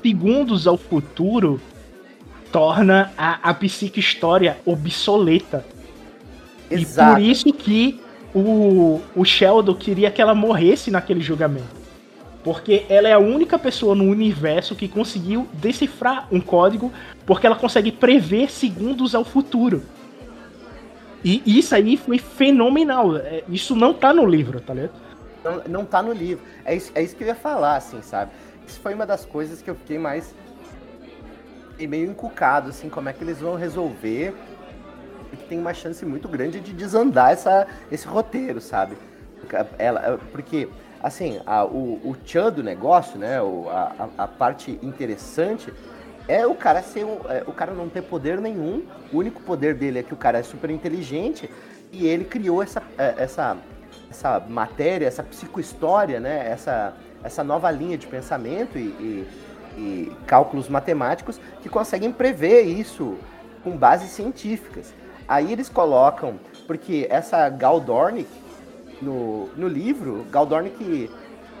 segundos 0.00 0.66
ao 0.66 0.76
futuro 0.76 1.60
torna 2.52 3.12
a, 3.16 3.50
a 3.50 3.54
psique 3.54 4.00
história 4.00 4.58
obsoleta. 4.64 5.64
Exato. 6.70 7.20
E 7.20 7.24
por 7.24 7.30
isso 7.30 7.52
que 7.52 8.00
o, 8.34 9.00
o 9.14 9.24
Sheldon 9.24 9.74
queria 9.74 10.10
que 10.10 10.20
ela 10.20 10.34
morresse 10.34 10.90
naquele 10.90 11.20
julgamento. 11.20 11.78
Porque 12.44 12.86
ela 12.88 13.08
é 13.08 13.12
a 13.12 13.18
única 13.18 13.58
pessoa 13.58 13.94
no 13.94 14.04
universo 14.04 14.74
que 14.74 14.88
conseguiu 14.88 15.46
decifrar 15.54 16.28
um 16.30 16.40
código 16.40 16.92
porque 17.26 17.46
ela 17.46 17.56
consegue 17.56 17.92
prever 17.92 18.50
segundos 18.50 19.14
ao 19.14 19.24
futuro. 19.24 19.82
E 21.24 21.42
isso 21.46 21.74
aí 21.74 21.96
foi 21.96 22.18
fenomenal. 22.18 23.16
É, 23.16 23.42
isso 23.48 23.74
não 23.74 23.92
tá 23.92 24.12
no 24.12 24.24
livro, 24.24 24.60
tá 24.60 24.72
ligado? 24.72 24.92
Não, 25.44 25.62
não 25.68 25.84
tá 25.84 26.02
no 26.02 26.12
livro. 26.12 26.44
É 26.64 26.74
isso, 26.74 26.92
é 26.94 27.02
isso 27.02 27.16
que 27.16 27.24
eu 27.24 27.28
ia 27.28 27.34
falar, 27.34 27.76
assim, 27.76 28.00
sabe? 28.02 28.30
Isso 28.66 28.80
foi 28.80 28.94
uma 28.94 29.06
das 29.06 29.24
coisas 29.24 29.60
que 29.60 29.68
eu 29.68 29.74
fiquei 29.74 29.98
mais. 29.98 30.34
Fiquei 31.78 31.86
meio 31.86 32.10
encucado, 32.10 32.70
assim, 32.70 32.88
como 32.88 33.08
é 33.08 33.12
que 33.12 33.22
eles 33.22 33.38
vão 33.38 33.54
resolver. 33.54 34.34
Porque 35.30 35.44
tem 35.44 35.60
uma 35.60 35.72
chance 35.72 36.04
muito 36.04 36.26
grande 36.26 36.58
de 36.58 36.72
desandar 36.72 37.30
essa, 37.30 37.68
esse 37.88 38.04
roteiro, 38.04 38.60
sabe? 38.60 38.96
Ela, 39.78 40.18
porque, 40.32 40.68
assim, 41.00 41.40
a, 41.46 41.64
o, 41.64 42.00
o 42.02 42.16
tchan 42.16 42.50
do 42.50 42.64
negócio, 42.64 43.16
né? 43.16 43.40
O, 43.40 43.68
a, 43.68 44.08
a 44.18 44.26
parte 44.26 44.76
interessante 44.82 45.72
é 46.26 46.44
o 46.44 46.56
cara 46.56 46.82
ser 46.82 47.04
um, 47.04 47.20
é, 47.28 47.44
o 47.46 47.52
cara 47.52 47.72
não 47.72 47.88
ter 47.88 48.02
poder 48.02 48.40
nenhum. 48.40 48.82
O 49.12 49.18
único 49.18 49.40
poder 49.40 49.74
dele 49.74 50.00
é 50.00 50.02
que 50.02 50.12
o 50.12 50.16
cara 50.16 50.38
é 50.38 50.42
super 50.42 50.70
inteligente 50.70 51.48
e 51.92 52.08
ele 52.08 52.24
criou 52.24 52.60
essa, 52.60 52.82
é, 52.98 53.14
essa, 53.18 53.56
essa 54.10 54.40
matéria, 54.40 55.06
essa 55.06 55.22
psicohistória, 55.22 56.18
né? 56.18 56.50
Essa, 56.50 56.92
essa 57.22 57.44
nova 57.44 57.70
linha 57.70 57.96
de 57.96 58.08
pensamento 58.08 58.76
e, 58.76 58.80
e, 58.80 59.28
e 59.78 60.12
cálculos 60.26 60.68
matemáticos 60.68 61.40
que 61.62 61.68
conseguem 61.68 62.10
prever 62.10 62.62
isso 62.62 63.16
com 63.62 63.76
bases 63.76 64.10
científicas. 64.10 64.92
Aí 65.26 65.52
eles 65.52 65.68
colocam, 65.68 66.38
porque 66.66 67.06
essa 67.08 67.48
Galdornik 67.48 68.28
no, 69.00 69.46
no 69.56 69.68
livro, 69.68 70.26
Galdornik 70.30 71.10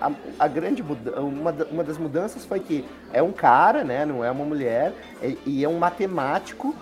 a, 0.00 0.10
a 0.38 0.48
grande 0.48 0.82
uma, 0.82 1.52
uma 1.70 1.84
das 1.84 1.98
mudanças 1.98 2.44
foi 2.44 2.60
que 2.60 2.84
é 3.12 3.22
um 3.22 3.32
cara, 3.32 3.84
né, 3.84 4.04
não 4.04 4.24
é 4.24 4.30
uma 4.30 4.44
mulher, 4.44 4.94
e, 5.22 5.38
e 5.46 5.64
é 5.64 5.68
um 5.68 5.78
matemático. 5.78 6.74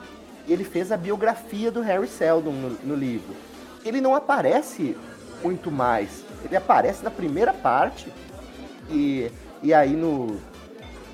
E 0.46 0.52
ele 0.52 0.64
fez 0.64 0.92
a 0.92 0.96
biografia 0.96 1.70
do 1.70 1.80
Harry 1.80 2.06
Seldon 2.06 2.52
no, 2.52 2.70
no 2.84 2.94
livro. 2.94 3.34
Ele 3.84 4.00
não 4.00 4.14
aparece 4.14 4.96
muito 5.42 5.72
mais. 5.72 6.24
Ele 6.44 6.56
aparece 6.56 7.02
na 7.02 7.10
primeira 7.10 7.52
parte 7.52 8.12
e, 8.88 9.30
e 9.60 9.74
aí 9.74 9.96
no, 9.96 10.38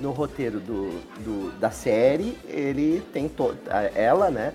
no 0.03 0.11
roteiro 0.11 0.59
do, 0.59 0.89
do, 1.23 1.51
da 1.59 1.71
série 1.71 2.37
ele 2.45 3.01
tem 3.13 3.29
toda 3.29 3.57
ela, 3.95 4.29
né? 4.29 4.53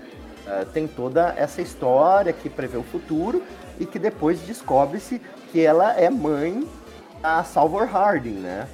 Tem 0.73 0.87
toda 0.87 1.33
essa 1.35 1.61
história 1.61 2.31
que 2.31 2.49
prevê 2.49 2.77
o 2.77 2.83
futuro 2.83 3.43
e 3.79 3.85
que 3.85 3.99
depois 3.99 4.39
descobre-se 4.41 5.21
que 5.51 5.59
ela 5.59 5.93
é 5.93 6.09
mãe 6.09 6.67
a 7.21 7.43
Salvor 7.43 7.87
Harding, 7.87 8.39
né? 8.39 8.67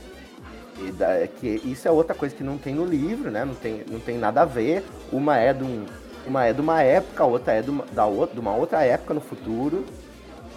E 0.80 0.92
da, 0.92 1.28
que 1.28 1.62
isso 1.64 1.88
é 1.88 1.92
outra 1.92 2.14
coisa 2.14 2.36
que 2.36 2.44
não 2.44 2.58
tem 2.58 2.76
no 2.76 2.86
livro, 2.86 3.32
né? 3.32 3.46
Não 3.46 3.56
tem, 3.56 3.84
não 3.90 4.00
tem 4.00 4.18
nada 4.18 4.42
a 4.42 4.46
ver. 4.46 4.84
Uma 5.12 5.38
é 5.38 5.54
de, 5.54 5.64
um, 5.64 5.86
uma 6.26 6.46
é 6.46 6.54
de 6.54 6.62
uma 6.62 6.82
época, 6.82 7.24
a 7.24 7.26
outra 7.26 7.54
é 7.54 7.62
de 7.62 7.70
uma, 7.70 7.86
da 7.94 8.06
outra, 8.06 8.34
de 8.34 8.40
uma 8.40 8.56
outra 8.56 8.84
época 8.84 9.14
no 9.14 9.22
futuro. 9.22 9.86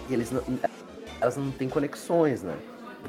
E 0.09 0.13
eles 0.13 0.31
não, 0.31 0.41
elas 1.19 1.37
não 1.37 1.51
têm 1.51 1.69
conexões, 1.69 2.43
né? 2.43 2.55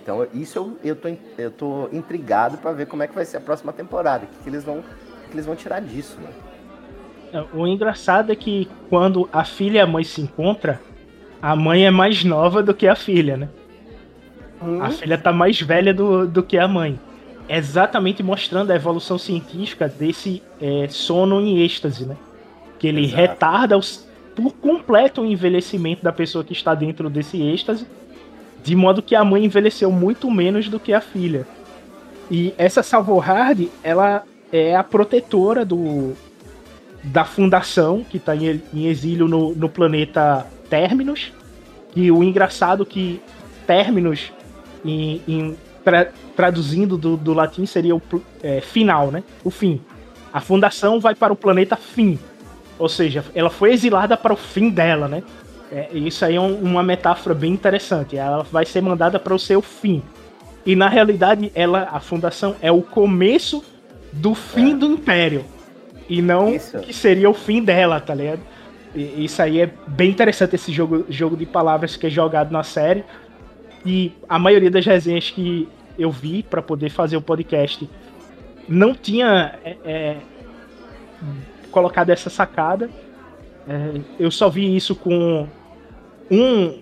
Então 0.03 0.27
isso 0.33 0.59
eu, 0.59 0.79
eu, 0.83 0.97
tô, 0.97 1.09
eu 1.39 1.51
tô 1.51 1.89
intrigado 1.93 2.59
para 2.59 2.73
ver 2.73 2.87
como 2.87 3.03
é 3.03 3.07
que 3.07 3.15
vai 3.15 3.25
ser 3.25 3.39
a 3.39 3.41
próxima 3.41 3.73
temporada. 3.73 4.25
O 4.25 4.27
que, 4.29 4.43
que 4.45 4.49
eles, 4.49 4.65
vão, 4.65 4.83
que 5.29 5.35
eles 5.35 5.47
vão 5.47 5.57
tirar 5.57 5.81
disso, 5.81 6.19
né? 6.21 6.31
É, 7.33 7.45
o 7.55 7.67
engraçado 7.67 8.33
é 8.33 8.37
que 8.37 8.69
quando 8.89 9.29
a 9.33 9.45
filha 9.45 9.79
e 9.79 9.81
a 9.81 9.87
mãe 9.87 10.03
se 10.03 10.21
encontram, 10.21 10.79
a 11.41 11.55
mãe 11.55 11.87
é 11.87 11.91
mais 11.91 12.25
nova 12.25 12.63
do 12.63 12.75
que 12.75 12.87
a 12.87 12.95
filha, 12.95 13.37
né? 13.37 13.49
Hum. 14.63 14.83
A 14.83 14.91
filha 14.91 15.17
tá 15.17 15.33
mais 15.33 15.61
velha 15.61 15.95
do, 15.95 16.27
do 16.27 16.43
que 16.43 16.59
a 16.59 16.69
mãe. 16.69 16.99
Exatamente 17.49 18.23
mostrando 18.23 18.71
a 18.71 18.77
evolução 18.77 19.19
científica 19.19 19.89
desse 19.89 20.43
é, 20.61 20.87
sono 20.89 21.41
em 21.41 21.63
êxtase, 21.63 22.05
né? 22.05 22.17
Que 22.79 22.89
ele 22.89 23.05
Exato. 23.05 23.17
retarda 23.17 23.79
os, 23.79 24.07
por 24.35 24.53
completo 24.55 25.23
o 25.23 25.27
envelhecimento 25.27 26.03
da 26.03 26.13
pessoa 26.13 26.45
que 26.45 26.53
está 26.53 26.75
dentro 26.75 27.09
desse 27.09 27.41
êxtase, 27.43 27.87
de 28.63 28.77
modo 28.77 29.03
que 29.03 29.15
a 29.15 29.25
mãe 29.25 29.45
envelheceu 29.45 29.91
muito 29.91 30.31
menos 30.31 30.69
do 30.69 30.79
que 30.79 30.93
a 30.93 31.01
filha. 31.01 31.47
E 32.31 32.55
essa 32.57 32.83
Salvohard, 32.83 33.69
ela 33.83 34.25
é 34.53 34.77
a 34.77 34.85
protetora 34.85 35.65
do 35.65 36.15
da 37.03 37.25
fundação 37.25 38.05
que 38.05 38.19
está 38.19 38.37
em, 38.37 38.63
em, 38.75 38.87
exílio 38.87 39.27
no, 39.27 39.55
no 39.55 39.69
planeta 39.69 40.47
Terminus. 40.69 41.33
E 41.97 42.11
o 42.11 42.23
engraçado 42.23 42.85
que 42.85 43.21
Terminus 43.67 44.33
em, 44.85 45.23
em 45.27 45.57
tra, 45.83 46.13
traduzindo 46.37 46.97
do, 46.97 47.17
do, 47.17 47.33
latim 47.33 47.65
seria 47.65 47.97
o 47.97 48.03
é, 48.43 48.61
final, 48.61 49.11
né? 49.11 49.25
O 49.43 49.51
fim. 49.51 49.81
A 50.33 50.41
fundação 50.41 51.01
vai 51.01 51.15
para 51.15 51.33
o 51.33 51.37
planeta 51.37 51.75
fim. 51.75 52.19
Ou 52.79 52.89
seja, 52.89 53.25
ela 53.35 53.51
foi 53.51 53.73
exilada 53.73 54.17
para 54.17 54.33
o 54.33 54.37
fim 54.37 54.71
dela, 54.71 55.09
né? 55.09 55.23
É, 55.73 55.89
isso 55.93 56.25
aí 56.25 56.35
é 56.35 56.41
um, 56.41 56.55
uma 56.57 56.83
metáfora 56.83 57.35
bem 57.35 57.53
interessante. 57.53 58.17
Ela 58.17 58.43
vai 58.43 58.65
ser 58.67 58.81
mandada 58.81 59.19
para 59.19 59.35
o 59.35 59.39
seu 59.39 59.63
fim. 59.63 60.03
E 60.67 60.75
na 60.75 60.89
realidade, 60.89 61.51
ela, 61.55 61.89
a 61.91 62.01
fundação 62.01 62.57
é 62.61 62.71
o 62.71 62.83
começo 62.83 63.65
do 64.13 64.35
fim 64.35 64.73
é. 64.73 64.77
do 64.77 64.87
império. 64.87 65.45
E 66.09 66.21
não 66.21 66.53
isso. 66.55 66.79
que 66.81 66.93
seria 66.93 67.31
o 67.31 67.35
fim 67.35 67.63
dela, 67.63 68.01
tá 68.01 68.15
ligado? 68.15 68.41
E, 68.95 69.25
isso 69.25 69.41
aí 69.41 69.61
é 69.61 69.71
bem 69.87 70.11
interessante 70.11 70.57
esse 70.57 70.73
jogo, 70.73 71.07
jogo 71.09 71.37
de 71.37 71.47
palavras 71.47 71.97
que 71.97 72.07
é 72.07 72.11
jogado 72.11 72.51
na 72.51 72.65
série. 72.65 73.05
E 73.87 74.13
a 74.29 74.39
maioria 74.39 74.71
das 74.71 74.85
resenhas 74.85 75.31
que 75.31 75.69
eu 75.99 76.11
vi 76.11 76.43
para 76.43 76.61
poder 76.61 76.91
fazer 76.91 77.17
o 77.17 77.23
podcast 77.23 77.89
não 78.69 78.95
tinha 78.95 79.59
é, 79.65 79.77
é, 79.85 80.17
colocado 81.71 82.11
essa 82.11 82.29
sacada. 82.29 82.91
É, 83.69 84.01
eu 84.19 84.31
só 84.31 84.49
vi 84.49 84.75
isso 84.77 84.95
com 84.97 85.47
um, 86.31 86.79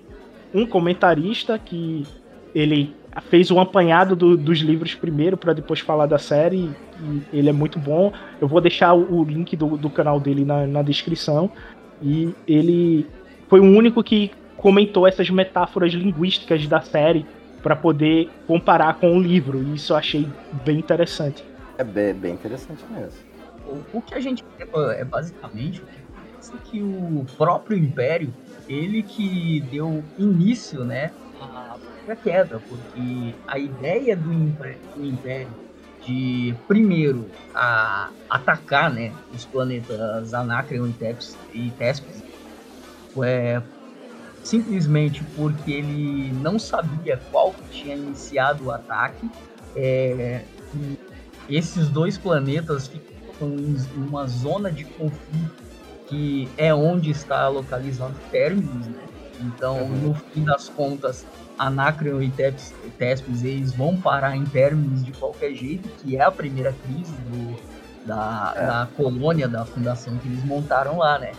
um 0.54 0.66
comentarista 0.66 1.58
que 1.58 2.06
ele 2.54 2.94
fez 3.30 3.50
um 3.50 3.60
apanhado 3.60 4.14
do, 4.14 4.36
dos 4.36 4.58
livros 4.58 4.94
primeiro 4.94 5.36
para 5.36 5.52
depois 5.52 5.80
falar 5.80 6.06
da 6.06 6.18
série. 6.18 6.70
E 7.00 7.22
ele 7.32 7.48
é 7.48 7.52
muito 7.52 7.78
bom. 7.78 8.12
Eu 8.40 8.48
vou 8.48 8.60
deixar 8.60 8.94
o, 8.94 9.20
o 9.20 9.24
link 9.24 9.56
do, 9.56 9.76
do 9.76 9.90
canal 9.90 10.20
dele 10.20 10.44
na, 10.44 10.66
na 10.66 10.82
descrição. 10.82 11.50
E 12.02 12.32
ele 12.46 13.06
foi 13.48 13.60
o 13.60 13.64
único 13.64 14.02
que 14.02 14.30
comentou 14.56 15.06
essas 15.06 15.30
metáforas 15.30 15.92
linguísticas 15.92 16.66
da 16.66 16.80
série 16.80 17.26
para 17.62 17.74
poder 17.74 18.30
comparar 18.46 18.94
com 18.94 19.16
o 19.16 19.20
livro. 19.20 19.62
E 19.62 19.74
isso 19.74 19.92
eu 19.92 19.96
achei 19.96 20.28
bem 20.64 20.78
interessante. 20.78 21.44
É 21.76 21.84
bem, 21.84 22.14
bem 22.14 22.34
interessante 22.34 22.84
mesmo. 22.90 23.18
O, 23.66 23.98
o 23.98 24.02
que 24.02 24.14
a 24.14 24.20
gente 24.20 24.44
é 24.96 25.04
basicamente 25.04 25.82
que 26.64 26.80
o 26.80 27.26
próprio 27.36 27.76
Império, 27.76 28.32
ele 28.68 29.02
que 29.02 29.60
deu 29.70 30.04
início, 30.18 30.84
né, 30.84 31.12
à 31.40 32.16
queda, 32.16 32.60
porque 32.68 33.34
a 33.46 33.58
ideia 33.58 34.16
do 34.16 34.32
Império, 34.32 34.80
do 34.94 35.04
Império 35.04 35.52
de 36.04 36.54
primeiro 36.66 37.28
a 37.54 38.10
atacar, 38.30 38.90
né, 38.90 39.12
os 39.32 39.44
planetas 39.44 40.32
Anacreon 40.32 40.90
e 41.52 41.70
Tespes, 41.72 42.22
é, 43.22 43.62
simplesmente 44.42 45.24
porque 45.36 45.72
ele 45.72 46.32
não 46.32 46.58
sabia 46.58 47.20
qual 47.30 47.54
tinha 47.70 47.96
iniciado 47.96 48.66
o 48.66 48.70
ataque. 48.70 49.28
É, 49.74 50.44
esses 51.48 51.88
dois 51.88 52.16
planetas 52.16 52.88
ficam 52.88 53.48
em 53.50 53.76
uma 53.96 54.26
zona 54.26 54.70
de 54.70 54.84
conflito 54.84 55.67
que 56.08 56.48
é 56.56 56.74
onde 56.74 57.10
está 57.10 57.48
localizado 57.48 58.14
Terminus, 58.30 58.86
né? 58.86 59.04
Então, 59.40 59.82
uhum. 59.82 59.88
no 59.88 60.14
fim 60.14 60.44
das 60.44 60.68
contas, 60.68 61.24
Anacreon 61.58 62.22
e 62.22 62.30
Tespes, 62.30 63.44
eles 63.44 63.72
vão 63.72 63.96
parar 63.96 64.36
em 64.36 64.44
Terminus 64.44 65.04
de 65.04 65.12
qualquer 65.12 65.54
jeito, 65.54 65.88
que 66.00 66.16
é 66.16 66.22
a 66.22 66.30
primeira 66.30 66.74
crise 66.84 67.12
do, 67.12 67.56
da, 68.06 68.52
é. 68.56 68.66
da 68.66 68.88
colônia, 68.96 69.46
da 69.46 69.64
fundação 69.64 70.16
que 70.18 70.28
eles 70.28 70.44
montaram 70.44 70.98
lá, 70.98 71.18
né? 71.18 71.32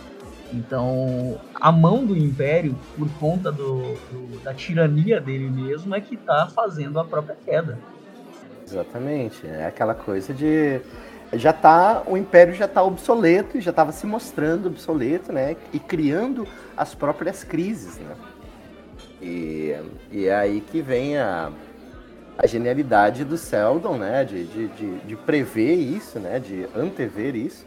Então, 0.52 1.40
a 1.54 1.70
mão 1.70 2.04
do 2.04 2.16
Império, 2.16 2.76
por 2.96 3.08
conta 3.18 3.52
do, 3.52 3.94
do, 4.10 4.42
da 4.42 4.52
tirania 4.52 5.20
dele 5.20 5.48
mesmo, 5.48 5.94
é 5.94 6.00
que 6.00 6.14
está 6.16 6.46
fazendo 6.48 6.98
a 6.98 7.04
própria 7.04 7.36
queda. 7.44 7.78
Exatamente. 8.66 9.46
É 9.46 9.66
aquela 9.66 9.94
coisa 9.94 10.34
de. 10.34 10.80
Já 11.32 11.52
tá. 11.52 12.02
O 12.06 12.16
Império 12.16 12.54
já 12.54 12.64
está 12.64 12.82
obsoleto 12.82 13.56
e 13.56 13.60
já 13.60 13.70
estava 13.70 13.92
se 13.92 14.06
mostrando 14.06 14.66
obsoleto, 14.66 15.32
né? 15.32 15.56
E 15.72 15.78
criando 15.78 16.46
as 16.76 16.94
próprias 16.94 17.44
crises, 17.44 17.98
né? 17.98 18.16
E, 19.22 19.76
e 20.10 20.26
é 20.26 20.34
aí 20.34 20.60
que 20.60 20.80
vem 20.80 21.18
a, 21.18 21.50
a 22.36 22.46
genialidade 22.46 23.24
do 23.24 23.36
Seldon, 23.36 23.96
né? 23.96 24.24
De, 24.24 24.44
de, 24.44 24.68
de, 24.68 24.98
de 24.98 25.16
prever 25.16 25.74
isso, 25.74 26.18
né? 26.18 26.38
De 26.38 26.66
antever 26.74 27.36
isso 27.36 27.64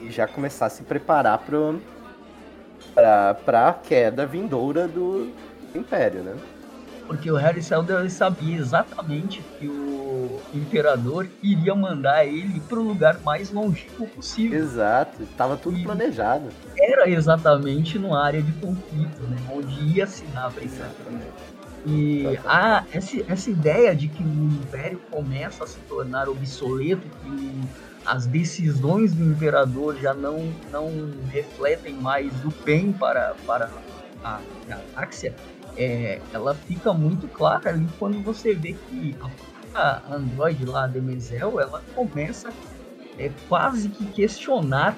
e 0.00 0.10
já 0.10 0.26
começar 0.26 0.66
a 0.66 0.70
se 0.70 0.82
preparar 0.82 1.44
para 3.44 3.68
a 3.68 3.72
queda 3.74 4.26
vindoura 4.26 4.88
do 4.88 5.30
Império, 5.74 6.22
né? 6.22 6.34
Porque 7.10 7.28
o 7.28 7.34
Harry 7.34 7.60
Seldon 7.60 8.08
sabia 8.08 8.56
exatamente 8.56 9.42
que 9.58 9.66
o 9.66 10.40
Imperador 10.54 11.28
iria 11.42 11.74
mandar 11.74 12.24
ele 12.24 12.60
para 12.60 12.78
o 12.78 12.84
lugar 12.84 13.18
mais 13.24 13.50
longínquo 13.50 14.06
possível. 14.06 14.56
Exato, 14.56 15.20
estava 15.24 15.56
tudo 15.56 15.76
e 15.76 15.82
planejado. 15.82 16.50
Era 16.78 17.10
exatamente 17.10 17.98
numa 17.98 18.24
área 18.24 18.40
de 18.40 18.52
conflito, 18.52 19.22
né? 19.22 19.36
Onde 19.52 19.96
ia 19.96 20.04
assinar 20.04 20.52
a 20.56 20.62
Exatamente. 20.62 21.26
E 21.84 22.38
a, 22.46 22.84
essa, 22.92 23.16
essa 23.26 23.50
ideia 23.50 23.92
de 23.92 24.06
que 24.06 24.22
o 24.22 24.44
Império 24.62 25.00
começa 25.10 25.64
a 25.64 25.66
se 25.66 25.80
tornar 25.88 26.28
obsoleto, 26.28 27.08
que 27.24 27.60
as 28.06 28.24
decisões 28.24 29.12
do 29.12 29.24
imperador 29.24 29.96
já 29.96 30.14
não, 30.14 30.52
não 30.70 31.10
refletem 31.32 31.94
mais 31.94 32.32
o 32.44 32.52
bem 32.64 32.92
para, 32.92 33.34
para 33.44 33.68
a 34.22 34.38
galáxia, 34.68 35.34
é, 35.80 36.20
ela 36.34 36.54
fica 36.54 36.92
muito 36.92 37.26
clara 37.26 37.70
ali 37.70 37.86
quando 37.98 38.22
você 38.22 38.54
vê 38.54 38.74
que 38.74 39.16
a 39.74 40.02
Android 40.10 40.66
lá, 40.66 40.84
a 40.84 40.86
Demezel, 40.86 41.58
ela 41.58 41.82
começa 41.94 42.50
é, 43.18 43.30
quase 43.48 43.88
que 43.88 44.04
questionar 44.04 44.94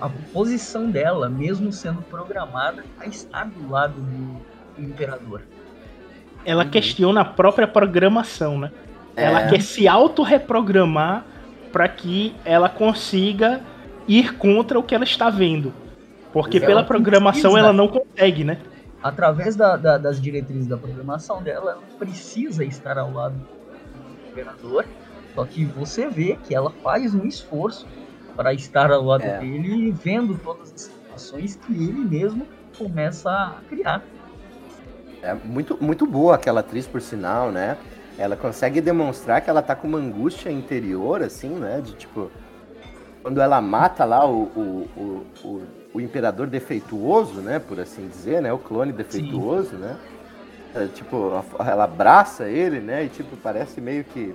a 0.00 0.08
posição 0.32 0.90
dela, 0.90 1.28
mesmo 1.28 1.72
sendo 1.72 2.02
programada 2.02 2.84
a 2.98 3.06
estar 3.06 3.44
do 3.44 3.70
lado 3.70 3.94
do, 3.94 4.40
do 4.76 4.82
imperador. 4.82 5.42
Ela 6.44 6.64
uhum. 6.64 6.70
questiona 6.70 7.20
a 7.20 7.24
própria 7.24 7.66
programação, 7.66 8.58
né? 8.58 8.72
É. 9.16 9.24
Ela 9.24 9.48
quer 9.48 9.60
se 9.60 9.86
auto-reprogramar 9.86 11.24
para 11.72 11.88
que 11.88 12.34
ela 12.44 12.68
consiga 12.68 13.60
ir 14.08 14.34
contra 14.34 14.78
o 14.78 14.82
que 14.82 14.94
ela 14.94 15.04
está 15.04 15.30
vendo. 15.30 15.72
Porque 16.32 16.58
ela 16.58 16.66
pela 16.66 16.84
programação 16.84 17.52
precisa, 17.52 17.58
ela 17.58 17.72
não 17.72 17.88
consegue, 17.88 18.44
né? 18.44 18.58
Através 19.02 19.56
da, 19.56 19.76
da, 19.76 19.98
das 19.98 20.20
diretrizes 20.20 20.66
da 20.66 20.76
programação 20.76 21.42
dela, 21.42 21.72
ela 21.72 21.82
precisa 21.98 22.64
estar 22.64 22.98
ao 22.98 23.12
lado 23.12 23.34
do 23.34 24.30
imperador. 24.30 24.84
Só 25.34 25.44
que 25.44 25.64
você 25.64 26.08
vê 26.08 26.38
que 26.44 26.54
ela 26.54 26.70
faz 26.82 27.14
um 27.14 27.24
esforço 27.24 27.86
para 28.36 28.52
estar 28.52 28.90
ao 28.90 29.02
lado 29.02 29.24
é. 29.24 29.38
dele 29.38 29.88
e 29.88 29.90
vendo 29.90 30.38
todas 30.38 30.72
as 30.72 30.80
situações 30.82 31.56
que 31.56 31.72
ele 31.72 32.04
mesmo 32.04 32.46
começa 32.76 33.30
a 33.30 33.60
criar. 33.68 34.02
É 35.22 35.34
muito, 35.34 35.76
muito 35.80 36.06
boa 36.06 36.34
aquela 36.34 36.60
atriz, 36.60 36.86
por 36.86 37.00
sinal, 37.00 37.50
né? 37.50 37.76
ela 38.18 38.36
consegue 38.36 38.80
demonstrar 38.80 39.40
que 39.40 39.48
ela 39.48 39.62
tá 39.62 39.74
com 39.74 39.88
uma 39.88 39.98
angústia 39.98 40.50
interior, 40.50 41.22
assim, 41.22 41.48
né? 41.48 41.80
De 41.80 41.94
tipo, 41.94 42.30
quando 43.22 43.40
ela 43.40 43.60
mata 43.60 44.04
lá 44.04 44.26
o, 44.26 44.42
o, 44.44 44.88
o, 44.96 45.26
o, 45.44 45.62
o 45.94 46.00
imperador 46.00 46.46
defeituoso, 46.46 47.40
né? 47.40 47.58
Por 47.58 47.78
assim 47.78 48.08
dizer, 48.08 48.40
né? 48.42 48.52
O 48.52 48.58
clone 48.58 48.92
defeituoso, 48.92 49.70
Sim. 49.70 49.76
né? 49.76 49.96
É, 50.74 50.86
tipo, 50.86 51.30
ela 51.58 51.84
abraça 51.84 52.48
ele, 52.48 52.80
né? 52.80 53.04
E 53.04 53.08
tipo, 53.08 53.36
parece 53.36 53.80
meio 53.80 54.04
que. 54.04 54.34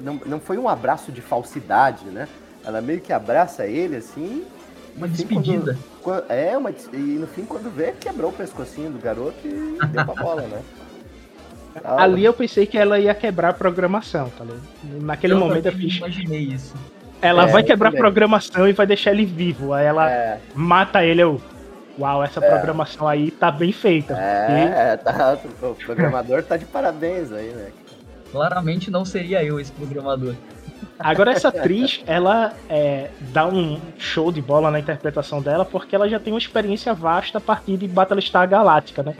Não, 0.00 0.20
não 0.26 0.40
foi 0.40 0.58
um 0.58 0.68
abraço 0.68 1.12
de 1.12 1.20
falsidade, 1.20 2.06
né? 2.06 2.26
Ela 2.64 2.80
meio 2.80 3.00
que 3.00 3.12
abraça 3.12 3.66
ele 3.66 3.96
assim. 3.96 4.44
Uma 4.96 5.06
despedida. 5.06 5.78
Quando, 6.02 6.22
quando, 6.22 6.30
é, 6.32 6.58
uma, 6.58 6.70
e 6.92 6.96
no 6.96 7.26
fim, 7.28 7.44
quando 7.44 7.70
vê, 7.70 7.92
quebrou 7.92 8.30
o 8.30 8.34
pescocinho 8.34 8.90
do 8.90 8.98
garoto 8.98 9.38
e 9.44 9.78
deu 9.86 10.04
pra 10.04 10.14
bola, 10.22 10.42
né? 10.42 10.60
Ah, 11.84 12.02
Ali 12.02 12.24
eu 12.24 12.34
pensei 12.34 12.66
que 12.66 12.76
ela 12.76 12.98
ia 12.98 13.14
quebrar 13.14 13.50
a 13.50 13.52
programação, 13.52 14.28
tá 14.30 14.42
ligado? 14.42 14.62
Naquele 15.04 15.34
eu 15.34 15.38
momento 15.38 15.66
eu 15.66 15.72
fiz. 15.72 15.98
imaginei 15.98 16.40
isso. 16.40 16.74
Ela 17.20 17.44
é, 17.44 17.46
vai 17.46 17.62
quebrar 17.62 17.88
a 17.88 17.92
programação 17.92 18.68
e 18.68 18.72
vai 18.72 18.86
deixar 18.86 19.10
ele 19.10 19.24
vivo. 19.24 19.72
Aí 19.72 19.86
ela 19.86 20.10
é. 20.10 20.40
mata 20.54 21.04
ele, 21.04 21.22
eu. 21.22 21.40
Uau, 21.98 22.22
essa 22.22 22.44
é. 22.44 22.48
programação 22.48 23.08
aí 23.08 23.30
tá 23.30 23.50
bem 23.50 23.72
feita. 23.72 24.14
É, 24.14 24.96
porque... 24.96 25.12
tá, 25.12 25.38
o 25.66 25.74
programador 25.74 26.42
tá 26.42 26.56
de 26.56 26.64
parabéns 26.64 27.32
aí, 27.32 27.48
né? 27.48 27.70
Claramente 28.30 28.90
não 28.90 29.04
seria 29.04 29.42
eu 29.42 29.58
esse 29.58 29.72
programador. 29.72 30.34
Agora 30.98 31.32
essa 31.32 31.48
atriz, 31.48 32.02
ela 32.06 32.52
é, 32.68 33.08
dá 33.32 33.46
um 33.46 33.80
show 33.98 34.30
de 34.30 34.42
bola 34.42 34.70
na 34.70 34.78
interpretação 34.78 35.40
dela, 35.40 35.64
porque 35.64 35.94
ela 35.94 36.08
já 36.08 36.20
tem 36.20 36.32
uma 36.32 36.38
experiência 36.38 36.92
vasta 36.92 37.38
a 37.38 37.40
partir 37.40 37.76
de 37.76 37.88
Battlestar 37.88 38.48
Galáctica, 38.48 39.02
né? 39.02 39.14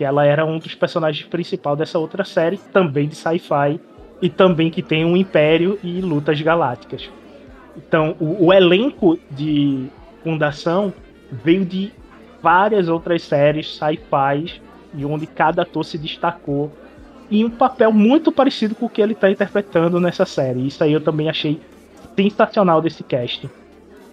que 0.00 0.04
ela 0.04 0.24
era 0.24 0.46
um 0.46 0.58
dos 0.58 0.74
personagens 0.74 1.26
principais 1.26 1.76
dessa 1.76 1.98
outra 1.98 2.24
série, 2.24 2.56
também 2.56 3.06
de 3.06 3.14
sci-fi, 3.14 3.78
e 4.22 4.30
também 4.30 4.70
que 4.70 4.82
tem 4.82 5.04
um 5.04 5.14
império 5.14 5.78
e 5.84 6.00
lutas 6.00 6.40
galácticas. 6.40 7.10
Então, 7.76 8.16
o, 8.20 8.46
o 8.46 8.52
elenco 8.52 9.18
de 9.30 9.86
Fundação 10.22 10.92
veio 11.30 11.64
de 11.64 11.92
várias 12.42 12.88
outras 12.88 13.22
séries 13.22 13.74
sci-fi, 13.76 14.60
e 14.94 15.04
onde 15.04 15.26
cada 15.26 15.62
ator 15.62 15.84
se 15.84 15.96
destacou 15.96 16.72
em 17.30 17.44
um 17.44 17.50
papel 17.50 17.92
muito 17.92 18.32
parecido 18.32 18.74
com 18.74 18.86
o 18.86 18.88
que 18.88 19.00
ele 19.00 19.12
está 19.12 19.30
interpretando 19.30 20.00
nessa 20.00 20.26
série. 20.26 20.66
Isso 20.66 20.82
aí 20.82 20.92
eu 20.92 21.00
também 21.00 21.28
achei 21.28 21.60
sensacional 22.16 22.82
desse 22.82 23.04
cast. 23.04 23.48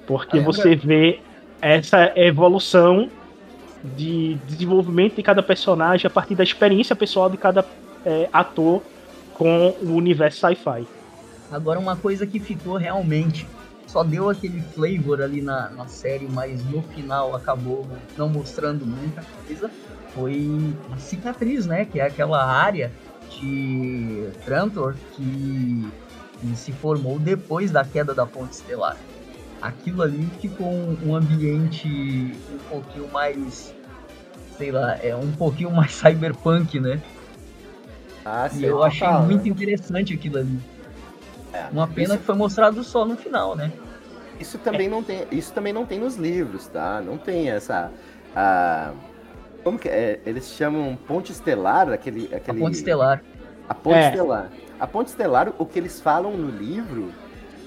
Porque 0.05 0.39
você 0.39 0.75
vê 0.75 1.19
essa 1.61 2.13
evolução 2.15 3.09
de 3.83 4.35
desenvolvimento 4.47 5.15
de 5.15 5.23
cada 5.23 5.41
personagem 5.41 6.05
a 6.07 6.09
partir 6.09 6.35
da 6.35 6.43
experiência 6.43 6.95
pessoal 6.95 7.29
de 7.29 7.37
cada 7.37 7.65
é, 8.05 8.29
ator 8.31 8.81
com 9.33 9.73
o 9.81 9.95
universo 9.95 10.39
sci-fi. 10.39 10.87
Agora, 11.51 11.79
uma 11.79 11.95
coisa 11.95 12.25
que 12.25 12.39
ficou 12.39 12.77
realmente. 12.77 13.47
Só 13.87 14.03
deu 14.03 14.29
aquele 14.29 14.61
flavor 14.61 15.21
ali 15.21 15.41
na, 15.41 15.69
na 15.69 15.87
série, 15.87 16.27
mas 16.27 16.63
no 16.65 16.81
final 16.81 17.33
acabou 17.33 17.87
não 18.17 18.27
mostrando 18.27 18.85
muita 18.85 19.23
coisa. 19.45 19.71
Foi 20.13 20.75
a 20.93 20.97
cicatriz, 20.97 21.65
né? 21.65 21.85
Que 21.85 22.01
é 22.01 22.05
aquela 22.05 22.45
área 22.45 22.91
de 23.39 24.29
Trantor 24.43 24.95
que, 25.13 25.89
que 26.41 26.55
se 26.55 26.73
formou 26.73 27.17
depois 27.17 27.71
da 27.71 27.85
queda 27.85 28.13
da 28.13 28.25
ponte 28.25 28.53
estelar 28.53 28.97
aquilo 29.61 30.03
ali 30.03 30.27
ficou 30.39 30.71
um, 30.71 30.97
um, 31.03 31.15
ambiente 31.15 32.37
um 32.53 32.59
pouquinho 32.69 33.07
mais 33.11 33.73
sei 34.57 34.71
lá, 34.71 34.97
é 35.01 35.15
um 35.15 35.31
pouquinho 35.31 35.71
mais 35.73 35.93
cyberpunk, 35.93 36.79
né? 36.79 37.01
Ah, 38.25 38.49
e 38.53 38.63
eu 38.63 38.83
achei 38.83 39.07
muito 39.07 39.47
interessante 39.47 40.13
aquilo 40.13 40.37
ali. 40.37 40.59
É, 41.57 41.69
Uma 41.71 41.87
pena 41.87 42.09
isso... 42.09 42.17
que 42.19 42.23
foi 42.23 42.35
mostrado 42.35 42.83
só 42.83 43.05
no 43.05 43.17
final, 43.17 43.55
né? 43.55 43.71
Isso 44.39 44.59
também, 44.59 44.85
é. 44.85 44.89
não 44.89 45.01
tem, 45.01 45.25
isso 45.31 45.51
também 45.51 45.73
não 45.73 45.85
tem 45.85 45.99
nos 45.99 46.15
livros, 46.15 46.67
tá? 46.67 47.01
Não 47.01 47.17
tem 47.17 47.49
essa. 47.49 47.91
A, 48.35 48.91
como 49.63 49.79
que 49.79 49.89
é? 49.89 50.21
Eles 50.25 50.47
chamam 50.49 50.95
Ponte 51.07 51.31
Estelar, 51.31 51.91
aquele. 51.91 52.29
aquele 52.33 52.59
a 52.59 52.63
Ponte 52.63 52.75
Estelar. 52.75 53.23
A 53.67 53.73
Ponte 53.73 53.97
é. 53.97 54.09
Estelar. 54.09 54.51
A 54.79 54.87
Ponte 54.87 55.07
Estelar, 55.07 55.53
o 55.57 55.65
que 55.65 55.79
eles 55.79 55.99
falam 55.99 56.37
no 56.37 56.51
livro 56.51 57.11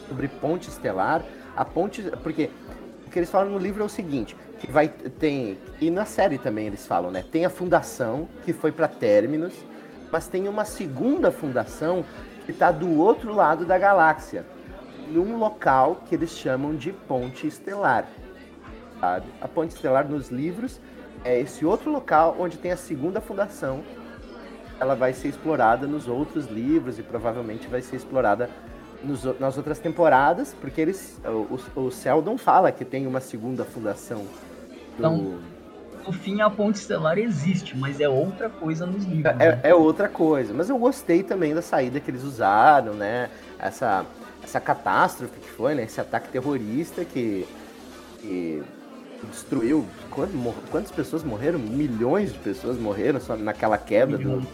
sobre 0.09 0.29
Ponte 0.29 0.69
Estelar, 0.69 1.23
a 1.57 1.65
ponte. 1.65 2.03
Porque 2.23 2.51
o 3.07 3.11
que 3.11 3.19
eles 3.19 3.31
falam 3.31 3.51
no 3.51 3.59
livro 3.59 3.83
é 3.83 3.87
o 3.87 3.89
seguinte: 3.89 4.37
que 4.61 4.71
vai. 4.71 4.89
Tem. 4.89 5.59
E 5.81 5.91
na 5.91 6.05
série 6.05 6.39
também 6.39 6.69
eles 6.69 6.87
falam, 6.87 7.11
né? 7.11 7.25
Tem 7.29 7.45
a 7.45 7.51
fundação, 7.51 8.29
que 8.45 8.53
foi 8.53 8.71
para 8.71 8.87
Terminus, 8.87 9.55
mas 10.13 10.29
tem 10.29 10.47
uma 10.47 10.65
segunda 10.65 11.33
fundação 11.33 12.05
que 12.45 12.53
está 12.53 12.71
do 12.71 12.99
outro 12.99 13.35
lado 13.35 13.65
da 13.65 13.79
galáxia, 13.79 14.45
num 15.09 15.37
local 15.37 16.03
que 16.07 16.15
eles 16.15 16.31
chamam 16.31 16.75
de 16.75 16.93
Ponte 16.93 17.47
Estelar. 17.47 18.07
A 19.03 19.49
Ponte 19.49 19.75
Estelar 19.75 20.09
nos 20.09 20.29
livros 20.31 20.81
é 21.25 21.41
esse 21.41 21.65
outro 21.65 21.91
local 21.91 22.37
onde 22.39 22.59
tem 22.59 22.73
a 22.73 22.77
segunda 22.77 23.21
fundação. 23.21 23.83
Ela 24.79 24.95
vai 24.95 25.13
ser 25.13 25.29
explorada 25.29 25.87
nos 25.87 26.09
outros 26.09 26.47
livros 26.47 26.99
e 26.99 27.03
provavelmente 27.03 27.69
vai 27.69 27.83
ser 27.83 27.97
explorada 27.97 28.49
nos, 29.03 29.25
nas 29.39 29.57
outras 29.57 29.79
temporadas, 29.79 30.55
porque 30.61 30.81
eles 30.81 31.21
o, 31.25 31.81
o 31.81 31.91
Seldon 31.91 32.39
fala 32.39 32.73
que 32.73 32.85
tem 32.85 33.07
uma 33.07 33.21
segunda 33.21 33.65
fundação. 33.65 34.19
Do... 34.19 34.99
Então, 34.99 35.39
no 36.07 36.13
fim, 36.13 36.41
a 36.41 36.51
ponte 36.51 36.77
estelar 36.77 37.19
existe, 37.19 37.77
mas 37.77 38.01
é 38.01 38.09
outra 38.09 38.49
coisa 38.49 38.87
nos 38.87 39.05
livros. 39.05 39.35
É, 39.39 39.53
né? 39.53 39.61
é, 39.63 39.75
outra 39.75 40.09
coisa. 40.09 40.53
Mas 40.55 40.69
eu 40.69 40.79
gostei 40.79 41.23
também 41.23 41.55
da 41.55 41.63
saída 41.63 42.01
que 42.01 42.11
eles 42.11 42.23
usaram, 42.23 42.95
né? 42.95 43.29
Essa, 43.59 44.05
essa 44.43 44.61
catástrofe 44.61 45.39
que 45.39 45.51
foi, 45.51 45.75
né? 45.75 45.85
Esse 45.85 46.01
ataque 46.01 46.29
terrorista 46.29 47.05
que, 47.05 47.47
que 48.21 48.63
destruiu. 49.31 49.87
Quantas, 50.11 50.35
quantas 50.71 50.91
pessoas 50.91 51.23
morreram? 51.23 51.59
Milhões 51.59 52.33
de 52.33 52.39
pessoas 52.39 52.79
morreram 52.79 53.21
só 53.21 53.37
naquela 53.37 53.79
queda 53.79 54.17
do. 54.17 54.47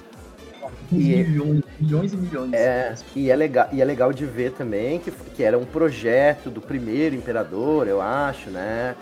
E, 0.91 0.97
milhões, 0.97 1.63
milhões 1.79 2.13
e 2.13 2.17
milhões. 2.17 2.53
É, 2.53 2.95
e 3.15 3.31
é, 3.31 3.37
legal, 3.37 3.69
e 3.73 3.81
é 3.81 3.85
legal 3.85 4.13
de 4.13 4.27
ver 4.27 4.53
também 4.53 4.99
que, 4.99 5.11
que 5.11 5.43
era 5.43 5.57
um 5.57 5.65
projeto 5.65 6.51
do 6.51 6.61
primeiro 6.61 7.15
imperador, 7.15 7.87
eu 7.87 8.01
acho, 8.01 8.51
né? 8.51 8.97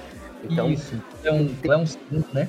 Então, 0.51 0.71
Isso, 0.71 1.01
é 1.23 1.33
um, 1.33 1.49
tem, 1.49 1.71
é 1.71 1.77
um 1.77 1.85
né? 2.33 2.49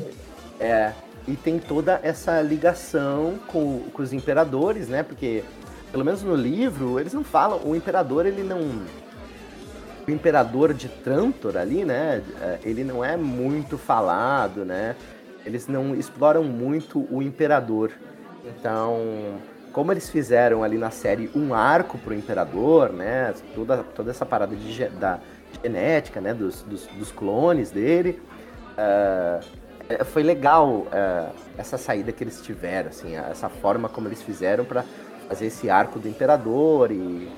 É, 0.60 0.94
e 1.28 1.36
tem 1.36 1.60
toda 1.60 2.00
essa 2.04 2.42
ligação 2.42 3.36
com, 3.48 3.80
com 3.94 4.02
os 4.02 4.14
imperadores, 4.14 4.88
né? 4.88 5.04
Porque, 5.04 5.44
pelo 5.92 6.04
menos 6.04 6.22
no 6.22 6.36
livro, 6.36 7.00
eles 7.00 7.14
não 7.14 7.24
falam, 7.24 7.62
o 7.66 7.76
imperador, 7.76 8.26
ele 8.26 8.44
não... 8.44 8.60
O 10.08 10.12
imperador 10.12 10.72
de 10.72 10.88
Trantor 10.88 11.58
ali, 11.58 11.84
né? 11.84 12.22
É, 12.40 12.60
ele 12.64 12.84
não 12.84 13.04
é 13.04 13.18
muito 13.18 13.78
falado, 13.78 14.64
né? 14.64 14.96
Eles 15.44 15.68
não 15.68 15.96
exploram 15.96 16.44
muito 16.44 17.08
o 17.10 17.24
imperador. 17.24 17.92
Então, 18.46 19.00
como 19.72 19.92
eles 19.92 20.10
fizeram 20.10 20.64
ali 20.64 20.78
na 20.78 20.92
série 20.92 21.30
um 21.36 21.54
arco 21.54 21.98
pro 21.98 22.14
imperador, 22.14 22.94
né? 22.94 23.34
Toda, 23.56 23.78
toda 23.78 24.12
essa 24.12 24.26
parada 24.26 24.56
de, 24.56 24.88
da, 24.90 25.20
genética, 25.62 26.22
né, 26.22 26.34
dos, 26.34 26.62
dos, 26.64 26.88
dos 26.88 27.12
clones 27.12 27.72
dele. 27.72 28.22
Uh, 28.78 29.66
foi 30.06 30.24
legal 30.24 30.70
uh, 30.70 31.36
essa 31.58 31.78
saída 31.78 32.12
que 32.12 32.24
eles 32.24 32.42
tiveram, 32.42 32.90
assim, 32.90 33.16
essa 33.16 33.50
forma 33.50 33.88
como 33.88 34.08
eles 34.08 34.22
fizeram 34.22 34.66
para 34.66 34.84
fazer 35.28 35.46
esse 35.48 35.70
arco 35.70 36.00
do 36.00 36.08
imperador 36.08 36.92
e, 36.92 37.30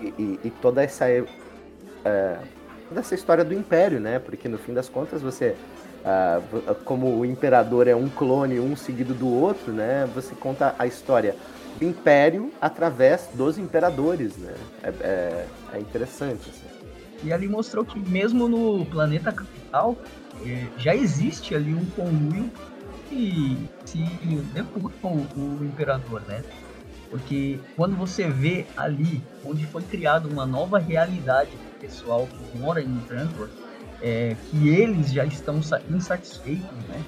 e, 0.00 0.40
e 0.44 0.50
toda 0.60 0.82
essa 0.82 1.06
uh, 1.06 2.46
toda 2.88 3.00
essa 3.00 3.14
história 3.14 3.44
do 3.44 3.54
império, 3.54 4.00
né? 4.00 4.18
Porque 4.18 4.48
no 4.48 4.58
fim 4.58 4.74
das 4.74 4.88
contas 4.88 5.22
você 5.22 5.56
como 6.84 7.16
o 7.16 7.24
imperador 7.24 7.86
é 7.86 7.94
um 7.94 8.08
clone 8.08 8.58
um 8.58 8.74
seguido 8.74 9.14
do 9.14 9.32
outro, 9.32 9.72
né? 9.72 10.08
Você 10.16 10.34
conta 10.34 10.74
a 10.76 10.84
história 10.84 11.36
do 11.78 11.84
império 11.84 12.52
através 12.60 13.28
dos 13.34 13.56
imperadores, 13.56 14.36
né? 14.36 14.54
É, 14.82 14.88
é, 14.88 15.46
é 15.74 15.78
interessante. 15.78 16.50
Assim. 16.50 16.71
E 17.22 17.32
ali 17.32 17.48
mostrou 17.48 17.84
que 17.84 17.98
mesmo 17.98 18.48
no 18.48 18.84
planeta 18.86 19.32
capital 19.32 19.96
é, 20.44 20.66
já 20.76 20.94
existe 20.94 21.54
ali 21.54 21.74
um 21.74 21.84
conluio 21.86 22.50
que 23.08 23.58
se 23.84 23.98
depura 24.52 24.92
com 25.00 25.26
o 25.36 25.64
imperador, 25.64 26.22
né? 26.22 26.42
Porque 27.10 27.60
quando 27.76 27.94
você 27.94 28.28
vê 28.28 28.66
ali 28.76 29.22
onde 29.44 29.66
foi 29.66 29.82
criada 29.82 30.26
uma 30.26 30.46
nova 30.46 30.78
realidade 30.78 31.50
pessoal 31.78 32.26
que 32.26 32.58
mora 32.58 32.80
em 32.80 32.98
Trantor, 33.00 33.50
é, 34.00 34.34
que 34.48 34.68
eles 34.68 35.12
já 35.12 35.24
estão 35.24 35.60
insatisfeitos, 35.90 36.78
né? 36.88 37.04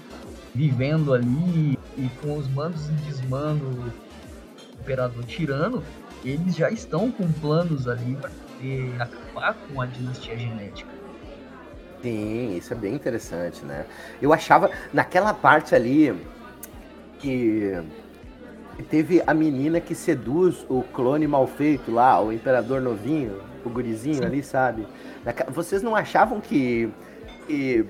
Vivendo 0.54 1.14
ali 1.14 1.78
e 1.96 2.08
com 2.20 2.36
os 2.36 2.48
mandos 2.48 2.88
e 2.88 2.92
desmando 2.92 3.70
do 3.70 3.92
imperador 4.80 5.24
tirano, 5.24 5.82
eles 6.24 6.54
já 6.54 6.70
estão 6.70 7.10
com 7.10 7.30
planos 7.32 7.88
ali 7.88 8.14
para 8.16 8.30
poder 8.54 8.94
acabar 9.00 9.54
com 9.54 9.80
a 9.80 9.86
dinastia 9.86 10.36
genética. 10.36 10.90
Sim, 12.02 12.56
isso 12.56 12.72
é 12.72 12.76
bem 12.76 12.94
interessante, 12.94 13.64
né? 13.64 13.86
Eu 14.20 14.32
achava, 14.32 14.70
naquela 14.92 15.32
parte 15.32 15.74
ali, 15.74 16.14
que 17.18 17.82
teve 18.90 19.22
a 19.26 19.32
menina 19.32 19.80
que 19.80 19.94
seduz 19.94 20.66
o 20.68 20.82
clone 20.82 21.26
mal 21.26 21.46
feito 21.46 21.90
lá, 21.90 22.20
o 22.20 22.32
imperador 22.32 22.82
novinho, 22.82 23.40
o 23.64 23.70
gurizinho 23.70 24.16
Sim. 24.16 24.24
ali, 24.24 24.42
sabe? 24.42 24.86
Vocês 25.48 25.82
não 25.82 25.96
achavam 25.96 26.40
que, 26.40 26.90
que 27.46 27.86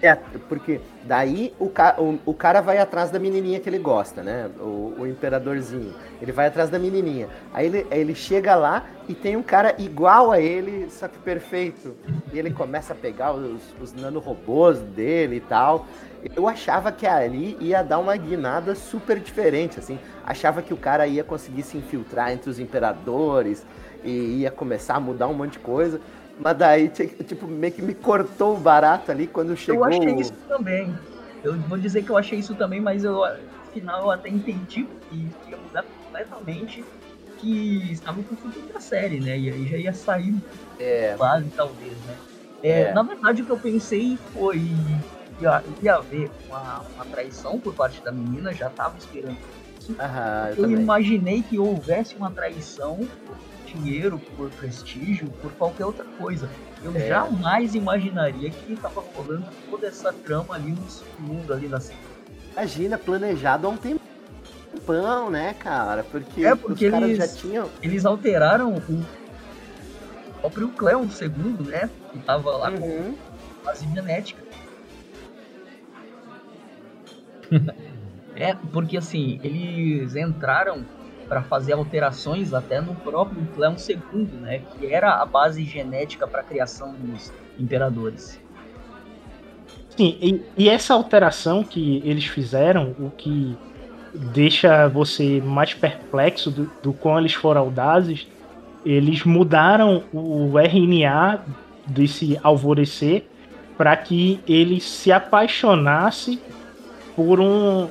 é, 0.00 0.14
porque 0.48 0.80
daí 1.04 1.52
o, 1.58 1.68
ca 1.68 1.96
o, 1.98 2.18
o, 2.24 2.32
cara 2.32 2.60
vai 2.60 2.78
atrás 2.78 3.10
da 3.10 3.18
menininha 3.18 3.58
que 3.58 3.68
ele 3.68 3.78
gosta, 3.78 4.22
né? 4.22 4.48
O, 4.60 4.94
o, 4.98 5.06
imperadorzinho. 5.06 5.92
Ele 6.22 6.30
vai 6.30 6.46
atrás 6.46 6.70
da 6.70 6.78
menininha. 6.78 7.28
Aí 7.52 7.66
ele, 7.66 7.86
ele 7.90 8.14
chega 8.14 8.54
lá 8.54 8.84
e 9.08 9.14
tem 9.14 9.36
um 9.36 9.42
cara 9.42 9.74
igual 9.76 10.30
a 10.30 10.40
ele, 10.40 10.88
só 10.88 11.08
que 11.08 11.18
perfeito. 11.18 11.96
E 12.32 12.38
ele 12.38 12.52
começa 12.52 12.92
a 12.92 12.96
pegar 12.96 13.32
os, 13.32 13.60
os 13.80 13.92
nanorobôs 13.92 14.78
dele 14.78 15.36
e 15.36 15.40
tal. 15.40 15.86
Eu 16.36 16.46
achava 16.46 16.92
que 16.92 17.06
ali 17.06 17.56
ia 17.60 17.82
dar 17.82 17.98
uma 17.98 18.16
guinada 18.16 18.76
super 18.76 19.18
diferente, 19.18 19.80
assim. 19.80 19.98
Achava 20.24 20.62
que 20.62 20.72
o 20.72 20.76
cara 20.76 21.08
ia 21.08 21.24
conseguir 21.24 21.64
se 21.64 21.76
infiltrar 21.76 22.30
entre 22.30 22.48
os 22.48 22.60
imperadores 22.60 23.66
e 24.04 24.40
ia 24.40 24.50
começar 24.50 24.94
a 24.94 25.00
mudar 25.00 25.26
um 25.26 25.34
monte 25.34 25.52
de 25.52 25.58
coisa. 25.58 26.00
Mas 26.38 26.56
daí, 26.56 26.88
tipo, 26.88 27.46
meio 27.46 27.72
que 27.72 27.82
me 27.82 27.94
cortou 27.94 28.56
o 28.56 28.60
barato 28.60 29.10
ali 29.10 29.26
quando 29.26 29.56
chegou. 29.56 29.90
Eu 29.90 29.98
achei 29.98 30.14
isso 30.14 30.32
também. 30.46 30.94
Eu 31.42 31.58
vou 31.62 31.78
dizer 31.78 32.02
que 32.02 32.10
eu 32.10 32.16
achei 32.16 32.38
isso 32.38 32.54
também, 32.54 32.80
mas 32.80 33.04
eu, 33.04 33.14
no 33.14 33.72
final 33.72 34.04
eu 34.04 34.10
até 34.10 34.28
entendi 34.28 34.86
que 35.08 35.30
ia 35.48 35.56
mudar 35.56 35.84
completamente 36.04 36.84
que 37.38 37.92
estava 37.92 38.22
com 38.22 38.34
o 38.34 38.36
futuro 38.36 38.72
da 38.72 38.80
série, 38.80 39.20
né? 39.20 39.38
E 39.38 39.50
aí 39.50 39.66
já 39.66 39.76
ia 39.76 39.92
sair 39.92 40.34
é. 40.78 41.14
quase, 41.16 41.48
talvez, 41.50 41.92
né? 42.04 42.16
É, 42.62 42.80
é. 42.82 42.92
Na 42.92 43.02
verdade, 43.02 43.42
o 43.42 43.44
que 43.44 43.52
eu 43.52 43.58
pensei 43.58 44.18
foi 44.32 44.60
ia, 45.40 45.62
ia 45.80 45.94
haver 45.94 46.30
uma, 46.48 46.80
uma 46.94 47.04
traição 47.04 47.60
por 47.60 47.74
parte 47.74 48.02
da 48.02 48.10
menina, 48.10 48.52
já 48.52 48.66
estava 48.66 48.96
esperando 48.98 49.38
isso. 49.78 49.94
Aham, 50.00 50.54
eu, 50.56 50.64
eu 50.64 50.80
imaginei 50.80 51.42
que 51.42 51.58
houvesse 51.58 52.16
uma 52.16 52.30
traição 52.30 53.06
dinheiro, 53.74 54.18
por 54.36 54.50
prestígio, 54.50 55.28
por 55.42 55.52
qualquer 55.52 55.84
outra 55.84 56.04
coisa. 56.04 56.48
Eu 56.82 56.94
é. 56.96 57.08
jamais 57.08 57.74
imaginaria 57.74 58.50
que 58.50 58.72
estava 58.72 59.00
rolando 59.14 59.46
toda 59.70 59.86
essa 59.86 60.12
trama 60.12 60.54
ali 60.54 60.72
no 60.72 60.90
segundo, 60.90 61.52
ali 61.52 61.68
na 61.68 61.80
Imagina, 62.52 62.98
planejado 62.98 63.66
há 63.66 63.70
um 63.70 63.76
tempão, 63.76 65.30
né, 65.30 65.54
cara? 65.54 66.02
Porque, 66.02 66.44
é 66.44 66.54
porque 66.54 66.86
os 66.86 66.92
caras 66.92 67.16
já 67.16 67.28
tinham. 67.28 67.70
Eles 67.82 68.04
alteraram 68.04 68.74
o 68.74 69.04
próprio 70.40 70.68
Cleon 70.70 71.08
segundo, 71.10 71.64
né? 71.64 71.88
Que 72.12 72.18
tava 72.20 72.56
lá 72.56 72.70
uhum. 72.70 72.80
com 72.80 73.14
base 73.64 73.86
genética. 73.94 74.42
é, 78.34 78.54
porque 78.72 78.96
assim, 78.96 79.40
eles 79.42 80.16
entraram 80.16 80.84
para 81.28 81.42
fazer 81.42 81.74
alterações 81.74 82.54
até 82.54 82.80
no 82.80 82.94
próprio 82.94 83.46
Cleon 83.54 83.74
II, 83.76 84.24
né, 84.40 84.62
que 84.72 84.86
era 84.86 85.20
a 85.20 85.26
base 85.26 85.64
genética 85.64 86.26
para 86.26 86.40
a 86.40 86.44
criação 86.44 86.94
dos 86.94 87.32
imperadores. 87.58 88.40
Sim, 89.96 90.16
e, 90.20 90.42
e, 90.56 90.68
essa 90.68 90.94
alteração 90.94 91.64
que 91.64 92.00
eles 92.04 92.24
fizeram, 92.24 92.94
o 92.98 93.10
que 93.10 93.58
deixa 94.14 94.88
você 94.88 95.40
mais 95.40 95.74
perplexo 95.74 96.50
do, 96.50 96.70
do 96.82 96.92
quão 96.92 97.18
eles 97.18 97.34
foram 97.34 97.62
audazes, 97.62 98.28
eles 98.86 99.24
mudaram 99.24 100.04
o 100.12 100.56
RNA 100.56 101.44
desse 101.84 102.38
alvorecer 102.42 103.26
para 103.76 103.96
que 103.96 104.40
ele 104.46 104.80
se 104.80 105.10
apaixonasse 105.10 106.40
por 107.14 107.40
um 107.40 107.88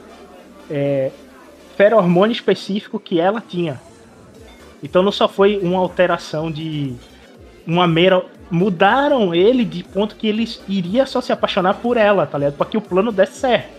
é, 0.70 1.12
feromônio 1.78 2.34
específico 2.34 3.00
que 3.00 3.22
ela 3.22 3.40
tinha. 3.40 3.80
Então 4.84 5.02
não 5.02 5.12
só 5.12 5.28
foi 5.28 5.58
uma 5.60 5.80
alteração 5.80 6.52
de 6.52 6.96
uma 7.66 7.88
mera. 7.88 8.26
Mudaram 8.50 9.36
ele 9.36 9.64
de 9.64 9.84
ponto 9.84 10.16
que 10.16 10.28
ele 10.28 10.50
iria 10.68 11.06
só 11.06 11.22
se 11.22 11.32
apaixonar 11.32 11.76
por 11.76 11.98
ela, 11.98 12.26
tá 12.26 12.38
ligado? 12.38 12.56
Pra 12.56 12.66
que 12.66 12.78
o 12.78 12.82
plano 12.82 13.12
desse 13.12 13.40
certo. 13.40 13.78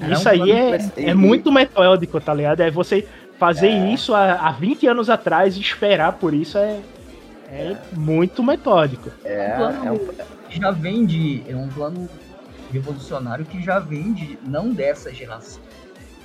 Era 0.00 0.12
isso 0.12 0.28
um 0.28 0.30
aí 0.30 0.52
é, 0.52 0.78
é 0.96 1.14
muito 1.14 1.50
metódico, 1.50 2.20
tá 2.20 2.32
ligado? 2.32 2.60
É 2.60 2.70
você 2.70 3.06
fazer 3.36 3.68
é. 3.68 3.92
isso 3.92 4.14
há, 4.14 4.34
há 4.34 4.52
20 4.52 4.86
anos 4.86 5.10
atrás 5.10 5.56
e 5.56 5.60
esperar 5.60 6.12
por 6.12 6.32
isso 6.32 6.56
é, 6.56 6.78
é, 7.50 7.72
é. 7.72 7.76
muito 7.92 8.42
metódico. 8.44 9.10
É, 9.24 9.56
é 9.84 9.92
um 9.92 9.98
já 10.50 10.70
vem 10.70 11.04
de. 11.04 11.42
É 11.48 11.54
um 11.54 11.68
plano 11.68 12.08
revolucionário 12.72 13.44
que 13.44 13.60
já 13.62 13.78
vem 13.78 14.12
de. 14.12 14.38
não 14.46 14.72
dessa 14.72 15.12
geração. 15.12 15.60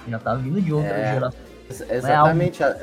Já 0.07 0.19
tá 0.19 0.35
vindo 0.35 0.61
de 0.61 0.73
outra 0.73 0.91
é, 0.91 1.13
geração. 1.13 1.39
Exatamente. 1.89 2.63
É 2.63 2.65
algo... 2.65 2.79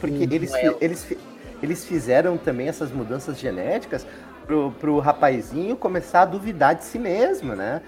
Porque 0.00 0.24
eles, 0.24 0.52
é 0.52 0.74
eles, 0.80 1.16
eles 1.62 1.84
fizeram 1.84 2.36
também 2.36 2.68
essas 2.68 2.90
mudanças 2.90 3.38
genéticas 3.38 4.06
pro, 4.46 4.72
pro 4.72 4.98
rapazinho 4.98 5.76
começar 5.76 6.22
a 6.22 6.24
duvidar 6.24 6.74
de 6.74 6.84
si 6.84 6.98
mesmo, 6.98 7.54
né? 7.54 7.82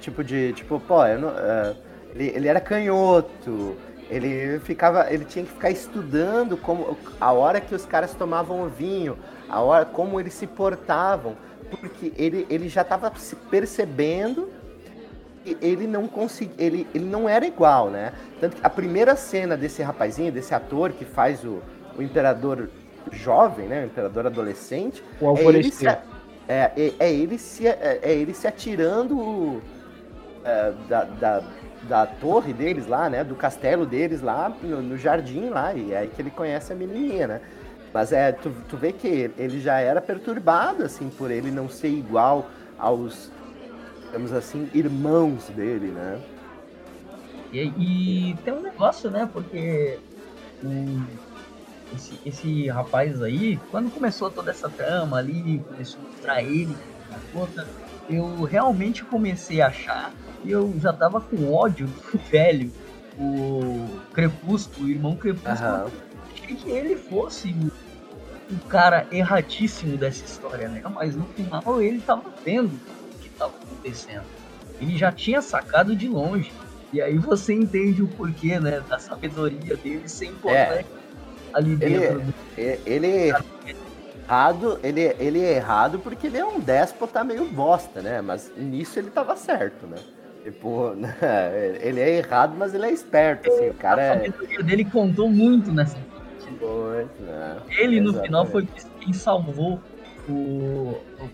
Tipo 0.00 0.22
de, 0.22 0.52
tipo, 0.52 0.80
pô, 0.80 1.04
eu 1.06 1.18
não, 1.18 1.28
uh, 1.28 1.76
ele, 2.14 2.32
ele 2.34 2.48
era 2.48 2.60
canhoto, 2.60 3.76
ele 4.10 4.58
ficava, 4.60 5.12
ele 5.12 5.24
tinha 5.24 5.44
que 5.44 5.50
ficar 5.50 5.70
estudando 5.70 6.56
como 6.56 6.96
a 7.20 7.32
hora 7.32 7.60
que 7.60 7.74
os 7.74 7.86
caras 7.86 8.12
tomavam 8.14 8.62
o 8.62 8.68
vinho, 8.68 9.16
a 9.48 9.60
hora 9.60 9.84
como 9.84 10.20
eles 10.20 10.34
se 10.34 10.46
portavam, 10.46 11.36
porque 11.70 12.12
ele, 12.16 12.46
ele 12.50 12.68
já 12.68 12.82
estava 12.82 13.12
se 13.16 13.34
percebendo 13.34 14.50
ele 15.44 15.86
não 15.86 16.06
conseguia, 16.06 16.54
ele, 16.58 16.86
ele 16.94 17.04
não 17.04 17.28
era 17.28 17.46
igual, 17.46 17.90
né? 17.90 18.12
Tanto 18.40 18.56
que 18.56 18.66
a 18.66 18.70
primeira 18.70 19.14
cena 19.14 19.56
desse 19.56 19.82
rapazinho, 19.82 20.32
desse 20.32 20.54
ator 20.54 20.92
que 20.92 21.04
faz 21.04 21.44
o, 21.44 21.60
o 21.96 22.02
imperador 22.02 22.68
jovem, 23.12 23.66
né? 23.68 23.82
O 23.82 23.86
imperador 23.86 24.26
adolescente, 24.26 25.02
o 25.20 25.36
é 25.36 25.44
ele, 25.44 25.70
se, 25.70 25.86
é, 25.86 26.02
é, 26.48 26.92
é, 26.98 27.12
ele 27.12 27.38
se, 27.38 27.66
é, 27.66 28.00
é 28.02 28.12
ele 28.12 28.32
se 28.32 28.46
atirando 28.46 29.62
é, 30.44 30.72
da, 30.88 31.04
da, 31.04 31.42
da, 31.82 32.06
torre 32.06 32.52
deles 32.52 32.86
lá, 32.86 33.10
né? 33.10 33.22
Do 33.22 33.34
castelo 33.34 33.84
deles 33.84 34.22
lá, 34.22 34.52
no, 34.62 34.82
no, 34.82 34.96
jardim 34.96 35.50
lá, 35.50 35.74
e 35.74 35.92
é 35.92 35.98
aí 35.98 36.08
que 36.08 36.22
ele 36.22 36.30
conhece 36.30 36.72
a 36.72 36.76
menininha, 36.76 37.26
né? 37.26 37.40
Mas 37.92 38.12
é, 38.12 38.32
tu, 38.32 38.52
tu 38.68 38.76
vê 38.76 38.92
que 38.92 39.30
ele 39.38 39.60
já 39.60 39.78
era 39.78 40.00
perturbado, 40.00 40.82
assim, 40.82 41.08
por 41.10 41.30
ele 41.30 41.50
não 41.50 41.68
ser 41.68 41.88
igual 41.88 42.46
aos, 42.78 43.30
digamos 44.14 44.32
assim, 44.32 44.70
irmãos 44.72 45.48
dele, 45.48 45.88
né? 45.88 46.20
E, 47.52 47.62
e 47.62 48.36
tem 48.44 48.54
um 48.54 48.62
negócio, 48.62 49.10
né? 49.10 49.28
Porque 49.32 49.98
um, 50.62 51.04
esse, 51.92 52.20
esse 52.24 52.68
rapaz 52.68 53.20
aí, 53.20 53.58
quando 53.72 53.90
começou 53.92 54.30
toda 54.30 54.52
essa 54.52 54.70
trama 54.70 55.18
ali, 55.18 55.58
começou 55.68 56.00
a 56.00 56.08
mostrar 56.08 56.42
ele 56.44 56.76
na 57.10 57.18
conta, 57.32 57.66
eu 58.08 58.44
realmente 58.44 59.04
comecei 59.04 59.60
a 59.60 59.66
achar 59.66 60.12
e 60.44 60.50
eu 60.52 60.72
já 60.78 60.92
tava 60.92 61.20
com 61.20 61.52
ódio 61.52 61.88
do 61.88 62.18
velho, 62.30 62.70
o 63.18 63.88
Crepúsculo, 64.12 64.86
o 64.86 64.90
irmão 64.90 65.16
Crepúsculo. 65.16 65.90
Que 66.46 66.70
ele 66.70 66.94
fosse 66.94 67.52
o, 68.48 68.68
cara 68.68 69.08
erradíssimo 69.10 69.96
dessa 69.96 70.24
história, 70.24 70.68
né? 70.68 70.82
Mas 70.94 71.16
no 71.16 71.24
final 71.24 71.82
ele 71.82 72.00
tava 72.00 72.30
vendo 72.44 72.78
acontecendo. 73.84 74.24
Ele 74.80 74.96
já 74.96 75.12
tinha 75.12 75.42
sacado 75.42 75.94
de 75.94 76.08
longe. 76.08 76.52
E 76.92 77.00
aí 77.00 77.18
você 77.18 77.52
entende 77.52 78.02
o 78.02 78.08
porquê, 78.08 78.58
né? 78.58 78.82
Da 78.88 78.98
sabedoria 78.98 79.76
dele 79.76 80.08
ser 80.08 80.26
importante 80.26 80.86
é. 80.86 81.52
ali 81.52 81.76
dentro. 81.76 82.22
Ele, 82.56 82.76
do... 82.76 82.82
ele 82.86 83.06
é 83.06 83.32
errado, 84.26 84.78
ele, 84.82 85.00
ele 85.18 85.40
é 85.40 85.56
errado 85.56 85.98
porque 85.98 86.26
ele 86.28 86.38
é 86.38 86.44
um 86.44 86.60
déspota 86.60 87.22
meio 87.24 87.44
bosta, 87.46 88.00
né? 88.00 88.20
Mas 88.20 88.52
nisso 88.56 88.98
ele 88.98 89.10
tava 89.10 89.36
certo, 89.36 89.86
né? 89.86 89.96
Tipo, 90.44 90.94
né? 90.94 91.16
ele 91.80 92.00
é 92.00 92.18
errado, 92.18 92.54
mas 92.56 92.74
ele 92.74 92.86
é 92.86 92.92
esperto, 92.92 93.50
assim, 93.50 93.70
o 93.70 93.74
cara 93.74 94.02
a 94.02 94.16
é... 94.16 94.62
dele 94.62 94.84
contou 94.84 95.28
muito 95.28 95.72
nessa 95.72 95.96
muito, 96.50 97.22
né? 97.22 97.56
Ele, 97.70 98.00
no 98.00 98.10
Exatamente. 98.10 98.26
final, 98.26 98.46
foi 98.46 98.68
quem 99.00 99.12
salvou 99.12 99.80
o, 100.28 100.32
o, 100.32 101.30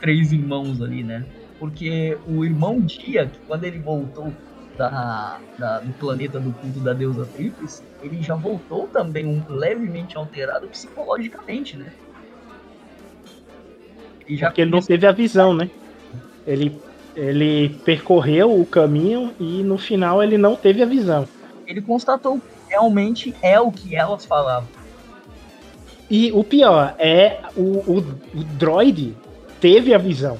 três 0.00 0.32
irmãos 0.32 0.82
ali, 0.82 1.02
né? 1.02 1.24
Porque 1.60 2.16
o 2.26 2.42
irmão 2.42 2.80
Dia, 2.80 3.26
que 3.26 3.38
quando 3.46 3.64
ele 3.64 3.78
voltou 3.78 4.32
da, 4.78 5.38
da, 5.58 5.80
do 5.80 5.92
planeta 5.92 6.40
do 6.40 6.52
culto 6.52 6.80
da 6.80 6.94
deusa 6.94 7.26
Tríplice, 7.26 7.82
ele 8.02 8.22
já 8.22 8.34
voltou 8.34 8.88
também 8.88 9.26
um, 9.26 9.42
levemente 9.46 10.16
alterado 10.16 10.66
psicologicamente, 10.68 11.76
né? 11.76 11.92
Ele 14.26 14.38
já 14.38 14.46
Porque 14.46 14.62
ele 14.62 14.70
não 14.70 14.80
teve 14.80 15.06
a 15.06 15.12
visão, 15.12 15.54
né? 15.54 15.70
Ele 16.46 16.80
ele 17.14 17.68
percorreu 17.84 18.58
o 18.58 18.64
caminho 18.64 19.34
e 19.38 19.62
no 19.62 19.76
final 19.76 20.22
ele 20.22 20.38
não 20.38 20.56
teve 20.56 20.82
a 20.82 20.86
visão. 20.86 21.28
Ele 21.66 21.82
constatou 21.82 22.38
que 22.38 22.70
realmente 22.70 23.34
é 23.42 23.60
o 23.60 23.70
que 23.70 23.94
elas 23.94 24.24
falavam. 24.24 24.68
E 26.08 26.32
o 26.32 26.42
pior 26.42 26.94
é 26.98 27.40
o, 27.54 27.62
o, 27.62 27.98
o 27.98 28.44
droid 28.56 29.14
teve 29.60 29.92
a 29.92 29.98
visão 29.98 30.38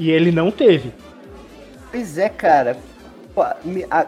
e 0.00 0.10
ele 0.10 0.32
não 0.32 0.50
teve. 0.50 0.92
Pois 1.90 2.16
é, 2.16 2.30
cara. 2.30 2.76
Me, 3.62 3.86
a, 3.90 4.06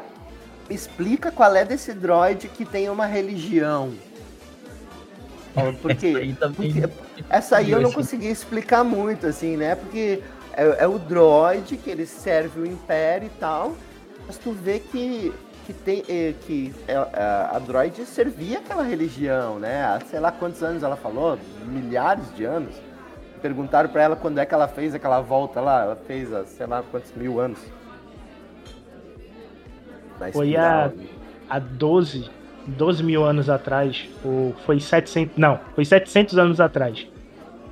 me 0.69 0.75
explica 0.75 1.31
qual 1.31 1.55
é 1.55 1.65
desse 1.65 1.93
droid 1.93 2.49
que 2.49 2.65
tem 2.65 2.89
uma 2.89 3.05
religião. 3.05 3.93
Porque, 5.83 6.35
porque 6.57 6.89
essa 7.29 7.59
aí 7.59 7.73
eu 7.73 7.81
não 7.83 7.93
consegui 7.93 8.29
explicar 8.29 8.83
muito, 8.83 9.27
assim, 9.27 9.55
né? 9.55 9.75
Porque 9.75 10.23
é, 10.55 10.85
é, 10.85 10.89
o 10.89 10.99
droid 10.99 11.77
que 11.77 11.91
ele 11.91 12.07
serve 12.07 12.61
o 12.61 12.67
império 12.67 13.27
e 13.27 13.39
tal, 13.39 13.77
mas 14.27 14.39
tu 14.39 14.53
vê 14.53 14.79
que 14.79 15.31
que 15.67 15.75
tem 15.75 16.03
é, 16.09 16.33
que 16.47 16.75
é, 16.89 16.97
a, 16.97 17.51
a 17.53 17.59
droid 17.59 18.07
servia 18.07 18.61
aquela 18.61 18.83
religião, 18.83 19.59
né? 19.59 19.85
Há 19.85 20.01
sei 20.11 20.21
lá 20.21 20.33
quantos 20.33 20.63
anos 20.63 20.83
ela 20.83 20.97
falou, 20.97 21.39
milhares 21.67 22.35
de 22.35 22.45
anos. 22.45 22.75
Perguntaram 23.43 23.91
para 23.91 24.03
ela 24.03 24.17
quando 24.17 24.39
é 24.39 24.47
que 24.47 24.55
ela 24.55 24.69
fez 24.69 24.95
aquela 24.95 25.21
volta 25.21 25.61
lá. 25.61 25.83
Ela 25.83 25.97
fez 25.97 26.33
há 26.33 26.45
sei 26.45 26.67
lá 26.67 26.83
quantos 26.91 27.13
mil 27.15 27.41
anos. 27.41 27.59
Foi 30.33 30.57
há, 30.57 30.93
há 31.51 31.59
12, 31.59 32.31
12 32.67 33.03
mil 33.03 33.25
anos 33.25 33.51
atrás, 33.51 34.09
ou 34.25 34.55
foi 34.65 34.79
700, 34.79 35.37
não, 35.37 35.59
foi 35.75 35.85
700 35.85 36.39
anos 36.39 36.61
atrás. 36.61 37.07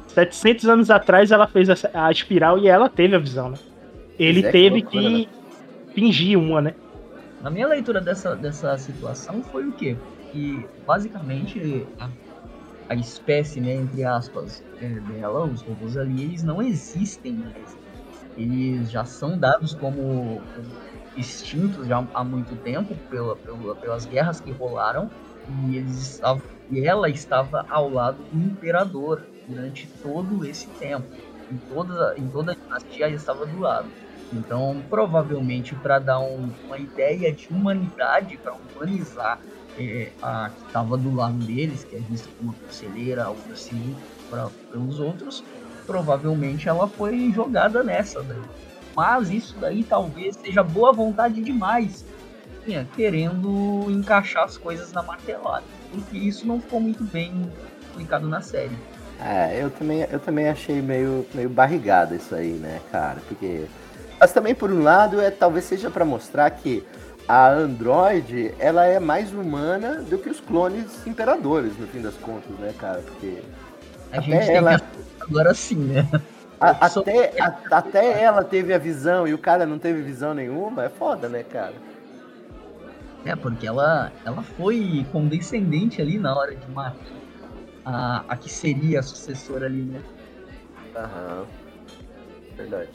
700 0.08 0.68
anos 0.68 0.90
atrás 0.90 1.30
ela 1.30 1.46
fez 1.46 1.70
a, 1.70 1.74
a 1.94 2.10
espiral 2.10 2.58
e 2.58 2.66
ela 2.66 2.88
teve 2.88 3.14
a 3.14 3.18
visão, 3.18 3.50
né? 3.50 3.58
Ele 4.18 4.44
é 4.44 4.50
teve 4.50 4.82
que, 4.82 4.98
loucura, 4.98 5.24
que 5.24 5.26
né? 5.26 5.92
fingir 5.94 6.38
uma, 6.38 6.60
né? 6.60 6.74
Na 7.40 7.50
minha 7.50 7.68
leitura 7.68 8.00
dessa, 8.00 8.34
dessa 8.34 8.76
situação 8.76 9.42
foi 9.44 9.66
o 9.66 9.72
quê? 9.72 9.96
Que 10.32 10.66
basicamente 10.84 11.86
a, 11.98 12.08
a 12.90 12.96
espécie, 12.96 13.60
né, 13.60 13.74
entre 13.74 14.04
aspas, 14.04 14.64
é, 14.78 15.00
dela, 15.00 15.46
os 15.46 15.62
robôs 15.62 15.96
ali, 15.96 16.22
eles 16.22 16.42
não 16.44 16.62
existem 16.62 17.38
mais. 17.38 17.78
Eles 18.36 18.90
já 18.90 19.04
são 19.04 19.38
dados 19.38 19.74
como, 19.74 20.48
extintos 21.14 21.86
já 21.88 22.08
há 22.14 22.24
muito 22.24 22.56
tempo 22.56 22.98
pela, 23.08 23.36
pela, 23.40 23.76
pelas 23.76 24.06
guerras 24.06 24.40
que 24.40 24.52
rolaram 24.52 25.12
e 25.46 25.76
eles 25.76 25.96
estavam, 26.00 26.42
e 26.68 26.86
ela 26.86 27.08
estava 27.10 27.64
ao 27.68 27.88
lado 27.90 28.24
do 28.24 28.40
imperador 28.40 29.28
durante 29.44 29.92
todo 30.00 30.44
esse 30.44 30.72
tempo. 30.76 31.22
Em 31.48 31.58
toda, 31.58 32.14
em 32.16 32.30
toda 32.30 32.52
a 32.52 32.54
dinastia 32.56 33.06
ela 33.06 33.14
estava 33.16 33.46
do 33.46 33.58
lado. 33.58 33.94
Então, 34.30 34.86
provavelmente, 34.88 35.74
para 35.76 35.98
dar 35.98 36.20
um, 36.20 36.56
uma 36.64 36.78
ideia 36.78 37.34
de 37.34 37.52
humanidade, 37.52 38.38
para 38.38 38.54
humanizar 38.56 39.40
é, 39.78 40.10
a 40.22 40.50
que 40.50 40.66
estava 40.66 40.96
do 40.96 41.14
lado 41.14 41.38
deles, 41.38 41.84
que 41.84 41.96
é 41.96 41.98
vista 42.00 42.28
como 42.38 42.52
conselheira, 42.52 43.24
algo 43.24 43.40
assim, 43.52 43.96
para 44.28 44.48
os 44.78 45.00
outros, 45.00 45.44
provavelmente 45.86 46.68
ela 46.68 46.86
foi 46.88 47.32
jogada 47.32 47.82
nessa 47.82 48.22
daí. 48.22 48.42
Mas 48.96 49.30
isso 49.30 49.56
daí 49.60 49.82
talvez 49.84 50.36
seja 50.36 50.62
boa 50.62 50.92
vontade 50.92 51.40
demais, 51.42 52.04
querendo 52.94 53.86
encaixar 53.88 54.44
as 54.44 54.56
coisas 54.56 54.92
na 54.92 55.02
martelada, 55.02 55.64
porque 55.90 56.18
isso 56.18 56.46
não 56.46 56.60
ficou 56.60 56.80
muito 56.80 57.02
bem 57.04 57.50
explicado 57.80 58.28
na 58.28 58.40
série. 58.40 58.76
É, 59.20 59.62
eu 59.62 59.70
também, 59.70 60.06
eu 60.10 60.18
também 60.18 60.48
achei 60.48 60.80
meio, 60.80 61.26
meio 61.34 61.48
barrigado 61.48 62.14
isso 62.14 62.34
aí, 62.34 62.52
né, 62.52 62.80
cara? 62.90 63.20
Porque. 63.28 63.66
Mas 64.18 64.32
também, 64.32 64.54
por 64.54 64.70
um 64.70 64.82
lado, 64.82 65.20
é 65.20 65.30
talvez 65.30 65.64
seja 65.66 65.90
para 65.90 66.04
mostrar 66.04 66.50
que 66.50 66.84
a 67.30 67.48
Android 67.52 68.52
ela 68.58 68.84
é 68.86 68.98
mais 68.98 69.32
humana 69.32 70.02
do 70.02 70.18
que 70.18 70.28
os 70.28 70.40
clones 70.40 71.06
imperadores, 71.06 71.78
no 71.78 71.86
fim 71.86 72.02
das 72.02 72.16
contas, 72.16 72.50
né, 72.58 72.74
cara? 72.76 73.00
Porque. 73.02 73.40
A 74.10 74.20
gente 74.20 74.50
ela... 74.50 74.80
tem 74.80 74.88
que 74.88 75.22
agora 75.22 75.54
sim, 75.54 75.76
né? 75.76 76.08
A, 76.58 76.86
até, 76.86 77.40
a, 77.40 77.54
até 77.70 78.22
ela 78.24 78.42
teve 78.42 78.74
a 78.74 78.78
visão 78.78 79.28
e 79.28 79.32
o 79.32 79.38
cara 79.38 79.64
não 79.64 79.78
teve 79.78 80.02
visão 80.02 80.34
nenhuma, 80.34 80.86
é 80.86 80.88
foda, 80.88 81.28
né, 81.28 81.44
cara? 81.44 81.74
É, 83.24 83.36
porque 83.36 83.64
ela, 83.64 84.10
ela 84.24 84.42
foi 84.42 85.06
condescendente 85.12 86.02
ali 86.02 86.18
na 86.18 86.36
hora 86.36 86.56
de 86.56 86.68
matar 86.72 86.96
a, 87.84 88.24
a 88.26 88.36
que 88.36 88.50
seria 88.50 88.98
a 88.98 89.02
sucessora 89.04 89.66
ali, 89.66 89.82
né? 89.82 90.00
Aham. 90.96 91.44
Verdade. 92.56 92.90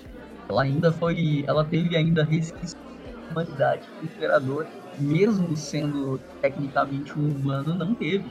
Ela 0.49 0.63
ainda 0.63 0.91
foi. 0.91 1.45
Ela 1.47 1.63
teve 1.63 1.95
ainda 1.95 2.23
resquício 2.25 2.77
humanidade 3.31 3.81
que 3.81 4.05
o 4.05 4.05
imperador, 4.05 4.67
mesmo 4.99 5.55
sendo 5.55 6.19
tecnicamente 6.41 7.17
um 7.17 7.29
humano, 7.29 7.73
não 7.75 7.93
teve. 7.93 8.25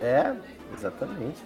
É, 0.00 0.34
exatamente. 0.76 1.42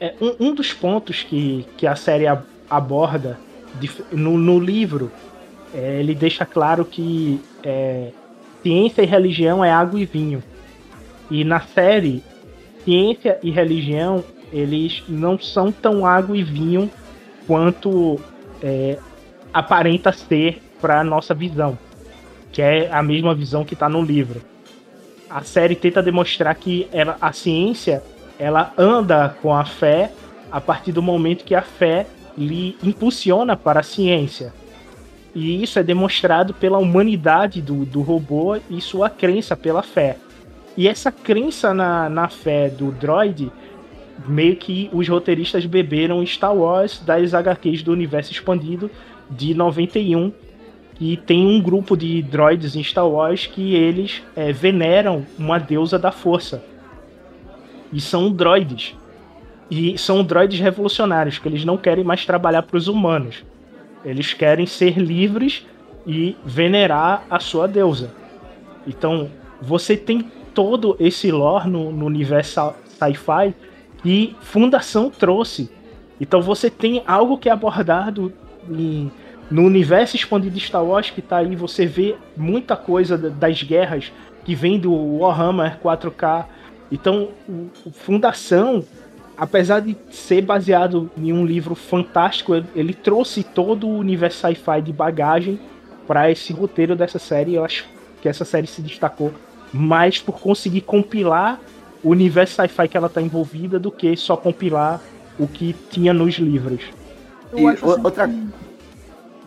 É, 0.00 0.14
um, 0.20 0.48
um 0.48 0.54
dos 0.54 0.72
pontos 0.72 1.22
que, 1.22 1.66
que 1.76 1.86
a 1.86 1.94
série 1.94 2.26
aborda 2.68 3.38
de, 3.78 3.90
no, 4.10 4.36
no 4.36 4.58
livro 4.58 5.10
é, 5.74 6.00
ele 6.00 6.14
deixa 6.14 6.44
claro 6.44 6.84
que 6.84 7.40
é, 7.62 8.10
ciência 8.62 9.02
e 9.02 9.06
religião 9.06 9.64
é 9.64 9.70
água 9.70 9.98
e 9.98 10.04
vinho. 10.04 10.42
E 11.30 11.44
na 11.44 11.60
série, 11.60 12.22
ciência 12.84 13.38
e 13.42 13.50
religião 13.50 14.24
eles 14.52 15.02
não 15.08 15.38
são 15.38 15.72
tão 15.72 16.04
água 16.04 16.36
e 16.36 16.42
vinho 16.42 16.90
quanto 17.46 18.20
é, 18.62 18.98
aparenta 19.52 20.12
ser 20.12 20.60
para 20.82 21.04
nossa 21.04 21.32
visão, 21.32 21.78
que 22.50 22.60
é 22.60 22.92
a 22.92 23.00
mesma 23.02 23.32
visão 23.32 23.64
que 23.64 23.74
está 23.74 23.88
no 23.88 24.02
livro. 24.02 24.42
A 25.30 25.42
série 25.42 25.76
tenta 25.76 26.02
demonstrar 26.02 26.52
que 26.56 26.88
ela, 26.92 27.16
a 27.20 27.32
ciência 27.32 28.02
ela 28.38 28.72
anda 28.76 29.34
com 29.40 29.54
a 29.54 29.64
fé 29.64 30.10
a 30.50 30.60
partir 30.60 30.90
do 30.90 31.00
momento 31.00 31.44
que 31.44 31.54
a 31.54 31.62
fé 31.62 32.06
lhe 32.36 32.76
impulsiona 32.82 33.56
para 33.56 33.80
a 33.80 33.84
ciência. 33.84 34.52
E 35.34 35.62
isso 35.62 35.78
é 35.78 35.82
demonstrado 35.82 36.52
pela 36.52 36.78
humanidade 36.78 37.62
do, 37.62 37.86
do 37.86 38.02
robô 38.02 38.56
e 38.68 38.80
sua 38.80 39.08
crença 39.08 39.56
pela 39.56 39.82
fé. 39.82 40.18
E 40.76 40.88
essa 40.88 41.12
crença 41.12 41.72
na, 41.72 42.08
na 42.08 42.28
fé 42.28 42.68
do 42.68 42.90
droid, 42.90 43.50
meio 44.26 44.56
que 44.56 44.90
os 44.92 45.08
roteiristas 45.08 45.64
beberam 45.64 46.24
Star 46.26 46.54
Wars 46.54 47.00
das 47.04 47.32
HQs 47.32 47.82
do 47.82 47.92
universo 47.92 48.32
expandido 48.32 48.90
de 49.30 49.54
91. 49.54 50.32
E 51.04 51.16
tem 51.16 51.44
um 51.44 51.60
grupo 51.60 51.96
de 51.96 52.22
droids 52.22 52.76
em 52.76 52.84
Star 52.84 53.08
Wars 53.08 53.44
que 53.44 53.74
eles 53.74 54.22
é, 54.36 54.52
veneram 54.52 55.26
uma 55.36 55.58
deusa 55.58 55.98
da 55.98 56.12
força. 56.12 56.62
E 57.92 58.00
são 58.00 58.30
droids. 58.30 58.94
E 59.68 59.98
são 59.98 60.22
droids 60.22 60.60
revolucionários, 60.60 61.40
que 61.40 61.48
eles 61.48 61.64
não 61.64 61.76
querem 61.76 62.04
mais 62.04 62.24
trabalhar 62.24 62.62
para 62.62 62.76
os 62.76 62.86
humanos. 62.86 63.42
Eles 64.04 64.32
querem 64.32 64.64
ser 64.64 64.96
livres 64.96 65.66
e 66.06 66.36
venerar 66.44 67.26
a 67.28 67.40
sua 67.40 67.66
deusa. 67.66 68.14
Então, 68.86 69.28
você 69.60 69.96
tem 69.96 70.30
todo 70.54 70.96
esse 71.00 71.32
lore 71.32 71.68
no, 71.68 71.90
no 71.90 72.06
universo 72.06 72.74
sci-fi 72.86 73.52
que 74.04 74.36
Fundação 74.40 75.10
trouxe. 75.10 75.68
Então, 76.20 76.40
você 76.40 76.70
tem 76.70 77.02
algo 77.08 77.38
que 77.38 77.48
é 77.48 77.52
abordado 77.52 78.32
em, 78.70 79.10
no 79.52 79.62
universo 79.62 80.16
expandido 80.16 80.54
de 80.54 80.64
Star 80.64 80.84
Wars 80.84 81.10
que 81.10 81.20
está 81.20 81.38
aí. 81.38 81.54
Você 81.54 81.86
vê 81.86 82.16
muita 82.36 82.76
coisa 82.76 83.16
das 83.16 83.62
guerras 83.62 84.12
que 84.44 84.54
vem 84.54 84.78
do 84.78 84.92
Warhammer 84.92 85.78
4K. 85.78 86.46
Então, 86.90 87.28
o, 87.48 87.68
o 87.86 87.90
Fundação 87.90 88.84
apesar 89.36 89.80
de 89.80 89.96
ser 90.10 90.42
baseado 90.42 91.10
em 91.16 91.32
um 91.32 91.44
livro 91.44 91.74
fantástico, 91.74 92.54
ele, 92.54 92.66
ele 92.74 92.94
trouxe 92.94 93.42
todo 93.42 93.88
o 93.88 93.98
universo 93.98 94.38
sci-fi 94.38 94.80
de 94.80 94.92
bagagem 94.92 95.58
para 96.06 96.30
esse 96.30 96.52
roteiro 96.52 96.94
dessa 96.94 97.18
série. 97.18 97.54
Eu 97.54 97.64
acho 97.64 97.86
que 98.20 98.28
essa 98.28 98.44
série 98.44 98.66
se 98.66 98.80
destacou 98.82 99.32
mais 99.72 100.18
por 100.18 100.38
conseguir 100.38 100.82
compilar 100.82 101.58
o 102.04 102.10
universo 102.10 102.54
sci-fi 102.54 102.88
que 102.88 102.96
ela 102.96 103.06
está 103.06 103.22
envolvida 103.22 103.78
do 103.78 103.90
que 103.90 104.16
só 104.16 104.36
compilar 104.36 105.00
o 105.38 105.46
que 105.46 105.74
tinha 105.90 106.12
nos 106.12 106.34
livros. 106.34 106.82
E 107.54 107.66
assim 107.66 107.84
outra... 107.84 108.30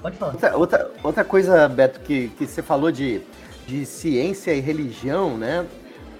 Pode 0.05 0.17
falar. 0.17 0.33
Outra, 0.33 0.57
outra, 0.57 0.91
outra 1.01 1.23
coisa, 1.23 1.67
Beto, 1.67 1.99
que, 2.01 2.27
que 2.37 2.45
você 2.45 2.61
falou 2.61 2.91
de, 2.91 3.23
de 3.65 3.87
ciência 3.87 4.53
e 4.53 4.59
religião, 4.59 5.35
né? 5.35 5.65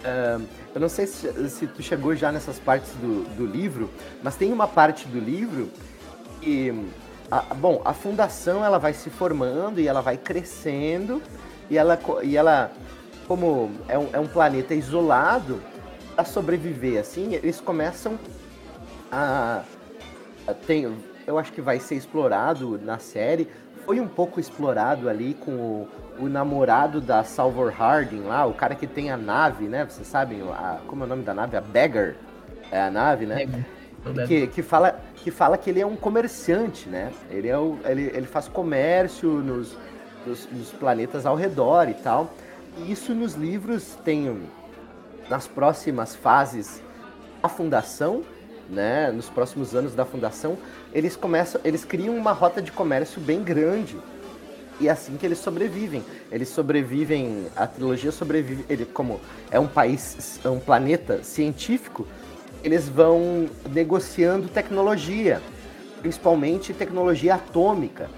Uh, 0.01 0.43
eu 0.73 0.81
não 0.81 0.89
sei 0.89 1.05
se, 1.05 1.49
se 1.51 1.67
tu 1.67 1.83
chegou 1.83 2.15
já 2.15 2.31
nessas 2.31 2.57
partes 2.57 2.91
do, 2.93 3.23
do 3.35 3.45
livro, 3.45 3.91
mas 4.23 4.35
tem 4.35 4.51
uma 4.51 4.67
parte 4.67 5.07
do 5.07 5.19
livro 5.19 5.69
que, 6.41 6.73
a, 7.29 7.41
bom, 7.53 7.79
a 7.85 7.93
fundação 7.93 8.65
ela 8.65 8.79
vai 8.79 8.91
se 8.91 9.11
formando 9.11 9.79
e 9.79 9.87
ela 9.87 10.01
vai 10.01 10.17
crescendo 10.17 11.21
e 11.69 11.77
ela, 11.77 11.99
e 12.23 12.35
ela 12.35 12.71
como 13.27 13.71
é 13.87 13.99
um, 13.99 14.09
é 14.13 14.19
um 14.19 14.27
planeta 14.27 14.73
isolado, 14.73 15.61
para 16.15 16.25
sobreviver 16.25 16.99
assim, 16.99 17.35
eles 17.35 17.61
começam 17.61 18.17
a, 19.11 19.61
a 20.47 20.53
tem, 20.55 20.91
eu 21.27 21.37
acho 21.37 21.51
que 21.51 21.61
vai 21.61 21.79
ser 21.79 21.95
explorado 21.95 22.79
na 22.79 22.99
série, 22.99 23.47
foi 23.85 23.99
um 23.99 24.07
pouco 24.07 24.39
explorado 24.39 25.07
ali 25.07 25.35
com 25.35 25.51
o, 25.51 25.87
o 26.19 26.27
namorado 26.27 26.99
da 26.99 27.23
Salvor 27.23 27.71
Harding 27.71 28.21
lá, 28.21 28.45
o 28.45 28.53
cara 28.53 28.73
que 28.73 28.87
tem 28.87 29.11
a 29.11 29.17
nave, 29.17 29.65
né? 29.65 29.85
Vocês 29.85 30.07
sabem 30.07 30.41
a, 30.41 30.79
como 30.87 31.03
é 31.03 31.05
o 31.05 31.09
nome 31.09 31.23
da 31.23 31.33
nave? 31.33 31.55
A 31.55 31.61
Beggar 31.61 32.15
é 32.71 32.81
a 32.81 32.89
nave, 32.89 33.25
né? 33.25 33.47
Que, 34.27 34.47
que, 34.47 34.61
fala, 34.61 34.99
que 35.15 35.31
fala 35.31 35.57
que 35.57 35.69
ele 35.69 35.81
é 35.81 35.85
um 35.85 35.95
comerciante, 35.95 36.89
né? 36.89 37.11
Ele, 37.29 37.47
é 37.47 37.57
o, 37.57 37.77
ele, 37.85 38.11
ele 38.13 38.27
faz 38.27 38.47
comércio 38.47 39.29
nos, 39.29 39.77
nos, 40.25 40.47
nos 40.51 40.71
planetas 40.71 41.25
ao 41.25 41.35
redor 41.35 41.89
e 41.89 41.93
tal. 41.93 42.31
E 42.77 42.91
isso 42.91 43.13
nos 43.13 43.33
livros 43.33 43.95
tem, 44.03 44.43
nas 45.29 45.47
próximas 45.47 46.15
fases 46.15 46.81
da 47.41 47.49
fundação, 47.49 48.23
né? 48.69 49.11
Nos 49.11 49.29
próximos 49.29 49.75
anos 49.75 49.93
da 49.93 50.05
fundação, 50.05 50.57
eles 50.93 51.15
começam, 51.15 51.59
eles 51.63 51.85
criam 51.85 52.15
uma 52.15 52.31
rota 52.31 52.61
de 52.61 52.71
comércio 52.71 53.21
bem 53.21 53.43
grande 53.43 53.97
e 54.79 54.87
é 54.87 54.91
assim 54.91 55.15
que 55.17 55.25
eles 55.25 55.39
sobrevivem. 55.39 56.03
Eles 56.31 56.49
sobrevivem, 56.49 57.47
a 57.55 57.65
trilogia 57.67 58.11
sobrevive, 58.11 58.65
ele 58.69 58.85
como 58.85 59.19
é 59.49 59.59
um 59.59 59.67
país, 59.67 60.39
é 60.43 60.49
um 60.49 60.59
planeta 60.59 61.23
científico, 61.23 62.07
eles 62.63 62.89
vão 62.89 63.47
negociando 63.71 64.47
tecnologia, 64.47 65.41
principalmente 66.01 66.73
tecnologia 66.73 67.35
atômica. 67.35 68.09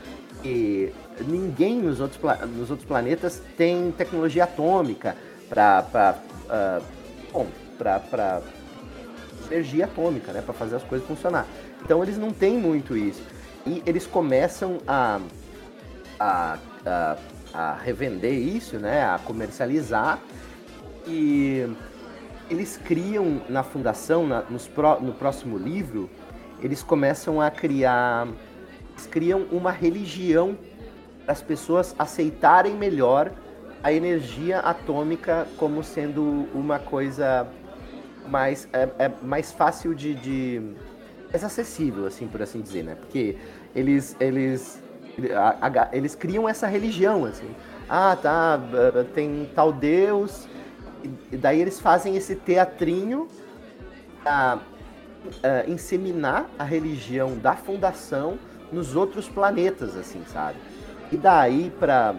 E 0.44 0.94
ninguém 1.28 1.82
nos 1.82 2.00
outros, 2.00 2.22
nos 2.56 2.70
outros 2.70 2.88
planetas 2.88 3.42
tem 3.58 3.92
tecnologia 3.92 4.46
atômica 4.46 5.16
para 5.50 6.16
uh, 6.46 6.84
bom, 7.32 7.48
para 7.78 8.42
energia 9.52 9.86
atômica, 9.86 10.32
né, 10.32 10.42
para 10.42 10.54
fazer 10.54 10.76
as 10.76 10.84
coisas 10.84 11.08
funcionar. 11.08 11.46
Então 11.84 12.04
eles 12.04 12.18
não 12.18 12.32
têm 12.32 12.58
muito 12.58 12.96
isso. 12.96 13.22
E 13.66 13.82
eles 13.86 14.06
começam 14.06 14.80
a 14.88 15.20
a, 16.20 16.58
a, 16.86 17.18
a 17.54 17.74
revender 17.76 18.34
isso, 18.34 18.78
né, 18.78 19.04
a 19.04 19.20
comercializar. 19.20 20.20
E 21.06 21.68
eles 22.50 22.78
criam 22.78 23.42
na 23.50 23.64
fundação, 23.64 24.28
na, 24.28 24.42
nos 24.42 24.68
pro, 24.68 25.00
no 25.00 25.14
próximo 25.14 25.58
livro, 25.58 26.10
eles 26.62 26.82
começam 26.82 27.42
a 27.42 27.50
criar. 27.52 28.28
Criam 29.12 29.46
uma 29.52 29.70
religião 29.70 30.58
para 31.24 31.34
as 31.34 31.42
pessoas 31.42 31.96
aceitarem 32.00 32.74
melhor 32.74 33.32
a 33.84 33.94
energia 33.94 34.60
atômica 34.60 35.48
como 35.56 35.84
sendo 35.84 36.48
uma 36.52 36.80
coisa 36.80 37.48
mais, 38.28 38.68
é, 38.74 38.90
é 39.00 39.12
mais 39.22 39.52
fácil 39.52 39.96
de, 39.96 40.14
de. 40.16 40.62
mais 41.32 41.44
acessível, 41.44 42.06
assim, 42.06 42.28
por 42.28 42.42
assim 42.42 42.62
dizer, 42.62 42.84
né? 42.84 42.96
Porque 42.96 43.38
eles, 43.76 44.16
eles 44.20 44.82
eles 45.92 46.16
criam 46.16 46.48
essa 46.48 46.68
religião, 46.68 47.26
assim. 47.26 47.50
Ah, 47.90 48.16
tá, 48.16 48.60
tem 49.14 49.50
tal 49.56 49.74
Deus. 49.74 50.48
E 51.32 51.38
daí 51.38 51.62
eles 51.62 51.80
fazem 51.80 52.16
esse 52.16 52.36
teatrinho 52.36 53.28
para 54.22 54.58
uh, 54.58 55.72
inseminar 55.72 56.50
a 56.60 56.64
religião 56.64 57.38
da 57.38 57.56
fundação 57.56 58.38
nos 58.72 58.96
outros 58.96 59.28
planetas, 59.28 59.96
assim, 59.96 60.24
sabe? 60.28 60.60
E 61.12 61.18
daí 61.18 61.72
para 61.80 62.16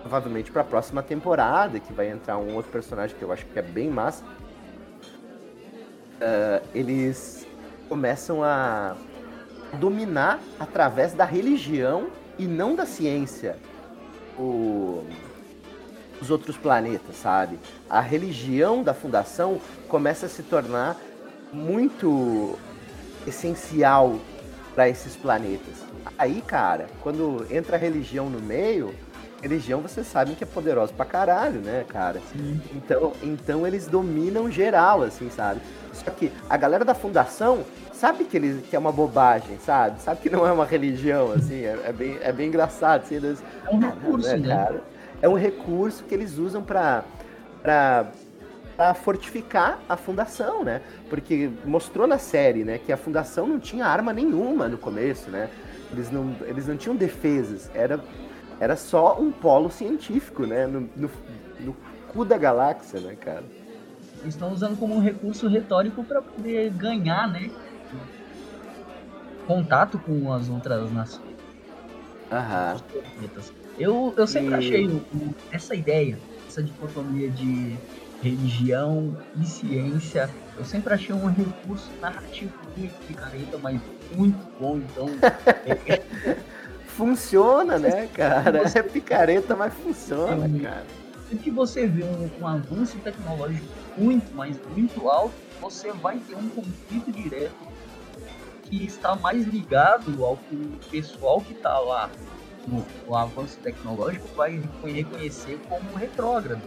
provavelmente 0.00 0.52
para 0.52 0.62
a 0.62 0.64
próxima 0.64 1.02
temporada, 1.02 1.80
que 1.80 1.92
vai 1.92 2.08
entrar 2.08 2.38
um 2.38 2.54
outro 2.54 2.70
personagem 2.70 3.16
que 3.16 3.24
eu 3.24 3.32
acho 3.32 3.44
que 3.44 3.58
é 3.58 3.62
bem 3.62 3.90
massa, 3.90 4.24
uh, 6.20 6.66
eles 6.74 7.46
começam 7.88 8.42
a 8.42 8.96
dominar 9.74 10.40
através 10.58 11.12
da 11.12 11.24
religião 11.24 12.08
e 12.38 12.46
não 12.46 12.74
da 12.74 12.86
ciência 12.86 13.56
o, 14.38 15.04
os 16.20 16.30
outros 16.30 16.56
planetas, 16.56 17.16
sabe? 17.16 17.58
A 17.88 18.00
religião 18.00 18.82
da 18.82 18.94
fundação 18.94 19.60
começa 19.88 20.26
a 20.26 20.28
se 20.28 20.42
tornar 20.42 20.96
muito 21.52 22.58
essencial 23.26 24.18
para 24.74 24.88
esses 24.88 25.16
planetas. 25.16 25.84
Aí, 26.18 26.42
cara, 26.42 26.86
quando 27.02 27.46
entra 27.50 27.76
a 27.76 27.78
religião 27.78 28.28
no 28.28 28.40
meio, 28.40 28.94
religião 29.42 29.80
vocês 29.80 30.06
sabem 30.06 30.34
que 30.34 30.44
é 30.44 30.46
poderosa 30.46 30.92
pra 30.92 31.04
caralho, 31.04 31.60
né, 31.60 31.84
cara? 31.88 32.20
Sim. 32.32 32.60
Então, 32.74 33.12
então 33.22 33.66
eles 33.66 33.86
dominam 33.86 34.50
geral, 34.50 35.02
assim, 35.02 35.30
sabe? 35.30 35.60
Só 36.04 36.10
que 36.10 36.32
a 36.48 36.56
galera 36.56 36.84
da 36.84 36.94
fundação 36.94 37.64
sabe 37.92 38.24
que, 38.24 38.36
eles, 38.36 38.66
que 38.66 38.76
é 38.76 38.78
uma 38.78 38.92
bobagem, 38.92 39.58
sabe? 39.58 40.00
Sabe 40.00 40.20
que 40.20 40.30
não 40.30 40.46
é 40.46 40.52
uma 40.52 40.64
religião, 40.64 41.32
assim, 41.32 41.62
é, 41.64 41.78
é 41.84 41.92
bem, 41.92 42.18
é 42.20 42.32
bem 42.32 42.48
engraçado. 42.48 43.02
Assim, 43.02 43.16
eles, 43.16 43.42
é 43.64 43.74
um 43.74 43.78
recurso, 43.78 44.28
né, 44.28 44.36
né? 44.36 44.54
Cara? 44.54 44.82
É 45.22 45.28
um 45.28 45.34
recurso 45.34 46.04
que 46.04 46.14
eles 46.14 46.38
usam 46.38 46.62
pra, 46.62 47.04
pra 47.62 48.06
fortificar 48.94 49.80
a 49.88 49.96
fundação, 49.96 50.62
né? 50.62 50.82
Porque 51.08 51.50
mostrou 51.64 52.06
na 52.06 52.18
série, 52.18 52.64
né, 52.64 52.78
que 52.78 52.92
a 52.92 52.96
fundação 52.96 53.46
não 53.46 53.58
tinha 53.58 53.86
arma 53.86 54.12
nenhuma 54.12 54.68
no 54.68 54.76
começo, 54.76 55.30
né? 55.30 55.48
Eles 55.90 56.10
não, 56.10 56.34
eles 56.42 56.66
não 56.66 56.76
tinham 56.76 56.96
defesas, 56.96 57.70
era, 57.74 58.00
era 58.60 58.76
só 58.76 59.18
um 59.18 59.30
polo 59.30 59.70
científico, 59.70 60.44
né? 60.44 60.66
No, 60.66 60.80
no, 60.96 61.10
no 61.60 61.76
cu 62.12 62.24
da 62.24 62.36
galáxia, 62.36 63.00
né, 63.00 63.16
cara? 63.18 63.44
Eles 64.26 64.34
estão 64.34 64.52
usando 64.52 64.76
como 64.76 64.96
um 64.96 64.98
recurso 64.98 65.46
retórico 65.46 66.02
para 66.02 66.20
poder 66.20 66.70
ganhar, 66.70 67.30
né? 67.30 67.48
Contato 69.46 70.00
com 70.00 70.32
as 70.32 70.48
outras 70.48 70.92
nações. 70.92 71.36
Aham. 72.32 72.76
Eu, 73.78 74.12
eu 74.16 74.26
sempre 74.26 74.50
e... 74.50 74.54
achei 74.54 75.02
essa 75.52 75.76
ideia, 75.76 76.18
essa 76.48 76.60
dicotomia 76.60 77.30
de 77.30 77.76
religião 78.20 79.16
e 79.40 79.46
ciência, 79.46 80.28
eu 80.58 80.64
sempre 80.64 80.92
achei 80.92 81.14
um 81.14 81.26
recurso 81.26 81.88
narrativo 82.00 82.52
muito 82.76 82.94
picareta, 83.06 83.58
mas 83.62 83.80
muito 84.12 84.44
bom, 84.58 84.78
então. 84.78 85.06
é... 85.86 86.36
funciona, 86.88 87.78
né, 87.78 88.08
cara? 88.08 88.62
É 88.74 88.82
picareta, 88.82 89.54
mas 89.54 89.72
funciona, 89.72 90.46
é, 90.46 90.60
cara. 90.60 91.05
Se 91.28 91.36
que 91.36 91.50
você 91.50 91.86
vê 91.86 92.04
um, 92.04 92.30
um, 92.40 92.46
avanço 92.46 92.98
tecnológico 93.00 93.66
muito, 93.96 94.32
mas 94.34 94.58
muito 94.68 95.08
alto, 95.08 95.34
você 95.60 95.92
vai 95.92 96.18
ter 96.20 96.36
um 96.36 96.48
conflito 96.48 97.10
direto 97.10 97.56
que 98.62 98.84
está 98.84 99.16
mais 99.16 99.44
ligado 99.46 100.24
ao 100.24 100.36
que 100.36 100.54
o 100.54 100.90
pessoal 100.90 101.40
que 101.40 101.52
está 101.52 101.78
lá 101.78 102.10
no, 102.66 102.84
no 103.06 103.16
avanço 103.16 103.58
tecnológico 103.60 104.26
vai 104.36 104.60
reconhecer 104.84 105.60
como 105.68 105.96
retrógrado. 105.96 106.62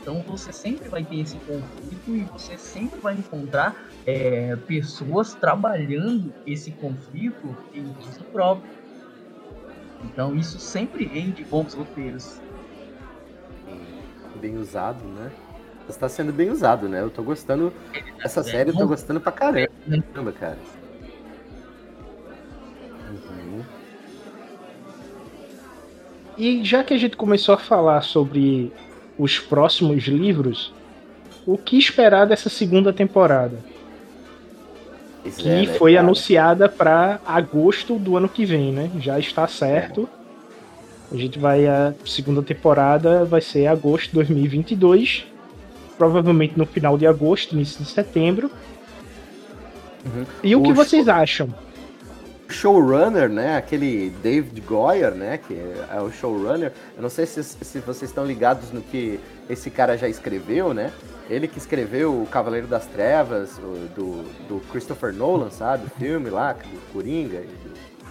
Então 0.00 0.22
você 0.22 0.52
sempre 0.52 0.88
vai 0.88 1.04
ter 1.04 1.20
esse 1.20 1.36
conflito 1.38 2.16
e 2.16 2.24
você 2.24 2.56
sempre 2.56 2.98
vai 3.00 3.14
encontrar 3.14 3.90
é, 4.06 4.56
pessoas 4.56 5.34
trabalhando 5.34 6.32
esse 6.46 6.70
conflito 6.72 7.56
em 7.74 7.82
uso 7.82 8.24
próprio. 8.32 8.70
Então 10.02 10.34
isso 10.34 10.58
sempre 10.58 11.04
rende 11.06 11.44
bons 11.44 11.74
roteiros. 11.74 12.40
Bem 14.40 14.56
usado, 14.56 15.04
né? 15.04 15.30
Está 15.88 16.08
sendo 16.08 16.32
bem 16.32 16.50
usado, 16.50 16.88
né? 16.88 17.00
Eu 17.00 17.10
tô 17.10 17.22
gostando. 17.22 17.72
Essa 18.22 18.42
série 18.42 18.70
eu 18.70 18.76
tô 18.76 18.86
gostando 18.86 19.20
pra 19.20 19.32
caramba, 19.32 20.32
cara. 20.38 20.58
Uhum. 23.10 23.62
E 26.38 26.64
já 26.64 26.84
que 26.84 26.94
a 26.94 26.98
gente 26.98 27.16
começou 27.16 27.54
a 27.54 27.58
falar 27.58 28.02
sobre 28.02 28.72
os 29.18 29.38
próximos 29.38 30.04
livros, 30.04 30.72
o 31.44 31.58
que 31.58 31.76
esperar 31.76 32.24
dessa 32.26 32.48
segunda 32.48 32.92
temporada? 32.92 33.58
que 35.36 35.48
é, 35.48 35.66
né, 35.66 35.74
foi 35.74 35.94
cara? 35.94 36.06
anunciada 36.06 36.68
para 36.68 37.20
agosto 37.26 37.98
do 37.98 38.16
ano 38.16 38.28
que 38.28 38.44
vem, 38.44 38.72
né? 38.72 38.90
Já 39.00 39.18
está 39.18 39.46
certo. 39.46 40.08
É. 40.16 40.19
A 41.12 41.16
gente 41.16 41.38
vai 41.38 41.66
a 41.66 41.92
segunda 42.04 42.42
temporada 42.42 43.24
vai 43.24 43.40
ser 43.40 43.66
agosto 43.66 44.08
de 44.08 44.14
2022, 44.14 45.26
provavelmente 45.98 46.56
no 46.56 46.66
final 46.66 46.96
de 46.96 47.06
agosto, 47.06 47.52
início 47.52 47.82
de 47.82 47.90
setembro. 47.90 48.50
Uhum. 50.04 50.24
E 50.42 50.54
o, 50.54 50.60
o 50.60 50.62
que 50.62 50.72
vocês 50.72 51.08
acham? 51.08 51.52
showrunner, 52.50 53.28
né? 53.28 53.56
Aquele 53.56 54.10
David 54.22 54.60
Goyer, 54.62 55.14
né? 55.14 55.38
Que 55.38 55.54
é 55.54 56.00
o 56.00 56.10
showrunner. 56.10 56.72
Eu 56.96 57.02
não 57.02 57.08
sei 57.08 57.26
se, 57.26 57.42
se 57.42 57.78
vocês 57.80 58.10
estão 58.10 58.26
ligados 58.26 58.70
no 58.72 58.82
que 58.82 59.20
esse 59.48 59.70
cara 59.70 59.96
já 59.96 60.08
escreveu, 60.08 60.74
né? 60.74 60.92
Ele 61.28 61.46
que 61.46 61.58
escreveu 61.58 62.22
o 62.22 62.26
Cavaleiro 62.26 62.66
das 62.66 62.86
Trevas, 62.86 63.56
o, 63.58 63.88
do, 63.94 64.22
do 64.48 64.60
Christopher 64.70 65.12
Nolan, 65.12 65.50
sabe? 65.50 65.86
O 65.86 65.90
filme 65.90 66.28
lá, 66.28 66.52
do 66.52 66.92
Coringa. 66.92 67.38
Do... 67.38 67.69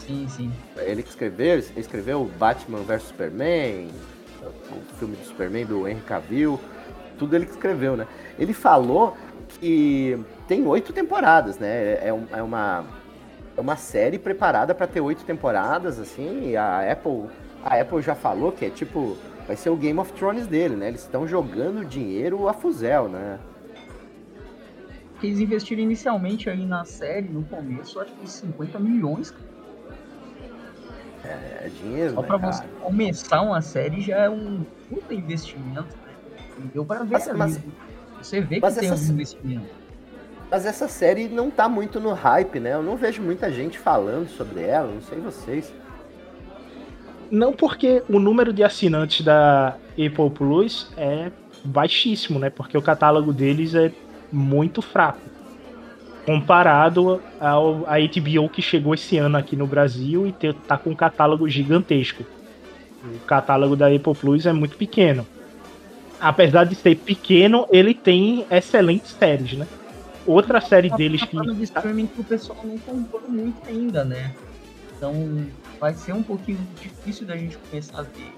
Sim, 0.10 0.28
sim. 0.28 0.52
Ele 0.78 1.04
que 1.04 1.10
escreveu, 1.10 1.60
escreveu 1.78 2.26
Batman 2.40 2.80
vs 2.80 3.04
Superman, 3.04 3.90
o 4.42 4.96
filme 4.98 5.16
do 5.16 5.24
Superman 5.24 5.66
do 5.68 5.88
Henry 5.88 6.02
Cavill. 6.02 6.60
Tudo 7.20 7.36
ele 7.36 7.46
que 7.46 7.52
escreveu, 7.52 7.96
né? 7.96 8.08
Ele 8.40 8.52
falou 8.52 9.16
que 9.48 10.18
tem 10.48 10.66
oito 10.66 10.92
temporadas, 10.94 11.60
né? 11.60 11.68
É, 11.68 12.08
é 12.32 12.42
uma 12.42 12.86
é 13.56 13.62
uma 13.62 13.76
série 13.76 14.18
preparada 14.18 14.74
para 14.74 14.88
ter 14.88 15.02
oito 15.02 15.24
temporadas, 15.26 16.00
assim, 16.00 16.56
a 16.56 16.92
Apple, 16.92 17.26
a 17.64 17.80
Apple 17.80 18.02
já 18.02 18.16
falou 18.16 18.52
que 18.52 18.66
é 18.66 18.70
tipo, 18.70 19.16
vai 19.46 19.56
ser 19.56 19.70
o 19.70 19.76
Game 19.76 20.00
of 20.00 20.12
Thrones 20.14 20.48
dele, 20.48 20.76
né? 20.76 20.88
Eles 20.88 21.02
estão 21.02 21.28
jogando 21.28 21.86
dinheiro 21.86 22.48
a 22.48 22.54
fuzel, 22.54 23.08
né? 23.10 23.38
Eles 25.22 25.40
investiram 25.40 25.84
inicialmente 25.84 26.50
aí 26.50 26.66
na 26.66 26.86
série, 26.86 27.28
no 27.28 27.44
começo, 27.44 28.00
acho 28.00 28.14
que 28.14 28.28
50 28.28 28.80
milhões. 28.80 29.34
É, 31.24 31.66
é 31.66 31.72
dinheiro, 31.82 32.14
Só 32.14 32.22
né, 32.22 32.28
pra 32.28 32.38
você 32.38 32.64
começar 32.82 33.42
uma 33.42 33.62
série 33.62 34.02
já 34.02 34.18
é 34.18 34.30
um 34.30 34.66
puta 34.90 35.14
investimento, 35.14 35.96
né? 36.06 36.14
Deu 36.74 36.86
pra 36.86 37.04
ver 37.04 37.12
mas, 37.12 37.28
mas, 37.36 37.60
Você 38.22 38.42
vê 38.42 38.60
que 38.62 38.72
tem 38.72 38.92
um 38.92 38.96
investimento. 38.96 39.80
Mas 40.50 40.66
essa 40.66 40.88
série 40.88 41.28
não 41.28 41.52
tá 41.52 41.70
muito 41.70 42.00
no 42.00 42.14
hype, 42.14 42.60
né? 42.60 42.74
Eu 42.74 42.82
não 42.82 42.98
vejo 42.98 43.22
muita 43.22 43.52
gente 43.52 43.78
falando 43.78 44.28
sobre 44.30 44.64
ela, 44.64 44.92
não 44.92 45.02
sei 45.02 45.20
vocês. 45.20 45.72
Não 47.30 47.54
porque 47.54 48.02
o 48.10 48.18
número 48.18 48.52
de 48.52 48.64
assinantes 48.64 49.24
da 49.24 49.76
Apple 49.92 50.32
Plus 50.34 50.92
é 50.98 51.32
baixíssimo, 51.64 52.40
né? 52.40 52.50
Porque 52.50 52.76
o 52.78 52.82
catálogo 52.82 53.32
deles 53.32 53.76
é 53.76 53.92
muito 54.32 54.82
fraco. 54.82 55.20
Comparado 56.30 57.22
ao 57.40 57.86
a 57.88 57.98
HBO 57.98 58.50
que 58.50 58.62
chegou 58.62 58.94
esse 58.94 59.18
ano 59.18 59.38
aqui 59.38 59.56
no 59.56 59.66
Brasil 59.66 60.28
e 60.28 60.54
tá 60.54 60.78
com 60.78 60.92
um 60.92 60.96
catálogo 60.96 61.50
gigantesco. 61.50 62.24
O 63.04 63.26
catálogo 63.26 63.76
da 63.76 63.88
Apple 63.88 64.14
Plus 64.14 64.46
é 64.46 64.54
muito 64.54 64.76
pequeno. 64.76 65.26
Apesar 66.20 66.66
de 66.66 66.76
ser 66.76 66.96
pequeno, 66.98 67.66
ele 67.72 67.94
tem 67.94 68.46
excelentes 68.52 69.12
séries, 69.12 69.54
né? 69.54 69.66
outra 70.26 70.62
série 70.62 70.90
deles 70.90 71.24
que. 71.24 71.38
de 71.40 71.64
streaming 71.64 72.08
que 72.08 72.22
o 72.22 72.24
pessoal 72.24 72.60
não 72.64 72.78
comprou 72.78 73.22
muito 73.28 73.58
ainda, 73.68 74.04
né? 74.04 74.34
Então 74.96 75.48
vai 75.80 75.94
ser 75.94 76.14
um 76.14 76.24
pouquinho 76.24 76.60
difícil 76.80 77.26
da 77.26 77.36
gente 77.36 77.58
começar 77.58 78.00
a 78.00 78.04
ver. 78.04 78.34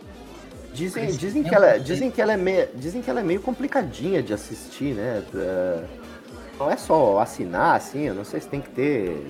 Dizem, 0.73 1.11
dizem, 1.11 1.43
que 1.43 1.53
ela, 1.53 1.77
dizem, 1.77 2.09
que 2.09 2.21
ela 2.21 2.31
é 2.31 2.37
meio, 2.37 2.69
dizem 2.75 3.01
que 3.01 3.09
ela 3.09 3.19
é 3.19 3.23
meio 3.23 3.41
complicadinha 3.41 4.23
de 4.23 4.33
assistir, 4.33 4.93
né? 4.93 5.21
Uh, 5.33 6.00
não 6.61 6.71
é 6.71 6.77
só 6.77 7.19
assinar, 7.19 7.75
assim, 7.75 8.07
eu 8.07 8.13
não 8.13 8.23
sei 8.23 8.39
se 8.39 8.47
tem 8.47 8.61
que 8.61 8.69
ter 8.69 9.25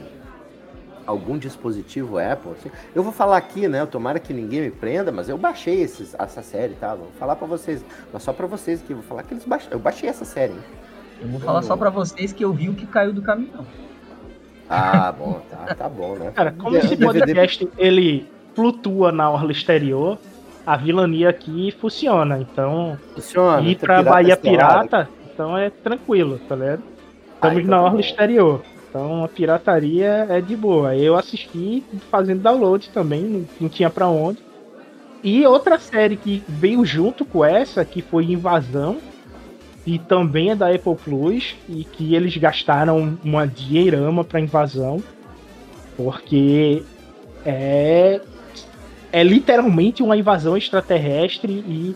algum 1.08 1.38
dispositivo 1.38 2.20
Apple. 2.20 2.52
Assim. 2.52 2.70
Eu 2.94 3.04
vou 3.04 3.14
falar 3.14 3.38
aqui, 3.38 3.68
né? 3.68 3.86
Tomara 3.86 4.20
que 4.20 4.34
ninguém 4.34 4.62
me 4.62 4.72
prenda, 4.72 5.12
mas 5.12 5.30
eu 5.30 5.38
baixei 5.38 5.82
esses, 5.82 6.14
essa 6.20 6.42
série, 6.42 6.74
tá? 6.74 6.94
Vou 6.94 7.08
falar 7.18 7.38
para 7.38 7.48
vocês, 7.48 7.84
mas 8.12 8.22
só 8.22 8.34
para 8.34 8.48
vocês 8.48 8.82
aqui, 8.82 8.94
vou 8.94 9.04
falar 9.04 9.24
que 9.24 9.34
eles 9.34 9.46
baix... 9.46 9.68
eu 9.72 9.80
baixei 9.80 10.10
essa 10.10 10.26
série. 10.26 10.54
Hein? 10.54 10.60
Eu 11.22 11.30
vou 11.30 11.40
falar 11.40 11.62
só 11.62 11.78
para 11.78 11.90
vocês 11.90 12.34
que 12.34 12.44
eu 12.44 12.52
vi 12.52 12.70
o 12.70 12.74
que 12.74 12.86
caiu 12.86 13.14
do 13.14 13.22
caminhão. 13.22 13.66
Ah, 14.70 15.12
bom, 15.12 15.42
tá, 15.50 15.76
tá 15.76 15.90
bom, 15.90 16.16
né? 16.16 16.32
Cara, 16.32 16.52
como 16.52 16.76
esse 16.78 16.98
podcast 16.98 17.68
ele 17.78 18.28
flutua 18.56 19.12
na 19.12 19.30
orla 19.30 19.52
exterior, 19.52 20.18
a 20.66 20.78
vilania 20.78 21.30
aqui 21.30 21.72
funciona. 21.80 22.40
Então, 22.40 22.98
funciona, 23.14 23.62
ir 23.62 23.78
pra 23.78 24.02
Bahia 24.02 24.36
Pirata, 24.38 25.10
então 25.34 25.58
é 25.58 25.70
tranquilo, 25.70 26.40
tá 26.48 26.56
ligado? 26.56 26.92
Estamos 27.42 27.58
ah, 27.58 27.62
então 27.62 27.72
na 27.72 27.82
orla 27.82 27.94
bom. 27.94 28.00
exterior. 28.00 28.62
Então 28.90 29.24
a 29.24 29.28
pirataria 29.28 30.28
é 30.30 30.42
de 30.42 30.56
boa. 30.56 30.96
Eu 30.96 31.16
assisti 31.16 31.84
fazendo 32.10 32.42
download 32.42 32.90
também, 32.90 33.24
não, 33.24 33.46
não 33.62 33.70
tinha 33.70 33.90
para 33.90 34.08
onde. 34.08 34.40
E 35.24 35.46
outra 35.46 35.80
série 35.80 36.16
que 36.16 36.44
veio 36.48 36.84
junto 36.84 37.24
com 37.24 37.46
essa, 37.46 37.86
que 37.86 38.02
foi 38.02 38.26
Invasão, 38.26 38.98
e 39.86 39.98
também 39.98 40.52
é 40.52 40.56
da 40.56 40.70
Apple 40.70 40.96
Plus 40.96 41.56
e 41.68 41.84
que 41.84 42.16
eles 42.16 42.36
gastaram 42.38 43.18
uma 43.24 43.48
dinheirama 43.48 44.24
para 44.24 44.40
invasão 44.40 45.02
porque 45.98 46.84
é 47.46 48.22
é 49.14 49.24
literalmente 49.24 50.02
uma 50.02 50.16
invasão 50.16 50.56
extraterrestre 50.56 51.52
e 51.52 51.96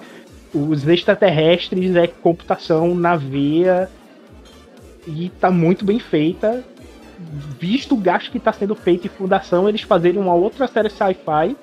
os 0.54 0.86
extraterrestres 0.86 1.96
é 1.96 2.08
computação 2.08 2.94
na 2.94 3.16
veia 3.16 3.90
e 5.08 5.30
tá 5.40 5.52
muito 5.52 5.86
bem 5.86 6.00
feita 6.00 6.64
visto 7.60 7.96
o 7.96 7.98
gasto 7.98 8.32
que 8.32 8.38
está 8.38 8.52
sendo 8.52 8.76
feito 8.76 9.08
em 9.08 9.10
fundação 9.10 9.70
eles 9.70 9.82
fazerem 9.82 10.20
uma 10.20 10.34
outra 10.34 10.68
série 10.68 10.90
sci-fi 10.90 11.56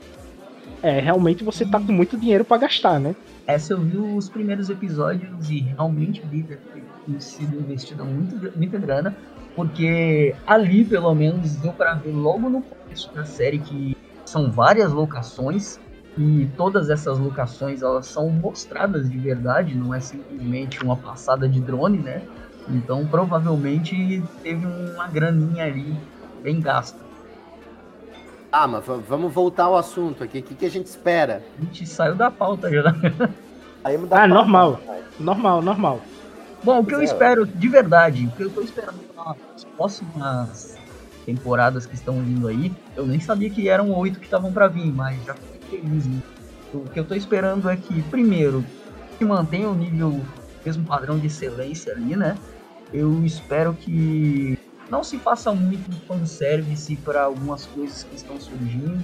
é 0.82 0.98
realmente 0.98 1.44
você 1.44 1.64
tá 1.64 1.78
com 1.78 1.92
muito 1.92 2.18
dinheiro 2.18 2.44
para 2.44 2.58
gastar, 2.58 2.98
né? 2.98 3.14
Essa 3.46 3.74
eu 3.74 3.80
vi 3.80 3.96
os 3.96 4.28
primeiros 4.28 4.68
episódios 4.68 5.48
e 5.48 5.60
realmente 5.60 6.22
vi 6.26 6.42
ter 6.42 6.58
sido 7.20 7.56
investida 7.58 8.04
muito, 8.04 8.36
muita 8.56 8.78
grana, 8.78 9.16
porque 9.54 10.34
ali, 10.46 10.84
pelo 10.84 11.14
menos, 11.14 11.56
deu 11.56 11.72
para 11.72 11.94
ver 11.94 12.12
logo 12.12 12.48
no 12.48 12.62
começo 12.62 13.12
da 13.14 13.24
série 13.24 13.58
que 13.58 13.96
são 14.24 14.50
várias 14.50 14.92
locações 14.92 15.78
e 16.16 16.48
todas 16.56 16.90
essas 16.90 17.18
locações 17.18 17.82
elas 17.82 18.06
são 18.06 18.28
mostradas 18.28 19.10
de 19.10 19.18
verdade, 19.18 19.74
não 19.74 19.94
é 19.94 20.00
simplesmente 20.00 20.82
uma 20.82 20.96
passada 20.96 21.48
de 21.48 21.60
drone, 21.60 21.98
né? 21.98 22.22
Então 22.68 23.06
provavelmente 23.06 24.22
teve 24.42 24.66
uma 24.66 25.08
graninha 25.08 25.64
ali 25.64 25.96
bem 26.42 26.60
gasta. 26.60 26.98
Ah, 28.50 28.66
mas 28.66 28.84
vamos 29.08 29.32
voltar 29.32 29.64
ao 29.64 29.76
assunto 29.76 30.22
aqui. 30.22 30.40
O 30.40 30.42
que, 30.42 30.54
que 30.54 30.66
a 30.66 30.70
gente 30.70 30.86
espera? 30.86 31.42
A 31.58 31.64
gente 31.64 31.86
saiu 31.86 32.14
da 32.14 32.30
pauta 32.30 32.70
já. 32.70 32.94
Aí 33.82 33.96
ah, 33.96 34.06
pauta, 34.06 34.26
normal. 34.28 34.80
Normal, 35.18 35.62
normal. 35.62 36.00
Bom, 36.62 36.80
o 36.80 36.84
que 36.84 36.94
eu 36.94 37.00
é, 37.00 37.04
espero, 37.04 37.46
de 37.46 37.68
verdade, 37.68 38.26
o 38.26 38.30
que 38.36 38.42
eu 38.42 38.50
tô 38.50 38.60
esperando 38.60 39.00
nas 39.16 39.64
próximas 39.76 40.78
temporadas 41.24 41.86
que 41.86 41.94
estão 41.94 42.20
vindo 42.20 42.46
aí, 42.46 42.72
eu 42.96 43.06
nem 43.06 43.18
sabia 43.18 43.50
que 43.50 43.68
eram 43.68 43.90
oito 43.92 44.18
que 44.18 44.26
estavam 44.26 44.52
para 44.52 44.68
vir, 44.68 44.92
mas 44.92 45.22
já 45.24 45.34
fiquei 45.34 45.80
feliz. 45.80 46.06
Né? 46.06 46.20
O 46.74 46.80
que 46.80 47.00
eu 47.00 47.04
tô 47.04 47.14
esperando 47.14 47.68
é 47.68 47.76
que, 47.76 48.02
primeiro, 48.02 48.64
que 49.18 49.24
mantenha 49.24 49.68
o 49.68 49.74
nível, 49.74 50.20
mesmo 50.64 50.84
padrão 50.84 51.18
de 51.18 51.26
excelência 51.26 51.92
ali, 51.92 52.16
né? 52.16 52.36
Eu 52.92 53.24
espero 53.24 53.74
que 53.74 54.58
não 54.90 55.02
se 55.02 55.18
faça 55.18 55.52
muito 55.52 55.90
fanservice 56.06 56.96
para 56.96 57.22
algumas 57.22 57.66
coisas 57.66 58.04
que 58.04 58.14
estão 58.14 58.38
surgindo. 58.40 59.02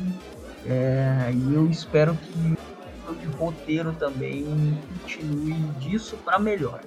É, 0.66 1.32
e 1.32 1.54
eu 1.54 1.68
espero 1.70 2.14
que 2.16 2.58
o 3.26 3.36
roteiro 3.38 3.92
também 3.92 4.78
continue 5.00 5.54
disso 5.80 6.16
para 6.24 6.38
melhor. 6.38 6.80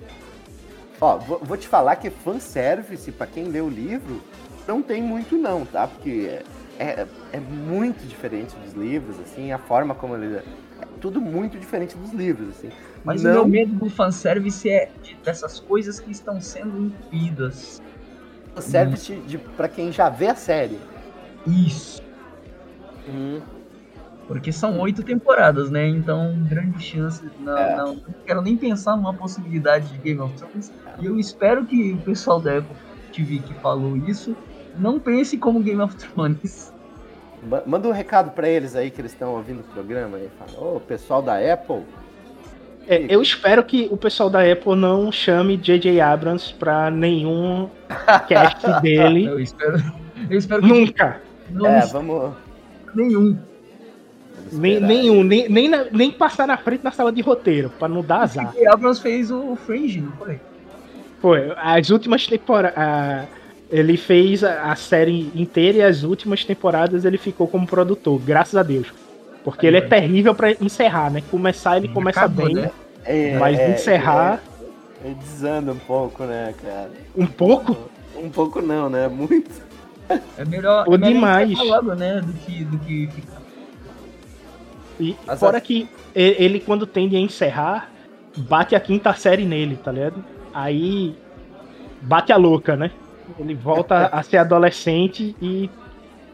Ó, 1.00 1.18
vou, 1.18 1.40
vou, 1.40 1.58
te 1.58 1.68
falar 1.68 1.96
que 1.96 2.12
fanservice, 2.12 3.12
para 3.12 3.26
quem 3.26 3.46
lê 3.46 3.60
o 3.60 3.70
livro, 3.70 4.22
não 4.68 4.84
tem 4.84 5.02
muito 5.02 5.36
não, 5.36 5.66
tá? 5.66 5.88
Porque 5.88 6.40
é, 6.78 6.84
é, 6.84 7.08
é, 7.34 7.40
muito 7.40 8.08
diferente 8.08 8.56
dos 8.58 8.74
livros, 8.74 9.20
assim, 9.20 9.52
a 9.52 9.58
forma 9.58 9.96
como 9.96 10.16
ele... 10.16 10.44
Tudo 11.00 11.20
muito 11.20 11.58
diferente 11.58 11.98
dos 11.98 12.12
livros, 12.14 12.50
assim. 12.50 12.70
Mas 13.04 13.24
não... 13.24 13.32
o 13.32 13.34
meu 13.34 13.48
medo 13.48 13.74
do 13.74 13.90
fanservice 13.90 14.70
é 14.70 14.90
de, 15.02 15.16
dessas 15.24 15.60
coisas 15.60 16.00
que 16.00 16.12
estão 16.12 16.40
sendo 16.40 16.78
incluídas 16.78 17.82
Fanservice 18.56 19.14
hum. 19.14 19.22
de, 19.26 19.38
pra 19.38 19.68
quem 19.68 19.92
já 19.92 20.10
vê 20.10 20.28
a 20.28 20.36
série. 20.36 20.80
Isso. 21.48 22.02
Hum. 23.08 23.42
Porque 24.28 24.52
são 24.52 24.80
oito 24.80 25.04
temporadas, 25.04 25.70
né? 25.70 25.88
Então, 25.88 26.38
grande 26.48 26.82
chance. 26.82 27.24
Não, 27.40 27.58
é. 27.58 27.76
não, 27.76 27.96
não 27.96 28.14
quero 28.26 28.42
nem 28.42 28.56
pensar 28.56 28.96
numa 28.96 29.14
possibilidade 29.14 29.90
de 29.90 29.98
Game 29.98 30.20
of 30.22 30.34
Thrones. 30.36 30.72
E 31.00 31.06
eu 31.06 31.20
espero 31.20 31.66
que 31.66 31.94
o 31.94 31.98
pessoal 31.98 32.40
da 32.40 32.60
Apple 32.60 32.76
TV 33.12 33.40
que 33.40 33.54
falou 33.56 33.98
isso 33.98 34.36
não 34.78 35.00
pense 35.00 35.38
como 35.38 35.62
Game 35.62 35.82
of 35.82 35.96
Thrones. 35.96 36.72
Manda 37.66 37.88
um 37.88 37.92
recado 37.92 38.32
para 38.32 38.48
eles 38.48 38.76
aí 38.76 38.92
que 38.92 39.02
eles 39.02 39.12
estão 39.14 39.36
ouvindo 39.36 39.62
o 39.62 39.64
programa 39.64 40.18
aí. 40.18 40.30
Fala, 40.38 40.64
ô, 40.64 40.76
oh, 40.76 40.80
pessoal 40.80 41.22
da 41.22 41.38
Apple, 41.38 41.84
é, 42.88 43.06
eu 43.08 43.22
espero 43.22 43.64
que 43.64 43.88
o 43.92 43.98
pessoal 43.98 44.30
da 44.30 44.40
Apple 44.40 44.76
não 44.76 45.12
chame 45.12 45.56
J.J. 45.56 46.02
Abrams 46.02 46.54
pra 46.54 46.90
nenhum 46.90 47.70
cast 48.28 48.82
dele. 48.82 49.26
Eu 49.26 49.40
espero, 49.40 49.82
eu 50.30 50.38
espero 50.38 50.62
que 50.62 50.68
Nunca. 50.68 51.22
Não 51.50 51.68
é, 51.68 51.86
vamos. 51.86 52.34
Nenhum. 52.94 53.38
Nem, 54.52 54.80
nenhum, 54.80 55.24
nem, 55.24 55.48
nem, 55.48 55.70
na, 55.70 55.86
nem 55.92 56.12
passar 56.12 56.46
na 56.46 56.58
frente 56.58 56.84
na 56.84 56.92
sala 56.92 57.12
de 57.12 57.22
roteiro, 57.22 57.70
pra 57.70 57.88
não 57.88 58.02
dar 58.02 58.24
azar. 58.24 58.52
J.J. 58.52 58.68
Abrams 58.68 59.02
fez 59.02 59.32
o 59.32 59.56
Fringe, 59.56 60.02
não 60.02 60.12
foi? 60.14 60.40
Foi. 61.22 61.54
As 61.58 61.90
últimas 61.92 62.26
temporadas. 62.26 63.30
Ele 63.72 63.96
fez 63.96 64.44
a, 64.44 64.76
série 64.76 65.32
inteira 65.34 65.78
e 65.78 65.82
as 65.82 66.04
últimas 66.04 66.44
temporadas 66.44 67.06
ele 67.06 67.18
ficou 67.18 67.48
como 67.48 67.66
produtor, 67.66 68.20
graças 68.20 68.56
a 68.56 68.64
Deus. 68.64 68.94
Porque 69.44 69.66
ele 69.66 69.78
é 69.78 69.82
terrível 69.82 70.36
para 70.36 70.52
encerrar, 70.52 71.10
né? 71.10 71.24
Começar 71.32 71.78
ele 71.78 71.88
começa 71.88 72.20
Acabou, 72.20 72.48
bem, 72.48 72.56
né? 72.56 72.72
é, 73.06 73.38
mas 73.40 73.58
é, 73.58 73.72
encerrar. 73.72 74.42
É, 75.02 75.08
ele 75.08 75.16
desanda 75.16 75.72
um 75.72 75.80
pouco, 75.80 76.24
né, 76.26 76.54
cara? 76.62 76.92
Um 77.16 77.26
pouco? 77.26 77.78
Um 78.16 78.30
pouco 78.30 78.62
não, 78.62 78.90
né? 78.90 79.08
Muito. 79.08 79.50
É 80.38 80.44
melhor, 80.44 80.84
Ou 80.88 80.96
é 80.96 80.98
melhor 80.98 81.14
demais. 81.14 81.58
logo, 81.58 81.96
né? 81.96 82.20
Do 82.20 82.34
que, 82.34 82.66
do 82.66 82.78
que 82.80 83.08
ficar. 83.08 83.42
E 85.00 85.16
mas 85.26 85.40
fora 85.40 85.58
a... 85.58 85.62
que 85.62 85.88
ele, 86.14 86.60
quando 86.60 86.86
tende 86.86 87.16
a 87.16 87.20
encerrar, 87.20 87.90
bate 88.36 88.76
a 88.76 88.80
quinta 88.80 89.14
série 89.14 89.46
nele, 89.46 89.78
tá 89.78 89.92
ligado? 89.92 90.24
Aí 90.54 91.16
bate 92.02 92.32
a 92.32 92.38
louca, 92.38 92.76
né? 92.76 92.92
Ele 93.40 93.56
volta 93.56 94.08
a 94.08 94.24
ser 94.24 94.38
adolescente 94.38 95.36
e 95.42 95.70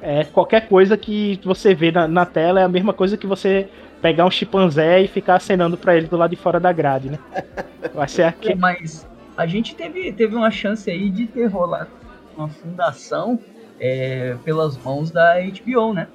é, 0.02 0.24
qualquer 0.26 0.68
coisa 0.68 0.98
que 0.98 1.40
você 1.44 1.74
vê 1.74 1.92
na, 1.92 2.08
na, 2.08 2.26
tela 2.26 2.60
é 2.60 2.64
a 2.64 2.70
mesma 2.70 2.94
coisa 2.94 3.18
que 3.18 3.26
você 3.26 3.70
pegar 4.02 4.26
um 4.26 4.32
chimpanzé 4.32 5.02
e 5.02 5.08
ficar 5.08 5.36
acenando 5.36 5.78
para 5.78 5.96
ele 5.96 6.08
do 6.08 6.18
lado 6.18 6.32
de 6.32 6.36
fora 6.36 6.60
da 6.60 6.72
grade, 6.72 7.10
né? 7.10 7.20
Vai 7.94 8.08
ser 8.08 8.24
aqui. 8.24 8.52
É, 8.52 8.56
mas 8.56 9.08
a 9.36 9.48
gente 9.48 9.76
teve, 9.76 10.12
teve 10.12 10.36
uma 10.36 10.52
chance 10.52 10.90
aí 10.90 11.10
de 11.10 11.26
ter 11.26 11.48
rolado 11.48 11.90
uma 12.38 12.48
fundação 12.48 13.40
é, 13.80 14.36
pelas 14.44 14.78
mãos 14.78 15.10
da 15.10 15.36
HBO, 15.40 15.94
né? 15.94 16.08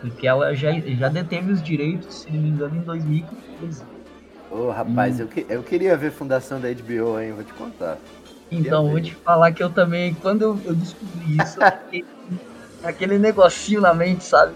Porque 0.00 0.26
ela 0.26 0.54
já, 0.54 0.72
já 0.72 1.08
deteve 1.08 1.52
os 1.52 1.62
direitos, 1.62 2.22
se 2.22 2.30
não 2.30 2.40
me 2.40 2.48
engano, 2.50 2.76
em 2.76 2.80
2015. 2.80 3.82
Ô, 4.50 4.56
oh, 4.56 4.70
rapaz, 4.70 5.18
hum. 5.18 5.22
eu, 5.22 5.28
que, 5.28 5.46
eu 5.48 5.62
queria 5.62 5.96
ver 5.96 6.12
fundação 6.12 6.60
da 6.60 6.68
HBO, 6.68 7.18
hein? 7.18 7.32
Vou 7.32 7.42
te 7.42 7.52
contar. 7.54 7.98
Então, 8.50 8.88
vou 8.88 9.00
te 9.00 9.14
falar 9.14 9.52
que 9.52 9.62
eu 9.62 9.70
também, 9.70 10.14
quando 10.14 10.42
eu, 10.42 10.60
eu 10.64 10.74
descobri 10.74 11.36
isso, 11.42 11.58
fiquei 11.84 12.04
aquele 12.82 13.18
negocinho 13.18 13.80
na 13.80 13.92
mente, 13.92 14.24
sabe? 14.24 14.52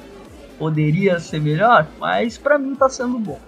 Poderia 0.59 1.19
ser 1.19 1.41
melhor, 1.41 1.87
mas 1.99 2.39
para 2.39 2.59
mim 2.59 2.75
tá 2.75 2.89
sendo 2.89 3.19
bom. 3.19 3.41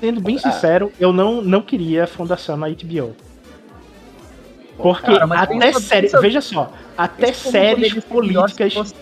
Sendo 0.00 0.20
bem 0.20 0.36
ah. 0.36 0.38
sincero, 0.38 0.92
eu 0.98 1.12
não, 1.12 1.42
não 1.42 1.60
queria 1.60 2.04
a 2.04 2.06
fundação 2.06 2.56
na 2.56 2.68
HBO. 2.68 3.14
Porque 4.76 5.06
Cara, 5.06 5.40
até 5.40 5.72
séries, 5.74 6.12
veja 6.20 6.40
só, 6.40 6.72
até 6.96 7.32
séries 7.32 8.04
políticas. 8.04 8.94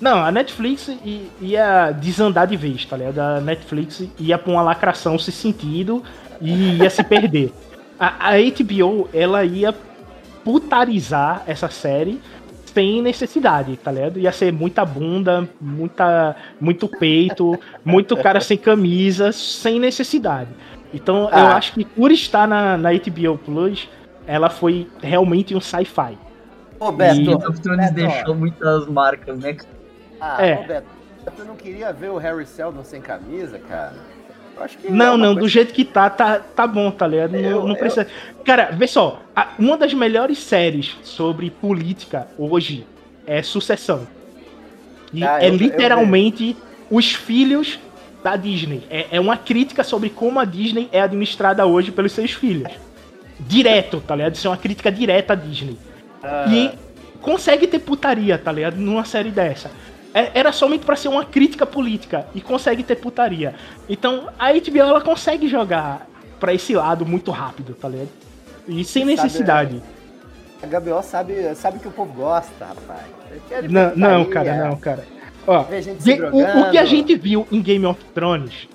Não, 0.00 0.22
a 0.22 0.30
Netflix 0.30 0.90
ia 1.40 1.90
desandar 1.92 2.46
de 2.46 2.56
vez, 2.56 2.84
tá 2.84 2.96
ligado? 2.96 3.18
A 3.18 3.40
Netflix 3.40 4.02
ia 4.18 4.36
pra 4.36 4.52
uma 4.52 4.62
lacração 4.62 5.18
sem 5.18 5.32
sentido 5.32 6.02
e 6.40 6.76
ia 6.76 6.90
se 6.90 7.02
perder. 7.02 7.52
A, 7.98 8.30
a 8.30 8.32
HBO, 8.36 9.08
ela 9.12 9.44
ia 9.44 9.74
putarizar 10.44 11.42
essa 11.46 11.68
série 11.68 12.20
sem 12.74 13.00
necessidade, 13.00 13.76
tá 13.76 13.92
ligado? 13.92 14.18
Ia 14.18 14.32
ser 14.32 14.52
muita 14.52 14.84
bunda, 14.84 15.48
muita, 15.60 16.34
muito 16.60 16.88
peito, 16.88 17.58
muito 17.84 18.16
cara 18.16 18.40
sem 18.40 18.58
camisa, 18.58 19.30
sem 19.30 19.78
necessidade. 19.78 20.50
Então 20.92 21.28
ah. 21.30 21.40
eu 21.40 21.46
acho 21.48 21.72
que 21.72 21.84
por 21.84 22.10
estar 22.10 22.48
na, 22.48 22.76
na 22.76 22.90
HBO 22.92 23.38
Plus, 23.38 23.88
ela 24.26 24.50
foi 24.50 24.88
realmente 25.00 25.54
um 25.54 25.60
sci-fi. 25.60 26.18
Ô, 26.80 26.90
Beto, 26.90 27.20
e... 27.20 27.34
of 27.34 27.60
Thrones 27.60 27.92
deixou 27.92 28.34
muitas 28.34 28.86
marcas, 28.88 29.38
né? 29.38 29.56
Ah, 30.20 30.44
é. 30.44 30.58
ô, 30.58 30.66
Beto, 30.66 30.86
tu 31.36 31.44
não 31.44 31.54
queria 31.54 31.92
ver 31.92 32.10
o 32.10 32.18
Harry 32.18 32.44
Seldon 32.44 32.82
sem 32.82 33.00
camisa, 33.00 33.58
cara? 33.58 33.94
Não, 34.88 35.14
é 35.14 35.16
não, 35.16 35.34
do 35.34 35.48
jeito 35.48 35.72
que 35.72 35.84
tá, 35.84 36.08
tá, 36.10 36.38
tá 36.38 36.66
bom, 36.66 36.90
tá 36.90 37.06
ligado? 37.06 37.34
Eu, 37.36 37.60
não, 37.60 37.68
não 37.68 37.74
precisa. 37.74 38.02
Eu... 38.02 38.44
Cara, 38.44 38.70
vê 38.72 38.86
só, 38.86 39.20
uma 39.58 39.76
das 39.76 39.94
melhores 39.94 40.38
séries 40.38 40.96
sobre 41.02 41.50
política 41.50 42.28
hoje 42.38 42.86
é 43.26 43.42
Sucessão. 43.42 44.06
E 45.12 45.24
ah, 45.24 45.38
é 45.42 45.48
eu, 45.48 45.54
literalmente 45.54 46.56
os 46.90 47.12
filhos 47.12 47.78
da 48.22 48.36
Disney. 48.36 48.82
É, 48.90 49.06
é 49.12 49.20
uma 49.20 49.36
crítica 49.36 49.84
sobre 49.84 50.10
como 50.10 50.40
a 50.40 50.44
Disney 50.44 50.88
é 50.90 51.00
administrada 51.00 51.66
hoje 51.66 51.92
pelos 51.92 52.12
seus 52.12 52.32
filhos. 52.32 52.72
Direto, 53.38 54.00
tá 54.00 54.16
ligado? 54.16 54.34
Isso 54.34 54.46
é 54.46 54.50
uma 54.50 54.56
crítica 54.56 54.90
direta 54.90 55.34
à 55.34 55.36
Disney. 55.36 55.76
Ah. 56.22 56.46
E 56.48 56.70
consegue 57.20 57.66
ter 57.66 57.80
putaria, 57.80 58.38
tá 58.38 58.50
ligado? 58.50 58.76
Numa 58.76 59.04
série 59.04 59.30
dessa. 59.30 59.70
É, 60.14 60.30
era 60.32 60.52
somente 60.52 60.86
para 60.86 60.94
ser 60.94 61.08
uma 61.08 61.24
crítica 61.24 61.66
política 61.66 62.26
e 62.32 62.40
consegue 62.40 62.84
ter 62.84 62.94
putaria. 62.94 63.54
Então 63.88 64.28
a 64.38 64.52
HBO 64.52 64.78
ela 64.78 65.00
consegue 65.00 65.48
jogar 65.48 66.06
para 66.38 66.54
esse 66.54 66.72
lado 66.74 67.04
muito 67.04 67.32
rápido, 67.32 67.74
tá 67.74 67.88
ligado? 67.88 68.10
E 68.68 68.84
sem 68.84 69.04
necessidade. 69.04 69.82
a 70.62 70.66
HBO 70.66 71.02
sabe, 71.02 71.54
sabe 71.56 71.80
que 71.80 71.88
o 71.88 71.90
povo 71.90 72.12
gosta, 72.12 72.64
rapaz. 72.64 73.02
Não, 73.68 73.96
não, 73.96 74.24
cara, 74.26 74.56
não, 74.68 74.76
cara. 74.76 75.04
Ó, 75.46 75.62
o, 75.62 76.60
o 76.60 76.70
que 76.70 76.78
a 76.78 76.84
gente 76.84 77.16
viu 77.16 77.46
em 77.50 77.60
Game 77.60 77.84
of 77.84 78.02
Thrones 78.14 78.68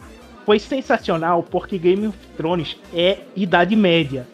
foi 0.46 0.60
sensacional 0.60 1.42
porque 1.42 1.78
Game 1.78 2.08
of 2.08 2.18
Thrones 2.36 2.78
é 2.94 3.20
idade 3.36 3.76
média. 3.76 4.28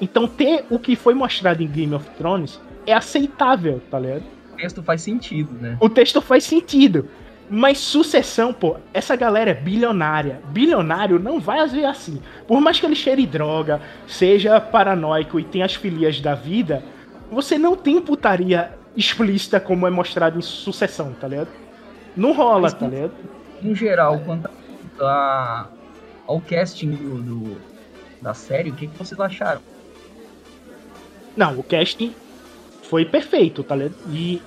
Então 0.00 0.26
ter 0.26 0.64
o 0.70 0.78
que 0.78 0.94
foi 0.94 1.14
mostrado 1.14 1.62
em 1.62 1.66
Game 1.66 1.94
of 1.94 2.08
Thrones 2.10 2.60
é 2.86 2.92
aceitável, 2.92 3.80
tá 3.90 3.98
ligado? 3.98 4.24
Texto 4.62 4.82
faz 4.82 5.02
sentido, 5.02 5.52
né? 5.60 5.76
O 5.80 5.88
texto 5.88 6.20
faz 6.20 6.44
sentido. 6.44 7.08
Mas 7.50 7.78
sucessão, 7.78 8.52
pô, 8.52 8.76
essa 8.94 9.16
galera 9.16 9.50
é 9.50 9.54
bilionária. 9.54 10.40
Bilionário 10.48 11.18
não 11.18 11.40
vai 11.40 11.58
agir 11.58 11.84
assim. 11.84 12.22
Por 12.46 12.60
mais 12.60 12.78
que 12.78 12.86
ele 12.86 12.94
cheire 12.94 13.26
droga, 13.26 13.80
seja 14.06 14.60
paranoico 14.60 15.38
e 15.38 15.44
tenha 15.44 15.66
as 15.66 15.74
filias 15.74 16.20
da 16.20 16.34
vida, 16.34 16.82
você 17.30 17.58
não 17.58 17.76
tem 17.76 18.00
putaria 18.00 18.72
explícita 18.96 19.58
como 19.58 19.86
é 19.86 19.90
mostrado 19.90 20.38
em 20.38 20.42
sucessão, 20.42 21.12
tá 21.20 21.26
ligado? 21.26 21.48
Não 22.16 22.32
rola, 22.32 22.62
Mas, 22.62 22.74
tá 22.74 22.86
ligado? 22.86 23.12
Em 23.62 23.74
geral, 23.74 24.20
quanto 24.20 24.48
a, 25.00 25.68
ao 26.26 26.40
casting 26.40 26.90
do, 26.90 27.22
do 27.22 27.56
da 28.20 28.32
série, 28.32 28.70
o 28.70 28.74
que, 28.74 28.86
que 28.86 28.96
vocês 28.96 29.18
acharam? 29.20 29.60
Não, 31.36 31.58
o 31.58 31.62
casting 31.62 32.14
foi 32.84 33.04
perfeito, 33.04 33.62
tá 33.64 33.74
ligado? 33.74 33.96
E 34.10 34.40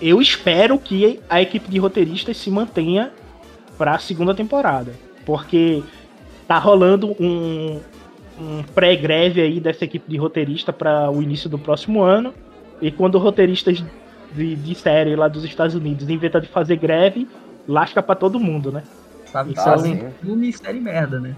eu 0.00 0.20
espero 0.20 0.78
que 0.78 1.20
a 1.28 1.42
equipe 1.42 1.68
de 1.70 1.78
roteiristas 1.78 2.36
se 2.36 2.50
mantenha 2.50 3.12
para 3.76 3.94
a 3.94 3.98
segunda 3.98 4.34
temporada, 4.34 4.92
porque 5.24 5.82
tá 6.46 6.58
rolando 6.58 7.14
um, 7.20 7.80
um 8.40 8.62
pré-greve 8.74 9.40
aí 9.40 9.60
dessa 9.60 9.84
equipe 9.84 10.10
de 10.10 10.16
roteirista 10.16 10.72
para 10.72 11.10
o 11.10 11.22
início 11.22 11.48
do 11.48 11.58
próximo 11.58 12.02
ano. 12.02 12.34
E 12.80 12.90
quando 12.90 13.18
roteiristas 13.18 13.84
de, 14.34 14.56
de 14.56 14.74
série 14.74 15.14
lá 15.14 15.28
dos 15.28 15.44
Estados 15.44 15.74
Unidos 15.74 16.08
inventam 16.08 16.40
de 16.40 16.48
fazer 16.48 16.76
greve, 16.76 17.28
lasca 17.68 18.02
para 18.02 18.14
todo 18.14 18.40
mundo, 18.40 18.72
né? 18.72 18.82
Sabe 19.26 19.52
que 19.52 19.60
então, 19.60 19.74
é 19.74 20.10
filme 20.20 20.52
série 20.52 20.80
merda, 20.80 21.20
né? 21.20 21.36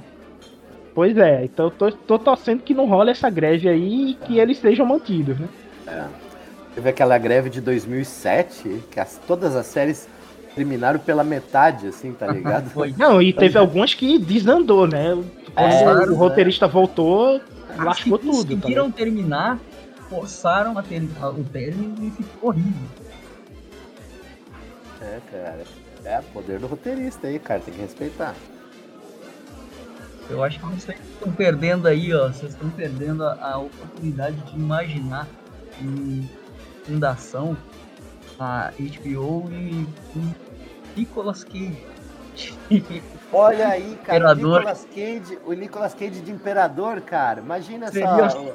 Pois 0.95 1.17
é, 1.17 1.45
então 1.45 1.67
eu 1.67 1.71
tô, 1.71 1.91
tô 1.91 2.19
torcendo 2.19 2.63
que 2.63 2.75
não 2.75 2.87
rola 2.87 3.11
essa 3.11 3.29
greve 3.29 3.69
aí 3.69 4.11
e 4.11 4.15
que 4.15 4.39
eles 4.39 4.59
sejam 4.59 4.87
mantidos, 4.87 5.39
né? 5.39 5.49
É. 5.87 6.32
Teve 6.75 6.89
aquela 6.89 7.19
greve 7.19 7.51
de 7.51 7.61
2007, 7.61 8.85
que 8.91 8.99
as, 8.99 9.21
todas 9.27 9.55
as 9.55 9.67
séries 9.67 10.09
terminaram 10.55 10.99
pela 10.99 11.23
metade, 11.23 11.89
assim, 11.89 12.13
tá 12.13 12.27
ligado? 12.27 12.69
Foi. 12.73 12.95
Não, 12.97 13.21
e 13.21 13.33
teve 13.33 13.59
algumas 13.59 13.95
que 13.95 14.19
desandou, 14.19 14.87
né? 14.87 15.17
É, 15.57 15.83
Quando 15.83 16.03
é, 16.03 16.11
o 16.11 16.15
roteirista 16.15 16.67
voltou, 16.67 17.41
As 17.71 17.85
lascou 17.85 18.19
que 18.19 18.27
tudo. 18.27 18.57
Tá 18.57 18.63
conseguiram 18.63 18.91
tá 18.91 18.97
terminar, 18.97 19.59
forçaram 20.09 20.79
a 20.79 20.83
ter, 20.83 21.03
o 21.03 21.45
término 21.45 21.95
e 22.07 22.11
ficou 22.11 22.51
horrível. 22.51 22.89
É, 25.01 25.19
cara. 25.31 25.65
É 26.05 26.21
poder 26.33 26.59
do 26.59 26.67
roteirista 26.67 27.29
aí, 27.29 27.39
cara, 27.39 27.61
tem 27.61 27.73
que 27.73 27.81
respeitar. 27.81 28.35
Eu 30.29 30.43
acho 30.43 30.59
que 30.59 30.67
vocês 30.67 30.99
estão 30.99 31.33
perdendo 31.33 31.87
aí, 31.87 32.13
ó. 32.13 32.29
Vocês 32.29 32.53
estão 32.53 32.71
perdendo 32.71 33.25
a, 33.25 33.53
a 33.53 33.59
oportunidade 33.59 34.37
de 34.37 34.57
imaginar 34.57 35.29
em 35.81 36.29
fundação 36.85 37.57
a 38.39 38.73
HBO 38.79 39.49
e 39.53 39.87
Nicolas 40.97 41.45
Cage. 41.45 41.87
Olha 43.33 43.69
aí, 43.69 43.99
cara, 44.05 44.33
o 44.33 44.35
Nicolas 44.35 44.87
Cage, 44.93 45.39
o 45.45 45.53
Nicolas 45.53 45.95
Cage 45.95 46.21
de 46.21 46.31
Imperador, 46.31 47.01
cara. 47.03 47.41
Imagina 47.41 47.91
Seria... 47.91 48.31
só. 48.31 48.53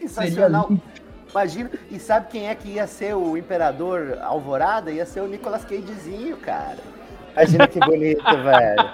Sensacional. 0.00 0.68
Seria... 0.68 0.82
Imagina, 1.30 1.70
e 1.90 1.98
sabe 1.98 2.28
quem 2.28 2.48
é 2.48 2.54
que 2.54 2.68
ia 2.68 2.86
ser 2.86 3.14
o 3.14 3.36
Imperador 3.36 4.18
Alvorada? 4.20 4.90
Ia 4.90 5.06
ser 5.06 5.20
o 5.20 5.26
Nicolas 5.26 5.64
Cagezinho, 5.64 6.36
cara. 6.36 6.78
Imagina 7.34 7.66
que 7.66 7.80
bonito, 7.80 8.22
velho. 8.22 8.90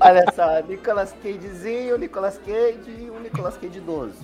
Olha 0.00 0.24
só, 0.32 0.60
Nicolas 0.66 1.14
Cagezinho, 1.22 1.98
Nicolas 1.98 2.38
Cage 2.38 2.90
e 2.98 3.10
um 3.10 3.20
Nicolas 3.20 3.56
Cage 3.56 3.78
idoso. 3.78 4.14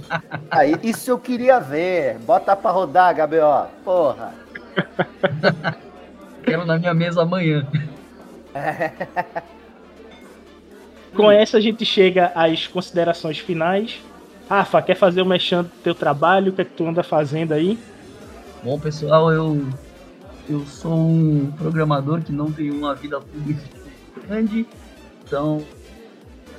Aí, 0.51 0.77
isso 0.83 1.11
eu 1.11 1.19
queria 1.19 1.59
ver. 1.59 2.19
Bota 2.21 2.55
pra 2.55 2.71
rodar, 2.71 3.15
Gabriel. 3.15 3.71
Porra. 3.85 4.33
Quero 6.45 6.65
na 6.65 6.79
minha 6.79 6.95
mesa 6.95 7.23
amanhã. 7.23 7.67
Com 11.15 11.31
essa 11.31 11.59
a 11.59 11.61
gente 11.61 11.85
chega 11.85 12.33
às 12.35 12.67
considerações 12.67 13.39
finais. 13.39 14.01
Rafa, 14.49 14.83
quer 14.83 14.97
fazer 14.97 15.23
o 15.23 15.27
mexendo 15.27 15.65
do 15.67 15.83
teu 15.83 15.95
trabalho? 15.95 16.53
O 16.53 16.55
que 16.55 16.63
é 16.63 16.65
que 16.65 16.73
tu 16.73 16.87
anda 16.87 17.03
fazendo 17.03 17.53
aí? 17.53 17.79
Bom, 18.63 18.79
pessoal, 18.79 19.33
eu 19.33 19.67
eu 20.49 20.65
sou 20.67 20.93
um 20.93 21.53
programador 21.53 22.23
que 22.23 22.33
não 22.33 22.53
tem 22.53 22.71
uma 22.71 22.95
vida 22.95 23.21
pública 23.21 23.63
grande, 24.27 24.67
então 25.25 25.65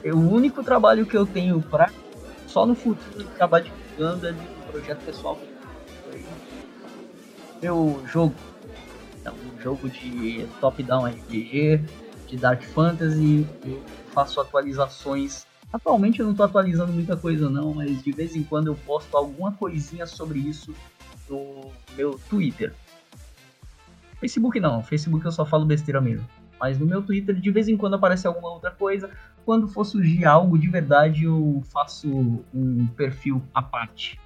eu, 0.04 0.18
o 0.18 0.32
único 0.32 0.64
trabalho 0.64 1.06
que 1.06 1.18
eu 1.18 1.26
tenho 1.26 1.62
para 1.62 1.92
só 2.48 2.66
no 2.66 2.76
futuro 2.76 3.28
acabar 3.34 3.62
divulgando 3.62 4.28
é 4.28 4.32
de 4.32 4.40
um 4.40 4.72
projeto 4.72 5.04
pessoal. 5.04 5.40
Meu 7.62 8.04
jogo 8.06 8.36
é 9.24 9.32
um 9.32 9.60
jogo 9.60 9.90
de 9.90 10.48
top-down 10.60 11.06
RPG, 11.06 11.82
de 12.28 12.38
Dark 12.38 12.62
Fantasy, 12.62 13.48
eu 13.66 13.84
faço 14.14 14.40
atualizações. 14.40 15.46
Atualmente 15.74 16.20
eu 16.20 16.26
não 16.26 16.34
estou 16.34 16.46
atualizando 16.46 16.94
muita 16.94 17.18
coisa 17.18 17.50
não, 17.50 17.74
mas 17.74 18.02
de 18.04 18.12
vez 18.12 18.36
em 18.36 18.44
quando 18.44 18.68
eu 18.68 18.76
posto 18.76 19.18
alguma 19.18 19.52
coisinha 19.52 20.06
sobre 20.06 20.40
isso 20.40 20.74
no 21.28 21.72
meu 21.98 22.20
Twitter. 22.30 22.74
Facebook 24.26 24.60
não, 24.60 24.82
Facebook 24.82 25.24
eu 25.24 25.32
só 25.32 25.46
falo 25.46 25.66
besteira 25.66 26.02
mesmo. 26.02 26.28
Mas 26.60 26.80
no 26.80 26.86
meu 26.86 27.04
Twitter 27.04 27.36
de 27.36 27.52
vez 27.52 27.68
em 27.68 27.78
quando 27.78 27.94
aparece 27.94 28.26
alguma 28.26 28.52
outra 28.52 28.72
coisa. 28.72 29.12
Quando 29.46 29.68
for 29.68 29.86
surgir 29.86 30.26
algo 30.26 30.58
de 30.58 30.68
verdade, 30.68 31.26
eu 31.26 31.62
faço 31.72 32.44
um 32.52 32.88
perfil 32.98 33.40
à 33.54 33.62
parte. 33.62 34.20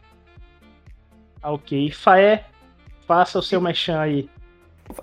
Ok. 1.43 1.91
Faé, 1.91 2.45
faça 3.05 3.37
o 3.37 3.41
seu 3.41 3.59
mechan 3.59 3.99
aí. 3.99 4.29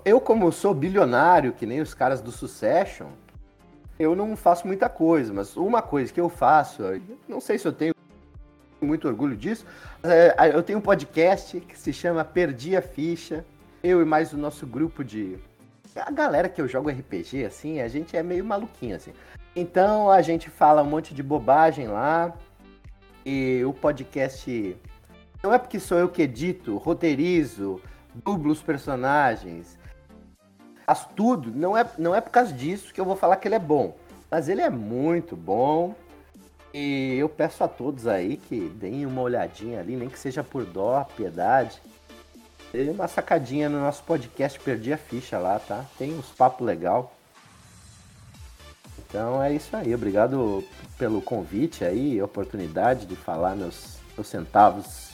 Eu, 0.03 0.19
como 0.19 0.51
sou 0.51 0.73
bilionário, 0.73 1.53
que 1.53 1.67
nem 1.67 1.79
os 1.79 1.93
caras 1.93 2.19
do 2.19 2.31
Succession, 2.31 3.09
eu 3.99 4.15
não 4.15 4.35
faço 4.35 4.65
muita 4.65 4.89
coisa, 4.89 5.31
mas 5.31 5.55
uma 5.55 5.83
coisa 5.83 6.11
que 6.11 6.19
eu 6.19 6.29
faço, 6.29 6.81
não 7.27 7.39
sei 7.39 7.59
se 7.59 7.67
eu 7.67 7.71
tenho 7.71 7.93
muito 8.81 9.07
orgulho 9.07 9.37
disso, 9.37 9.63
é, 10.01 10.51
eu 10.53 10.63
tenho 10.63 10.79
um 10.79 10.81
podcast 10.81 11.59
que 11.59 11.77
se 11.77 11.93
chama 11.93 12.25
Perdi 12.25 12.75
a 12.75 12.81
Ficha 12.81 13.45
eu 13.83 14.01
e 14.01 14.05
mais 14.05 14.33
o 14.33 14.37
nosso 14.37 14.65
grupo 14.65 15.03
de. 15.03 15.37
A 15.95 16.11
galera 16.11 16.49
que 16.49 16.61
eu 16.61 16.67
jogo 16.67 16.89
RPG, 16.89 17.45
assim, 17.45 17.81
a 17.81 17.87
gente 17.87 18.15
é 18.15 18.21
meio 18.21 18.45
maluquinho, 18.45 18.95
assim. 18.95 19.13
Então 19.55 20.11
a 20.11 20.21
gente 20.21 20.49
fala 20.49 20.83
um 20.83 20.85
monte 20.85 21.13
de 21.13 21.23
bobagem 21.23 21.87
lá. 21.87 22.33
E 23.25 23.63
o 23.65 23.73
podcast. 23.73 24.77
Não 25.43 25.53
é 25.53 25.57
porque 25.57 25.79
sou 25.79 25.97
eu 25.97 26.09
que 26.09 26.21
edito, 26.21 26.77
roteirizo, 26.77 27.81
dublo 28.13 28.51
os 28.51 28.61
personagens. 28.61 29.77
Faço 30.85 31.09
tudo. 31.15 31.51
Não 31.51 31.77
é, 31.77 31.85
não 31.97 32.15
é 32.15 32.21
por 32.21 32.31
causa 32.31 32.53
disso 32.53 32.93
que 32.93 33.01
eu 33.01 33.05
vou 33.05 33.15
falar 33.15 33.35
que 33.37 33.47
ele 33.47 33.55
é 33.55 33.59
bom. 33.59 33.95
Mas 34.29 34.49
ele 34.49 34.61
é 34.61 34.69
muito 34.69 35.35
bom. 35.35 35.95
E 36.73 37.15
eu 37.17 37.27
peço 37.27 37.63
a 37.63 37.67
todos 37.67 38.07
aí 38.07 38.37
que 38.37 38.69
deem 38.69 39.05
uma 39.05 39.21
olhadinha 39.21 39.79
ali, 39.79 39.95
nem 39.95 40.09
que 40.09 40.19
seja 40.19 40.43
por 40.43 40.63
dó, 40.65 41.05
piedade. 41.15 41.81
Dei 42.71 42.89
uma 42.89 43.07
sacadinha 43.07 43.69
no 43.69 43.79
nosso 43.79 44.03
podcast, 44.03 44.59
perdi 44.59 44.91
a 44.91 44.97
ficha 44.97 45.37
lá, 45.37 45.59
tá? 45.59 45.85
Tem 45.97 46.13
uns 46.13 46.27
papos 46.27 46.65
legal. 46.65 47.13
Então 48.99 49.41
é 49.41 49.53
isso 49.53 49.75
aí. 49.75 49.95
Obrigado 49.95 50.63
pelo 50.97 51.21
convite 51.21 51.83
aí, 51.83 52.21
oportunidade 52.21 53.05
de 53.05 53.15
falar 53.15 53.55
meus, 53.55 53.97
meus 54.15 54.27
centavos 54.27 55.11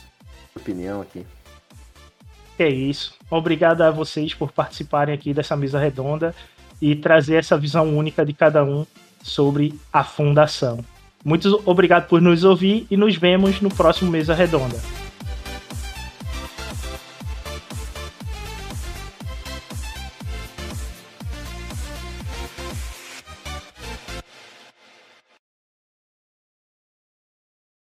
de 0.52 0.62
opinião 0.62 1.02
aqui. 1.02 1.26
É 2.58 2.68
isso. 2.68 3.16
Obrigado 3.30 3.82
a 3.82 3.92
vocês 3.92 4.34
por 4.34 4.52
participarem 4.52 5.14
aqui 5.14 5.34
dessa 5.34 5.56
mesa 5.56 5.80
redonda 5.80 6.36
e 6.82 6.96
trazer 6.96 7.36
essa 7.36 7.58
visão 7.58 7.96
única 7.96 8.26
de 8.26 8.34
cada 8.34 8.64
um 8.64 8.86
sobre 9.22 9.80
a 9.92 10.04
fundação. 10.04 10.84
Muito 11.24 11.62
obrigado 11.66 12.08
por 12.08 12.22
nos 12.22 12.44
ouvir 12.44 12.86
e 12.92 12.98
nos 12.98 13.16
vemos 13.16 13.62
no 13.62 13.70
próximo 13.70 14.12
Mesa 14.12 14.34
Redonda. 14.34 15.03